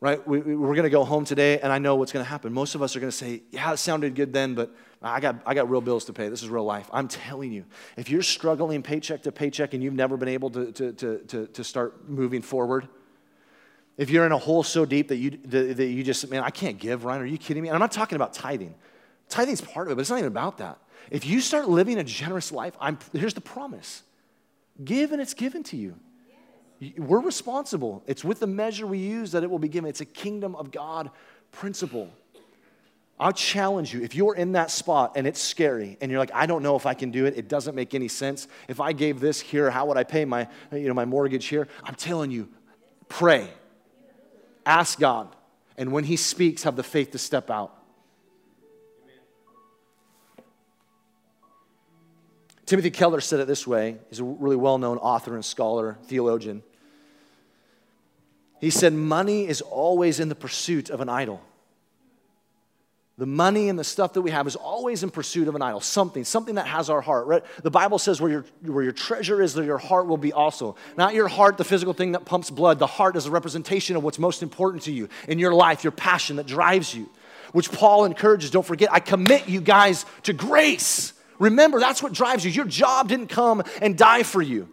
Right? 0.00 0.24
We, 0.28 0.38
we're 0.38 0.74
going 0.74 0.84
to 0.84 0.90
go 0.90 1.04
home 1.04 1.24
today, 1.24 1.58
and 1.58 1.72
I 1.72 1.78
know 1.78 1.96
what's 1.96 2.12
going 2.12 2.24
to 2.24 2.28
happen. 2.28 2.52
Most 2.52 2.76
of 2.76 2.82
us 2.82 2.94
are 2.94 3.00
going 3.00 3.10
to 3.10 3.16
say, 3.16 3.42
Yeah, 3.50 3.72
it 3.72 3.78
sounded 3.78 4.14
good 4.14 4.32
then, 4.32 4.54
but 4.54 4.72
I 5.02 5.18
got, 5.18 5.42
I 5.44 5.54
got 5.54 5.68
real 5.68 5.80
bills 5.80 6.04
to 6.04 6.12
pay. 6.12 6.28
This 6.28 6.42
is 6.42 6.48
real 6.48 6.64
life. 6.64 6.88
I'm 6.92 7.08
telling 7.08 7.52
you, 7.52 7.64
if 7.96 8.08
you're 8.08 8.22
struggling 8.22 8.82
paycheck 8.82 9.22
to 9.24 9.32
paycheck 9.32 9.74
and 9.74 9.82
you've 9.82 9.94
never 9.94 10.16
been 10.16 10.28
able 10.28 10.50
to, 10.50 10.70
to, 10.72 10.92
to, 10.92 11.18
to, 11.18 11.46
to 11.48 11.64
start 11.64 12.08
moving 12.08 12.42
forward, 12.42 12.88
if 13.98 14.10
you're 14.10 14.24
in 14.24 14.32
a 14.32 14.38
hole 14.38 14.62
so 14.62 14.86
deep 14.86 15.08
that 15.08 15.16
you, 15.16 15.38
that, 15.46 15.86
you 15.86 16.04
just, 16.04 16.30
man, 16.30 16.42
I 16.44 16.50
can't 16.50 16.78
give, 16.78 17.04
Ryan, 17.04 17.22
are 17.22 17.26
you 17.26 17.36
kidding 17.36 17.62
me? 17.62 17.68
And 17.68 17.74
I'm 17.74 17.80
not 17.80 17.92
talking 17.92 18.16
about 18.16 18.32
tithing. 18.32 18.74
Tithing's 19.28 19.60
part 19.60 19.88
of 19.88 19.92
it, 19.92 19.94
but 19.96 20.00
it's 20.00 20.10
not 20.10 20.18
even 20.18 20.28
about 20.28 20.58
that. 20.58 20.78
If 21.10 21.26
you 21.26 21.40
start 21.40 21.68
living 21.68 21.98
a 21.98 22.04
generous 22.04 22.52
life, 22.52 22.74
I'm, 22.80 22.98
here's 23.12 23.34
the 23.34 23.40
promise 23.40 24.02
give 24.82 25.10
and 25.10 25.20
it's 25.20 25.34
given 25.34 25.64
to 25.64 25.76
you. 25.76 25.96
We're 26.96 27.20
responsible. 27.20 28.04
It's 28.06 28.22
with 28.22 28.38
the 28.38 28.46
measure 28.46 28.86
we 28.86 28.98
use 28.98 29.32
that 29.32 29.42
it 29.42 29.50
will 29.50 29.58
be 29.58 29.66
given. 29.66 29.90
It's 29.90 30.00
a 30.00 30.06
kingdom 30.06 30.54
of 30.54 30.70
God 30.70 31.10
principle. 31.50 32.08
I'll 33.18 33.32
challenge 33.32 33.92
you 33.92 34.04
if 34.04 34.14
you're 34.14 34.36
in 34.36 34.52
that 34.52 34.70
spot 34.70 35.14
and 35.16 35.26
it's 35.26 35.40
scary 35.40 35.98
and 36.00 36.08
you're 36.08 36.20
like, 36.20 36.30
I 36.32 36.46
don't 36.46 36.62
know 36.62 36.76
if 36.76 36.86
I 36.86 36.94
can 36.94 37.10
do 37.10 37.26
it, 37.26 37.36
it 37.36 37.48
doesn't 37.48 37.74
make 37.74 37.94
any 37.94 38.06
sense. 38.06 38.46
If 38.68 38.80
I 38.80 38.92
gave 38.92 39.18
this 39.18 39.40
here, 39.40 39.70
how 39.70 39.86
would 39.86 39.96
I 39.96 40.04
pay 40.04 40.24
my, 40.24 40.46
you 40.70 40.86
know, 40.86 40.94
my 40.94 41.04
mortgage 41.04 41.46
here? 41.46 41.66
I'm 41.82 41.96
telling 41.96 42.30
you, 42.30 42.48
pray. 43.08 43.48
Ask 44.68 45.00
God. 45.00 45.34
And 45.78 45.92
when 45.92 46.04
He 46.04 46.16
speaks, 46.16 46.64
have 46.64 46.76
the 46.76 46.82
faith 46.82 47.12
to 47.12 47.18
step 47.18 47.50
out. 47.50 47.74
Timothy 52.66 52.90
Keller 52.90 53.22
said 53.22 53.40
it 53.40 53.46
this 53.46 53.66
way. 53.66 53.96
He's 54.10 54.20
a 54.20 54.24
really 54.24 54.56
well 54.56 54.76
known 54.76 54.98
author 54.98 55.34
and 55.34 55.42
scholar, 55.42 55.96
theologian. 56.04 56.62
He 58.60 58.68
said, 58.68 58.92
Money 58.92 59.46
is 59.46 59.62
always 59.62 60.20
in 60.20 60.28
the 60.28 60.34
pursuit 60.34 60.90
of 60.90 61.00
an 61.00 61.08
idol. 61.08 61.40
The 63.18 63.26
money 63.26 63.68
and 63.68 63.76
the 63.76 63.84
stuff 63.84 64.12
that 64.12 64.22
we 64.22 64.30
have 64.30 64.46
is 64.46 64.54
always 64.54 65.02
in 65.02 65.10
pursuit 65.10 65.48
of 65.48 65.56
an 65.56 65.62
idol, 65.62 65.80
something, 65.80 66.22
something 66.22 66.54
that 66.54 66.68
has 66.68 66.88
our 66.88 67.00
heart. 67.00 67.26
Right? 67.26 67.44
The 67.64 67.70
Bible 67.70 67.98
says 67.98 68.20
where 68.20 68.30
your, 68.30 68.44
where 68.62 68.84
your 68.84 68.92
treasure 68.92 69.42
is, 69.42 69.54
there 69.54 69.64
your 69.64 69.76
heart 69.76 70.06
will 70.06 70.16
be 70.16 70.32
also. 70.32 70.76
Not 70.96 71.14
your 71.14 71.26
heart, 71.26 71.56
the 71.56 71.64
physical 71.64 71.92
thing 71.92 72.12
that 72.12 72.24
pumps 72.24 72.48
blood. 72.48 72.78
The 72.78 72.86
heart 72.86 73.16
is 73.16 73.26
a 73.26 73.32
representation 73.32 73.96
of 73.96 74.04
what's 74.04 74.20
most 74.20 74.44
important 74.44 74.84
to 74.84 74.92
you 74.92 75.08
in 75.26 75.40
your 75.40 75.52
life, 75.52 75.82
your 75.82 75.90
passion 75.90 76.36
that 76.36 76.46
drives 76.46 76.94
you, 76.94 77.10
which 77.50 77.72
Paul 77.72 78.04
encourages. 78.04 78.52
Don't 78.52 78.64
forget, 78.64 78.92
I 78.92 79.00
commit 79.00 79.48
you 79.48 79.60
guys 79.60 80.06
to 80.22 80.32
grace. 80.32 81.12
Remember, 81.40 81.80
that's 81.80 82.00
what 82.00 82.12
drives 82.12 82.44
you. 82.44 82.52
Your 82.52 82.66
job 82.66 83.08
didn't 83.08 83.28
come 83.28 83.64
and 83.82 83.98
die 83.98 84.22
for 84.22 84.40
you. 84.40 84.68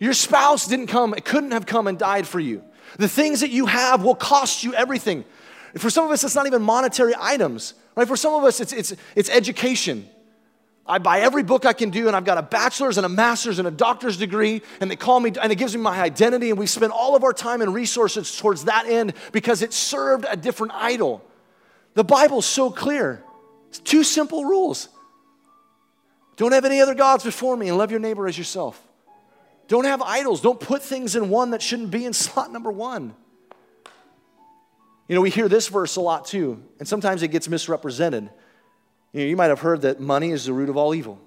Your 0.00 0.14
spouse 0.14 0.66
didn't 0.66 0.88
come, 0.88 1.14
it 1.14 1.24
couldn't 1.24 1.52
have 1.52 1.66
come 1.66 1.86
and 1.86 1.96
died 1.96 2.26
for 2.26 2.40
you. 2.40 2.64
The 2.96 3.08
things 3.08 3.40
that 3.40 3.50
you 3.50 3.66
have 3.66 4.02
will 4.02 4.14
cost 4.16 4.64
you 4.64 4.74
everything. 4.74 5.24
For 5.78 5.90
some 5.90 6.04
of 6.04 6.10
us, 6.10 6.24
it's 6.24 6.34
not 6.34 6.46
even 6.46 6.62
monetary 6.62 7.14
items, 7.18 7.74
right? 7.94 8.06
For 8.06 8.16
some 8.16 8.34
of 8.34 8.44
us, 8.44 8.60
it's, 8.60 8.72
it's, 8.72 8.94
it's 9.14 9.30
education. 9.30 10.08
I 10.86 10.98
buy 10.98 11.20
every 11.20 11.42
book 11.42 11.66
I 11.66 11.74
can 11.74 11.90
do, 11.90 12.06
and 12.06 12.16
I've 12.16 12.24
got 12.24 12.38
a 12.38 12.42
bachelor's 12.42 12.96
and 12.96 13.04
a 13.04 13.10
master's 13.10 13.58
and 13.58 13.68
a 13.68 13.70
doctor's 13.70 14.16
degree, 14.16 14.62
and 14.80 14.90
they 14.90 14.96
call 14.96 15.20
me, 15.20 15.32
and 15.40 15.52
it 15.52 15.56
gives 15.56 15.76
me 15.76 15.82
my 15.82 16.00
identity, 16.00 16.48
and 16.48 16.58
we 16.58 16.66
spend 16.66 16.92
all 16.92 17.14
of 17.14 17.24
our 17.24 17.34
time 17.34 17.60
and 17.60 17.74
resources 17.74 18.34
towards 18.38 18.64
that 18.64 18.86
end 18.86 19.12
because 19.32 19.60
it 19.60 19.74
served 19.74 20.24
a 20.28 20.36
different 20.36 20.72
idol. 20.74 21.22
The 21.92 22.04
Bible's 22.04 22.46
so 22.46 22.70
clear. 22.70 23.22
It's 23.68 23.78
two 23.78 24.02
simple 24.02 24.44
rules. 24.46 24.88
Don't 26.36 26.52
have 26.52 26.64
any 26.64 26.80
other 26.80 26.94
gods 26.94 27.22
before 27.22 27.56
me, 27.56 27.68
and 27.68 27.76
love 27.76 27.90
your 27.90 28.00
neighbor 28.00 28.26
as 28.26 28.38
yourself. 28.38 28.82
Don't 29.66 29.84
have 29.84 30.00
idols. 30.00 30.40
Don't 30.40 30.58
put 30.58 30.82
things 30.82 31.14
in 31.16 31.28
one 31.28 31.50
that 31.50 31.60
shouldn't 31.60 31.90
be 31.90 32.06
in 32.06 32.14
slot 32.14 32.50
number 32.50 32.72
one. 32.72 33.14
You 35.08 35.14
know, 35.14 35.22
we 35.22 35.30
hear 35.30 35.48
this 35.48 35.68
verse 35.68 35.96
a 35.96 36.00
lot 36.02 36.26
too, 36.26 36.62
and 36.78 36.86
sometimes 36.86 37.22
it 37.22 37.28
gets 37.28 37.48
misrepresented. 37.48 38.28
You 39.12 39.20
know, 39.20 39.26
you 39.26 39.36
might 39.36 39.46
have 39.46 39.60
heard 39.60 39.82
that 39.82 40.00
money 40.00 40.30
is 40.30 40.44
the 40.44 40.52
root 40.52 40.68
of 40.68 40.76
all 40.76 40.94
evil. 40.94 41.18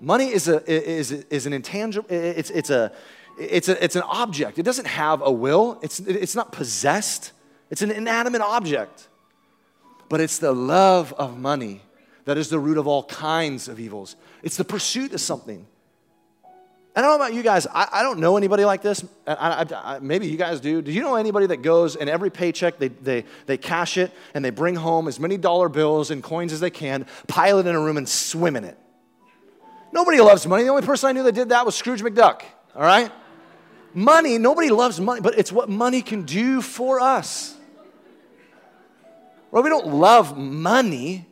Money 0.00 0.26
is, 0.26 0.46
a, 0.46 0.62
is, 0.70 1.10
is 1.10 1.46
an 1.46 1.52
intangible, 1.52 2.06
it's, 2.08 2.50
it's, 2.50 2.70
a, 2.70 2.92
it's, 3.38 3.68
a, 3.68 3.82
it's 3.82 3.96
an 3.96 4.02
object. 4.02 4.58
It 4.58 4.62
doesn't 4.62 4.86
have 4.86 5.20
a 5.22 5.32
will, 5.32 5.80
it's, 5.82 5.98
it's 6.00 6.36
not 6.36 6.52
possessed, 6.52 7.32
it's 7.70 7.82
an 7.82 7.90
inanimate 7.90 8.42
object. 8.42 9.08
But 10.08 10.20
it's 10.20 10.38
the 10.38 10.52
love 10.52 11.12
of 11.14 11.36
money 11.36 11.82
that 12.26 12.38
is 12.38 12.50
the 12.50 12.60
root 12.60 12.78
of 12.78 12.86
all 12.86 13.02
kinds 13.04 13.66
of 13.66 13.80
evils. 13.80 14.14
It's 14.44 14.56
the 14.56 14.64
pursuit 14.64 15.12
of 15.12 15.20
something. 15.20 15.66
I 16.96 17.02
don't 17.02 17.10
know 17.10 17.16
about 17.16 17.34
you 17.34 17.42
guys. 17.42 17.66
I, 17.66 17.88
I 17.92 18.02
don't 18.02 18.20
know 18.20 18.38
anybody 18.38 18.64
like 18.64 18.80
this. 18.80 19.04
I, 19.26 19.66
I, 19.70 19.98
maybe 19.98 20.28
you 20.28 20.38
guys 20.38 20.60
do. 20.60 20.80
Do 20.80 20.90
you 20.90 21.02
know 21.02 21.16
anybody 21.16 21.46
that 21.48 21.58
goes 21.58 21.94
and 21.94 22.08
every 22.08 22.30
paycheck 22.30 22.78
they, 22.78 22.88
they, 22.88 23.24
they 23.44 23.58
cash 23.58 23.98
it 23.98 24.12
and 24.32 24.42
they 24.42 24.48
bring 24.48 24.74
home 24.76 25.06
as 25.06 25.20
many 25.20 25.36
dollar 25.36 25.68
bills 25.68 26.10
and 26.10 26.22
coins 26.22 26.54
as 26.54 26.60
they 26.60 26.70
can, 26.70 27.04
pile 27.28 27.58
it 27.58 27.66
in 27.66 27.74
a 27.74 27.78
room 27.80 27.98
and 27.98 28.08
swim 28.08 28.56
in 28.56 28.64
it? 28.64 28.78
Nobody 29.92 30.22
loves 30.22 30.46
money. 30.46 30.62
The 30.62 30.70
only 30.70 30.86
person 30.86 31.10
I 31.10 31.12
knew 31.12 31.22
that 31.24 31.34
did 31.34 31.50
that 31.50 31.66
was 31.66 31.74
Scrooge 31.74 32.00
McDuck, 32.00 32.40
all 32.74 32.82
right? 32.82 33.12
Money, 33.92 34.38
nobody 34.38 34.70
loves 34.70 34.98
money, 34.98 35.20
but 35.20 35.38
it's 35.38 35.52
what 35.52 35.68
money 35.68 36.00
can 36.00 36.22
do 36.22 36.62
for 36.62 36.98
us. 36.98 37.58
Well, 39.50 39.62
we 39.62 39.68
don't 39.68 39.88
love 39.88 40.36
money, 40.36 41.26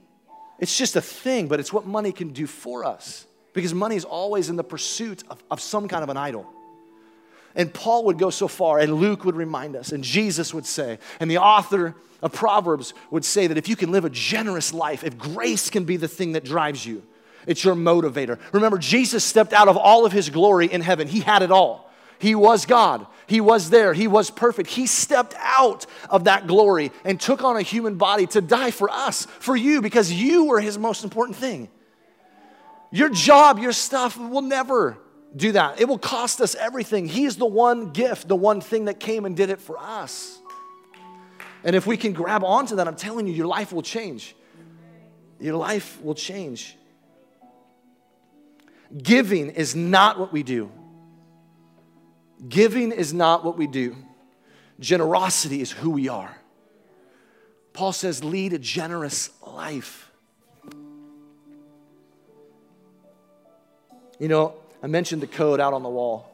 it's 0.58 0.76
just 0.76 0.94
a 0.94 1.00
thing, 1.00 1.48
but 1.48 1.58
it's 1.58 1.72
what 1.72 1.86
money 1.86 2.12
can 2.12 2.34
do 2.34 2.46
for 2.46 2.84
us 2.84 3.26
because 3.54 3.72
money 3.72 3.96
is 3.96 4.04
always 4.04 4.50
in 4.50 4.56
the 4.56 4.64
pursuit 4.64 5.22
of, 5.30 5.42
of 5.50 5.60
some 5.60 5.88
kind 5.88 6.02
of 6.02 6.10
an 6.10 6.18
idol. 6.18 6.46
And 7.54 7.72
Paul 7.72 8.04
would 8.06 8.18
go 8.18 8.30
so 8.30 8.48
far, 8.48 8.80
and 8.80 8.94
Luke 8.94 9.24
would 9.24 9.36
remind 9.36 9.76
us, 9.76 9.92
and 9.92 10.04
Jesus 10.04 10.52
would 10.52 10.66
say, 10.66 10.98
and 11.20 11.30
the 11.30 11.38
author 11.38 11.94
of 12.20 12.32
Proverbs 12.32 12.94
would 13.10 13.24
say 13.24 13.46
that 13.46 13.56
if 13.56 13.68
you 13.68 13.76
can 13.76 13.92
live 13.92 14.04
a 14.04 14.10
generous 14.10 14.74
life, 14.74 15.04
if 15.04 15.16
grace 15.16 15.70
can 15.70 15.84
be 15.84 15.96
the 15.96 16.08
thing 16.08 16.32
that 16.32 16.44
drives 16.44 16.84
you, 16.84 17.02
it's 17.46 17.64
your 17.64 17.74
motivator. 17.74 18.38
Remember, 18.52 18.78
Jesus 18.78 19.22
stepped 19.22 19.52
out 19.52 19.68
of 19.68 19.76
all 19.76 20.04
of 20.04 20.12
his 20.12 20.30
glory 20.30 20.66
in 20.66 20.80
heaven, 20.80 21.06
he 21.06 21.20
had 21.20 21.42
it 21.42 21.52
all. 21.52 21.92
He 22.18 22.34
was 22.34 22.66
God. 22.66 23.06
He 23.26 23.40
was 23.40 23.70
there. 23.70 23.92
He 23.92 24.06
was 24.06 24.30
perfect. 24.30 24.70
He 24.70 24.86
stepped 24.86 25.34
out 25.38 25.86
of 26.08 26.24
that 26.24 26.46
glory 26.46 26.90
and 27.04 27.20
took 27.20 27.42
on 27.42 27.56
a 27.56 27.62
human 27.62 27.96
body 27.96 28.26
to 28.28 28.40
die 28.40 28.70
for 28.70 28.90
us, 28.90 29.26
for 29.26 29.56
you, 29.56 29.80
because 29.82 30.12
you 30.12 30.44
were 30.44 30.60
his 30.60 30.78
most 30.78 31.04
important 31.04 31.36
thing. 31.36 31.68
Your 32.94 33.08
job, 33.08 33.58
your 33.58 33.72
stuff 33.72 34.16
will 34.16 34.40
never 34.40 34.96
do 35.34 35.50
that. 35.50 35.80
It 35.80 35.88
will 35.88 35.98
cost 35.98 36.40
us 36.40 36.54
everything. 36.54 37.08
He's 37.08 37.34
the 37.34 37.44
one 37.44 37.90
gift, 37.90 38.28
the 38.28 38.36
one 38.36 38.60
thing 38.60 38.84
that 38.84 39.00
came 39.00 39.24
and 39.24 39.36
did 39.36 39.50
it 39.50 39.60
for 39.60 39.76
us. 39.76 40.38
And 41.64 41.74
if 41.74 41.88
we 41.88 41.96
can 41.96 42.12
grab 42.12 42.44
onto 42.44 42.76
that, 42.76 42.86
I'm 42.86 42.94
telling 42.94 43.26
you, 43.26 43.32
your 43.32 43.48
life 43.48 43.72
will 43.72 43.82
change. 43.82 44.36
Your 45.40 45.56
life 45.56 46.00
will 46.02 46.14
change. 46.14 46.76
Giving 48.96 49.50
is 49.50 49.74
not 49.74 50.20
what 50.20 50.32
we 50.32 50.44
do. 50.44 50.70
Giving 52.48 52.92
is 52.92 53.12
not 53.12 53.44
what 53.44 53.58
we 53.58 53.66
do. 53.66 53.96
Generosity 54.78 55.60
is 55.60 55.72
who 55.72 55.90
we 55.90 56.08
are. 56.08 56.38
Paul 57.72 57.92
says, 57.92 58.22
lead 58.22 58.52
a 58.52 58.58
generous 58.60 59.30
life. 59.44 60.03
You 64.18 64.28
know, 64.28 64.54
I 64.82 64.86
mentioned 64.86 65.22
the 65.22 65.26
code 65.26 65.60
out 65.60 65.72
on 65.72 65.82
the 65.82 65.88
wall. 65.88 66.30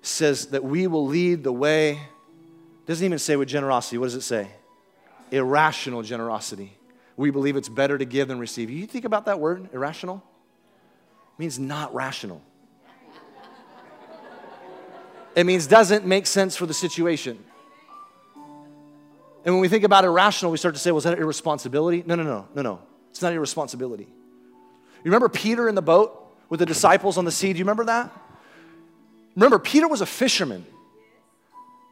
It 0.00 0.06
says 0.06 0.46
that 0.46 0.62
we 0.62 0.86
will 0.86 1.06
lead 1.06 1.42
the 1.42 1.52
way. 1.52 1.92
It 1.92 2.86
doesn't 2.86 3.04
even 3.04 3.18
say 3.18 3.36
with 3.36 3.48
generosity. 3.48 3.98
What 3.98 4.06
does 4.06 4.14
it 4.14 4.22
say? 4.22 4.48
Irrational 5.30 6.02
generosity. 6.02 6.76
We 7.16 7.30
believe 7.30 7.56
it's 7.56 7.68
better 7.68 7.98
to 7.98 8.04
give 8.04 8.28
than 8.28 8.38
receive. 8.38 8.70
You 8.70 8.86
think 8.86 9.04
about 9.04 9.26
that 9.26 9.40
word, 9.40 9.68
irrational? 9.72 10.22
It 11.36 11.40
means 11.40 11.58
not 11.58 11.92
rational. 11.94 12.42
It 15.34 15.44
means 15.44 15.66
doesn't 15.66 16.04
make 16.04 16.26
sense 16.26 16.56
for 16.56 16.66
the 16.66 16.74
situation. 16.74 17.38
And 19.44 19.54
when 19.54 19.60
we 19.60 19.68
think 19.68 19.84
about 19.84 20.04
irrational, 20.04 20.50
we 20.50 20.58
start 20.58 20.74
to 20.74 20.80
say, 20.80 20.90
was 20.90 21.04
well, 21.04 21.14
that 21.14 21.20
irresponsibility? 21.20 22.02
No, 22.06 22.14
no, 22.16 22.22
no, 22.22 22.48
no, 22.54 22.62
no. 22.62 22.80
It's 23.10 23.22
not 23.22 23.32
irresponsibility. 23.32 24.08
You 25.04 25.10
remember 25.10 25.28
Peter 25.28 25.68
in 25.68 25.74
the 25.74 25.82
boat 25.82 26.14
with 26.48 26.60
the 26.60 26.66
disciples 26.66 27.18
on 27.18 27.24
the 27.24 27.32
sea? 27.32 27.52
Do 27.52 27.58
you 27.58 27.64
remember 27.64 27.86
that? 27.86 28.12
Remember, 29.36 29.58
Peter 29.58 29.86
was 29.86 30.00
a 30.00 30.06
fisherman. 30.06 30.66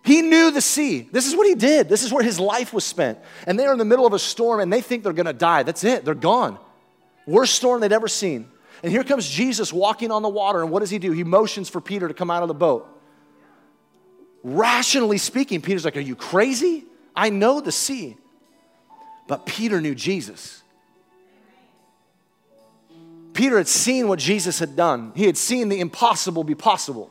He 0.03 0.23
knew 0.23 0.51
the 0.51 0.61
sea. 0.61 1.09
This 1.11 1.27
is 1.27 1.35
what 1.35 1.47
he 1.47 1.55
did. 1.55 1.89
This 1.89 2.05
is 2.05 2.13
where 2.13 2.23
his 2.23 2.39
life 2.39 2.73
was 2.73 2.85
spent. 2.85 3.19
And 3.47 3.59
they're 3.59 3.73
in 3.73 3.79
the 3.79 3.85
middle 3.85 4.07
of 4.07 4.13
a 4.13 4.19
storm 4.19 4.61
and 4.61 4.73
they 4.73 4.81
think 4.81 5.03
they're 5.03 5.13
going 5.13 5.27
to 5.27 5.33
die. 5.33 5.65
That's 5.65 5.83
it. 5.85 6.05
They're 6.05 6.15
gone. 6.15 6.59
Worst 7.27 7.55
storm 7.55 7.81
they'd 7.81 7.93
ever 7.93 8.09
seen. 8.09 8.49
And 8.83 8.93
here 8.93 9.03
comes 9.03 9.29
Jesus 9.29 9.73
walking 9.73 10.13
on 10.13 10.23
the 10.23 10.29
water. 10.29 10.63
And 10.63 10.71
what 10.71 10.81
does 10.81 10.91
he 10.91 10.99
do? 10.99 11.13
He 11.13 11.25
motions 11.25 11.69
for 11.69 11.81
Peter 11.81 12.07
to 12.07 12.15
come 12.15 12.31
out 12.31 12.43
of 12.43 12.49
the 12.49 12.55
boat. 12.55 12.89
Rationally 14.45 15.19
speaking, 15.19 15.61
Peter's 15.61 15.85
like, 15.85 15.97
Are 15.97 16.01
you 16.01 16.15
crazy? 16.15 16.85
I 17.15 17.31
know 17.31 17.61
the 17.61 17.73
sea. 17.73 18.17
But 19.27 19.45
Peter 19.45 19.81
knew 19.81 19.95
Jesus. 19.95 20.63
Peter 23.37 23.59
had 23.59 23.69
seen 23.69 24.09
what 24.09 24.19
Jesus 24.19 24.59
had 24.59 24.75
done, 24.75 25.13
he 25.15 25.27
had 25.27 25.37
seen 25.37 25.69
the 25.69 25.79
impossible 25.79 26.43
be 26.43 26.55
possible. 26.55 27.11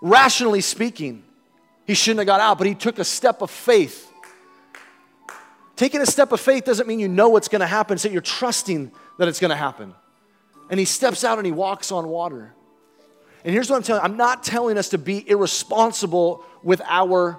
Rationally 0.00 0.60
speaking, 0.60 1.24
he 1.86 1.94
shouldn't 1.94 2.20
have 2.20 2.26
got 2.26 2.40
out, 2.40 2.58
but 2.58 2.66
he 2.66 2.74
took 2.74 2.98
a 2.98 3.04
step 3.04 3.42
of 3.42 3.50
faith. 3.50 4.10
Taking 5.76 6.00
a 6.00 6.06
step 6.06 6.32
of 6.32 6.40
faith 6.40 6.64
doesn't 6.64 6.88
mean 6.88 7.00
you 7.00 7.08
know 7.08 7.28
what's 7.28 7.48
going 7.48 7.60
to 7.60 7.66
happen, 7.66 7.94
it's 7.94 8.02
that 8.02 8.12
you're 8.12 8.20
trusting 8.20 8.90
that 9.18 9.28
it's 9.28 9.40
going 9.40 9.50
to 9.50 9.56
happen. 9.56 9.94
And 10.70 10.78
he 10.80 10.86
steps 10.86 11.22
out 11.22 11.38
and 11.38 11.46
he 11.46 11.52
walks 11.52 11.92
on 11.92 12.08
water. 12.08 12.54
And 13.44 13.52
here's 13.52 13.70
what 13.70 13.76
I'm 13.76 13.82
telling 13.82 14.02
you 14.02 14.04
I'm 14.04 14.16
not 14.16 14.42
telling 14.42 14.78
us 14.78 14.90
to 14.90 14.98
be 14.98 15.28
irresponsible 15.28 16.44
with 16.62 16.80
our 16.86 17.38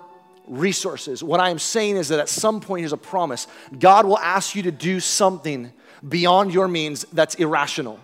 resources. 0.50 1.24
What 1.24 1.40
I 1.40 1.50
am 1.50 1.60
saying 1.60 1.96
is 1.96 2.10
that 2.10 2.20
at 2.20 2.28
some 2.28 2.60
point, 2.60 2.82
here's 2.82 2.92
a 2.92 2.98
promise 2.98 3.48
God 3.78 4.06
will 4.06 4.18
ask 4.18 4.56
you 4.56 4.64
to 4.64 4.72
do 4.72 5.00
something 5.00 5.72
beyond 6.08 6.54
your 6.54 6.68
means 6.68 7.06
that's 7.14 7.36
irrational. 7.36 8.00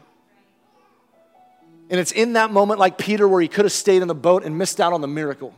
And 1.89 1.99
it's 1.99 2.11
in 2.11 2.33
that 2.33 2.51
moment, 2.51 2.79
like 2.79 2.97
Peter, 2.97 3.27
where 3.27 3.41
he 3.41 3.47
could 3.47 3.65
have 3.65 3.71
stayed 3.71 4.01
in 4.01 4.07
the 4.07 4.15
boat 4.15 4.43
and 4.43 4.57
missed 4.57 4.79
out 4.79 4.93
on 4.93 5.01
the 5.01 5.07
miracle. 5.07 5.53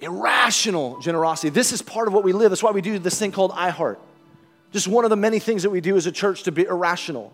Irrational 0.00 1.00
generosity. 1.00 1.50
This 1.50 1.72
is 1.72 1.82
part 1.82 2.08
of 2.08 2.14
what 2.14 2.24
we 2.24 2.32
live. 2.32 2.50
That's 2.50 2.62
why 2.62 2.70
we 2.70 2.80
do 2.80 2.98
this 2.98 3.18
thing 3.18 3.32
called 3.32 3.52
iHeart. 3.52 3.98
Just 4.72 4.86
one 4.86 5.04
of 5.04 5.10
the 5.10 5.16
many 5.16 5.38
things 5.38 5.62
that 5.62 5.70
we 5.70 5.80
do 5.80 5.96
as 5.96 6.06
a 6.06 6.12
church 6.12 6.44
to 6.44 6.52
be 6.52 6.64
irrational. 6.64 7.32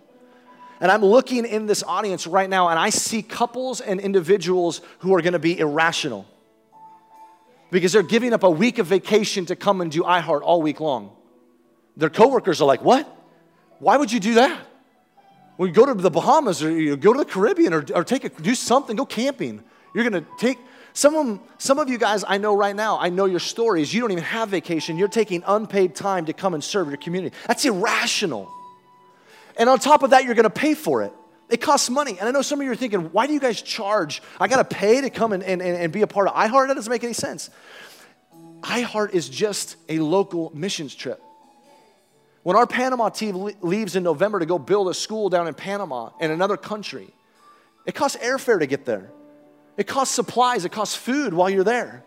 And 0.81 0.91
I'm 0.91 1.05
looking 1.05 1.47
in 1.47 1.67
this 1.67 1.83
audience 1.83 2.27
right 2.27 2.49
now 2.49 2.69
and 2.69 2.79
I 2.79 2.91
see 2.91 3.23
couples 3.23 3.81
and 3.81 4.01
individuals 4.01 4.83
who 5.01 5.15
are 5.15 5.23
going 5.23 5.33
to 5.33 5.39
be 5.39 5.59
irrational 5.59 6.27
because 7.75 7.93
they're 7.93 8.05
giving 8.05 8.33
up 8.33 8.45
a 8.45 8.51
week 8.51 8.79
of 8.79 8.87
vacation 8.87 9.47
to 9.47 9.57
come 9.57 9.81
and 9.81 9.91
do 9.91 10.03
iHeart 10.03 10.43
all 10.43 10.63
week 10.63 10.79
long. 10.79 11.11
Their 11.97 12.09
coworkers 12.09 12.61
are 12.61 12.67
like, 12.67 12.83
What? 12.83 13.05
Why 13.81 13.97
would 13.97 14.13
you 14.13 14.21
do 14.21 14.35
that? 14.35 14.65
Well, 15.59 15.67
you 15.67 15.75
go 15.75 15.85
to 15.85 15.95
the 15.95 16.11
Bahamas 16.11 16.63
or 16.63 16.71
you 16.71 16.97
go 16.97 17.13
to 17.13 17.19
the 17.19 17.25
Caribbean 17.25 17.75
or, 17.75 17.85
or 17.93 18.05
take 18.05 18.25
a, 18.25 18.29
do 18.29 18.55
something, 18.55 18.95
go 18.95 19.05
camping. 19.05 19.63
You're 19.93 20.09
going 20.09 20.25
to 20.25 20.31
take 20.39 20.59
some 20.93 21.17
of, 21.17 21.41
some 21.59 21.81
of 21.81 21.89
you 21.89 21.99
guys 21.99 22.25
I 22.27 22.39
know 22.39 22.57
right 22.57 22.75
now, 22.75 22.99
I 23.01 23.09
know 23.09 23.25
your 23.25 23.41
stories. 23.41 23.93
You 23.93 24.01
don't 24.01 24.13
even 24.13 24.25
have 24.25 24.49
vacation. 24.51 24.97
You're 24.97 25.09
taking 25.09 25.43
unpaid 25.45 25.97
time 25.97 26.27
to 26.27 26.33
come 26.33 26.55
and 26.55 26.63
serve 26.63 26.89
your 26.89 26.97
community. 26.97 27.37
That's 27.49 27.65
irrational. 27.65 28.51
And 29.57 29.69
on 29.69 29.81
top 29.81 30.05
of 30.05 30.11
that, 30.11 30.25
you're 30.25 30.35
going 30.35 30.45
to 30.45 30.51
pay 30.51 30.75
for 30.75 31.03
it. 31.03 31.13
It 31.51 31.61
costs 31.61 31.91
money. 31.91 32.17
And 32.19 32.29
I 32.29 32.33
know 32.33 32.43
some 32.43 32.61
of 32.61 32.65
you 32.65 32.73
are 32.73 32.77
thinking, 32.77 33.13
why 33.13 33.27
do 33.27 33.33
you 33.33 33.41
guys 33.41 33.61
charge? 33.61 34.23
I 34.41 34.49
got 34.49 34.69
to 34.69 34.77
pay 34.77 35.01
to 35.01 35.11
come 35.11 35.33
and, 35.33 35.43
and, 35.43 35.61
and 35.61 35.93
be 35.93 36.03
a 36.03 36.07
part 36.07 36.29
of 36.29 36.35
iHeart? 36.35 36.69
That 36.69 36.75
doesn't 36.75 36.91
make 36.91 37.05
any 37.05 37.13
sense. 37.13 37.51
iHeart 38.63 39.13
is 39.13 39.29
just 39.29 39.77
a 39.89 39.99
local 39.99 40.51
missions 40.55 40.95
trip. 40.95 41.23
When 42.43 42.57
our 42.57 42.67
Panama 42.67 43.09
team 43.09 43.51
leaves 43.63 43.97
in 43.97 44.03
November 44.03 44.39
to 44.39 44.47
go 44.47 44.59
build 44.59 44.89
a 44.89 44.95
school 44.95 45.31
down 45.31 45.49
in 45.49 45.55
Panama 45.55 46.11
in 46.21 46.31
another 46.31 46.57
country, 46.57 47.09
it 47.87 47.95
costs 47.95 48.19
airfare 48.19 48.59
to 48.59 48.67
get 48.67 48.85
there. 48.85 49.11
It 49.77 49.87
costs 49.87 50.15
supplies, 50.15 50.65
it 50.65 50.73
costs 50.73 50.95
food 50.95 51.35
while 51.35 51.51
you're 51.51 51.65
there. 51.65 52.05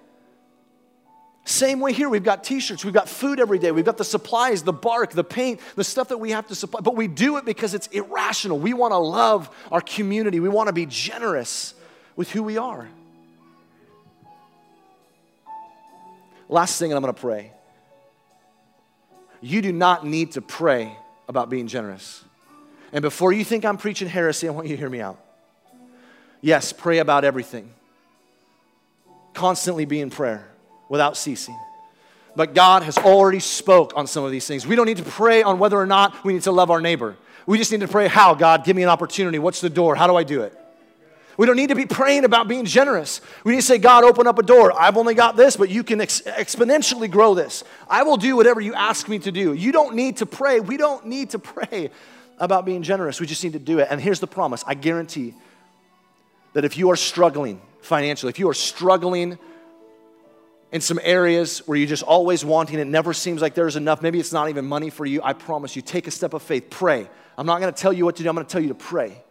Same 1.48 1.80
way 1.80 1.94
here, 1.94 2.10
we've 2.10 2.26
got 2.26 2.44
t 2.44 2.60
shirts, 2.60 2.84
we've 2.84 2.94
got 2.94 3.08
food 3.08 3.40
every 3.40 3.58
day, 3.58 3.72
we've 3.72 3.86
got 3.86 3.96
the 3.96 4.04
supplies, 4.04 4.64
the 4.64 4.74
bark, 4.74 5.12
the 5.12 5.24
paint, 5.24 5.62
the 5.78 5.84
stuff 5.84 6.10
that 6.10 6.18
we 6.18 6.32
have 6.32 6.46
to 6.48 6.56
supply. 6.56 6.82
But 6.82 6.98
we 6.98 7.08
do 7.08 7.38
it 7.38 7.46
because 7.46 7.74
it's 7.74 7.88
irrational. 7.88 8.60
We 8.60 8.74
want 8.74 8.92
to 8.92 8.98
love 8.98 9.50
our 9.72 9.80
community, 9.80 10.42
we 10.42 10.50
want 10.50 10.68
to 10.68 10.74
be 10.74 10.86
generous 10.86 11.74
with 12.18 12.30
who 12.32 12.44
we 12.44 12.58
are. 12.58 12.90
Last 16.50 16.80
thing, 16.80 16.92
and 16.92 16.98
I'm 16.98 17.02
going 17.02 17.16
to 17.16 17.22
pray. 17.22 17.54
You 19.40 19.62
do 19.62 19.72
not 19.72 20.06
need 20.06 20.34
to 20.34 20.42
pray 20.42 20.98
about 21.30 21.50
being 21.50 21.68
generous. 21.68 22.26
And 22.92 23.02
before 23.02 23.32
you 23.32 23.46
think 23.46 23.64
I'm 23.64 23.78
preaching 23.78 24.10
heresy, 24.10 24.50
I 24.50 24.52
want 24.52 24.68
you 24.68 24.76
to 24.76 24.80
hear 24.82 24.90
me 24.90 25.00
out. 25.00 25.18
Yes, 26.42 26.74
pray 26.74 26.98
about 26.98 27.24
everything. 27.24 27.74
Constantly 29.34 29.86
be 29.86 30.02
in 30.02 30.10
prayer 30.10 30.50
without 30.90 31.18
ceasing. 31.18 31.58
But 32.36 32.54
God 32.54 32.84
has 32.84 32.98
already 32.98 33.40
spoke 33.40 33.94
on 33.96 34.06
some 34.06 34.24
of 34.24 34.32
these 34.32 34.46
things. 34.46 34.68
We 34.68 34.76
don't 34.76 34.86
need 34.86 34.98
to 34.98 35.04
pray 35.04 35.42
on 35.42 35.58
whether 35.60 35.78
or 35.78 35.88
not 35.88 36.24
we 36.24 36.34
need 36.34 36.44
to 36.44 36.52
love 36.52 36.70
our 36.70 36.82
neighbor. 36.82 37.16
We 37.48 37.58
just 37.58 37.72
need 37.72 37.82
to 37.82 37.88
pray, 37.88 38.08
how, 38.08 38.36
God, 38.36 38.64
give 38.64 38.76
me 38.76 38.84
an 38.84 38.90
opportunity. 38.90 39.40
What's 39.40 39.62
the 39.62 39.70
door? 39.70 39.96
How 39.96 40.06
do 40.06 40.16
I 40.16 40.24
do 40.24 40.42
it? 40.42 40.54
We 41.38 41.46
don't 41.46 41.56
need 41.56 41.70
to 41.70 41.76
be 41.76 41.86
praying 41.86 42.26
about 42.26 42.48
being 42.48 42.66
generous. 42.66 43.22
We 43.44 43.52
need 43.52 43.60
to 43.60 43.66
say, 43.66 43.78
God, 43.78 44.04
open 44.04 44.26
up 44.26 44.40
a 44.40 44.44
door. 44.44 44.74
I've 44.78 44.98
only 44.98 45.14
got 45.14 45.36
this, 45.36 45.56
but 45.56 45.70
you 45.70 45.84
can 45.84 46.02
ex- 46.02 46.22
exponentially 46.22 47.10
grow 47.10 47.36
this. 47.36 47.64
I 47.88 48.04
will 48.04 48.18
do 48.18 48.36
whatever 48.36 48.60
you 48.60 48.74
ask 48.74 49.08
me 49.08 49.20
to 49.20 49.32
do. 49.32 49.54
You 49.54 49.72
don't 49.72 49.96
need 49.96 50.18
to 50.18 50.26
pray. 50.26 50.60
We 50.60 50.78
don't 50.78 51.06
need 51.06 51.32
to 51.32 51.40
pray 51.40 51.92
about 52.40 52.66
being 52.66 52.82
generous. 52.82 53.20
We 53.20 53.28
just 53.28 53.44
need 53.44 53.54
to 53.54 53.60
do 53.60 53.80
it. 53.80 53.88
And 53.90 54.02
here's 54.02 54.20
the 54.20 54.28
promise 54.28 54.64
I 54.66 54.74
guarantee 54.74 55.36
that 56.54 56.66
if 56.66 56.76
you 56.76 56.90
are 56.90 56.96
struggling 56.96 57.62
financially, 57.82 58.32
if 58.32 58.40
you 58.40 58.50
are 58.50 58.56
struggling 58.56 59.38
in 60.72 60.82
some 60.82 61.00
areas 61.02 61.60
where 61.68 61.78
you're 61.78 61.88
just 61.88 62.04
always 62.04 62.44
wanting, 62.44 62.80
it 62.80 62.88
never 62.88 63.14
seems 63.14 63.42
like 63.42 63.54
there's 63.54 63.76
enough, 63.76 64.02
maybe 64.02 64.20
it's 64.20 64.34
not 64.34 64.50
even 64.50 64.66
money 64.66 64.90
for 64.90 65.06
you, 65.06 65.22
I 65.24 65.34
promise 65.34 65.76
you, 65.76 65.82
take 65.82 66.08
a 66.08 66.12
step 66.12 66.34
of 66.34 66.42
faith, 66.42 66.70
pray. 66.70 67.10
I'm 67.38 67.46
not 67.46 67.60
gonna 67.60 67.72
tell 67.72 67.94
you 67.94 68.06
what 68.06 68.16
to 68.18 68.24
do, 68.24 68.30
I'm 68.30 68.36
gonna 68.36 68.48
tell 68.48 68.62
you 68.62 68.70
to 68.70 68.76
pray. 68.76 69.24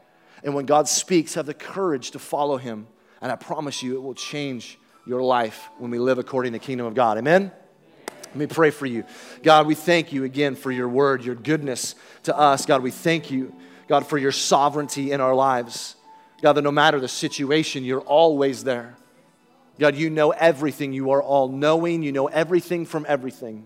And 0.43 0.55
when 0.55 0.67
God 0.67 0.89
speaks, 0.89 1.35
have 1.35 1.47
the 1.47 1.55
courage 1.55 2.13
to 2.13 2.19
follow 2.19 2.57
Him. 2.57 2.87
And 3.21 3.33
I 3.33 3.37
promise 3.37 3.83
you, 3.83 3.97
it 3.97 4.03
will 4.03 4.15
change 4.15 4.79
your 5.07 5.23
life 5.23 5.69
when 5.79 5.91
we 5.91 5.99
live 5.99 6.19
according 6.19 6.53
to 6.53 6.59
the 6.59 6.65
kingdom 6.65 6.87
of 6.87 6.95
God. 6.95 7.19
Amen? 7.19 7.51
Let 8.09 8.37
me 8.37 8.47
pray 8.47 8.71
for 8.71 8.87
you. 8.87 9.05
God, 9.43 9.67
we 9.67 9.75
thank 9.75 10.13
you 10.13 10.25
again 10.25 10.57
for 10.57 10.71
your 10.71 10.89
word, 10.89 11.25
your 11.25 11.35
goodness 11.35 11.95
to 12.25 12.37
us. 12.37 12.67
God, 12.67 12.83
we 12.83 12.91
thank 12.91 13.31
you, 13.31 13.55
God, 13.89 14.07
for 14.07 14.19
your 14.19 14.33
sovereignty 14.33 15.13
in 15.13 15.21
our 15.21 15.35
lives. 15.35 15.97
God, 16.43 16.53
that 16.55 16.63
no 16.63 16.71
matter 16.71 17.01
the 17.01 17.09
situation, 17.09 17.83
you're 17.83 18.01
always 18.01 18.63
there. 18.63 18.95
God, 19.79 19.97
you 19.97 20.11
know 20.11 20.31
everything. 20.31 20.93
You 20.93 21.11
are 21.11 21.23
all 21.23 21.49
knowing. 21.49 22.03
You 22.03 22.13
know 22.13 22.27
everything 22.27 22.87
from 22.87 23.05
everything. 23.09 23.65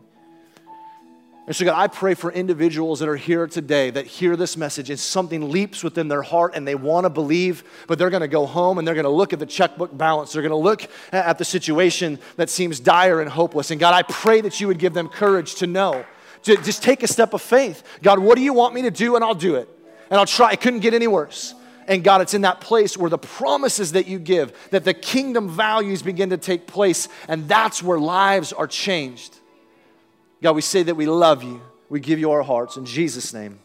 And 1.46 1.56
so, 1.56 1.64
God, 1.64 1.76
I 1.76 1.88
pray 1.88 2.14
for 2.14 2.30
individuals 2.30 3.00
that 3.00 3.08
are 3.08 3.16
here 3.16 3.48
today 3.48 3.90
that 3.90 4.06
hear 4.06 4.36
this 4.36 4.56
message 4.56 4.88
and 4.88 5.00
something 5.00 5.50
leaps 5.50 5.82
within 5.82 6.06
their 6.06 6.22
heart 6.22 6.52
and 6.54 6.64
they 6.64 6.76
want 6.76 7.06
to 7.06 7.10
believe, 7.10 7.64
but 7.88 7.98
they're 7.98 8.10
going 8.10 8.20
to 8.20 8.28
go 8.28 8.46
home 8.46 8.78
and 8.78 8.86
they're 8.86 8.94
going 8.94 9.02
to 9.02 9.10
look 9.10 9.32
at 9.32 9.40
the 9.40 9.46
checkbook 9.46 9.96
balance. 9.96 10.32
They're 10.32 10.42
going 10.42 10.50
to 10.50 10.56
look 10.56 10.88
at 11.10 11.38
the 11.38 11.44
situation 11.44 12.20
that 12.36 12.50
seems 12.50 12.78
dire 12.78 13.20
and 13.20 13.28
hopeless. 13.28 13.72
And 13.72 13.80
God, 13.80 13.94
I 13.94 14.02
pray 14.02 14.42
that 14.42 14.60
you 14.60 14.68
would 14.68 14.78
give 14.78 14.94
them 14.94 15.08
courage 15.08 15.56
to 15.56 15.66
know, 15.66 16.04
to 16.44 16.56
just 16.58 16.84
take 16.84 17.02
a 17.02 17.08
step 17.08 17.34
of 17.34 17.42
faith. 17.42 17.82
God, 18.00 18.20
what 18.20 18.36
do 18.36 18.42
you 18.42 18.52
want 18.52 18.74
me 18.74 18.82
to 18.82 18.90
do? 18.92 19.16
And 19.16 19.24
I'll 19.24 19.34
do 19.34 19.56
it. 19.56 19.68
And 20.08 20.20
I'll 20.20 20.26
try. 20.26 20.52
It 20.52 20.60
couldn't 20.60 20.80
get 20.80 20.94
any 20.94 21.08
worse. 21.08 21.54
And 21.90 22.04
God, 22.04 22.20
it's 22.20 22.34
in 22.34 22.42
that 22.42 22.60
place 22.60 22.96
where 22.96 23.10
the 23.10 23.18
promises 23.18 23.92
that 23.92 24.06
you 24.06 24.20
give, 24.20 24.56
that 24.70 24.84
the 24.84 24.94
kingdom 24.94 25.48
values 25.48 26.02
begin 26.02 26.30
to 26.30 26.36
take 26.36 26.68
place, 26.68 27.08
and 27.26 27.48
that's 27.48 27.82
where 27.82 27.98
lives 27.98 28.52
are 28.52 28.68
changed. 28.68 29.36
God, 30.40 30.52
we 30.52 30.62
say 30.62 30.84
that 30.84 30.94
we 30.94 31.06
love 31.06 31.42
you. 31.42 31.60
We 31.88 31.98
give 31.98 32.20
you 32.20 32.30
our 32.30 32.42
hearts. 32.42 32.76
In 32.76 32.84
Jesus' 32.84 33.34
name, 33.34 33.58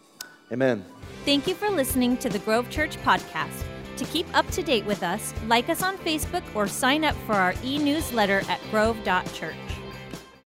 amen. 0.51 0.83
Thank 1.23 1.45
you 1.45 1.53
for 1.53 1.69
listening 1.69 2.17
to 2.17 2.29
the 2.29 2.39
Grove 2.39 2.67
Church 2.71 2.97
podcast. 3.03 3.63
To 3.97 4.05
keep 4.05 4.25
up 4.35 4.49
to 4.51 4.63
date 4.63 4.85
with 4.85 5.03
us, 5.03 5.31
like 5.45 5.69
us 5.69 5.83
on 5.83 5.95
Facebook 5.99 6.43
or 6.55 6.67
sign 6.67 7.05
up 7.05 7.15
for 7.27 7.33
our 7.33 7.53
e 7.63 7.77
newsletter 7.77 8.41
at 8.49 8.59
grove.church. 8.71 9.55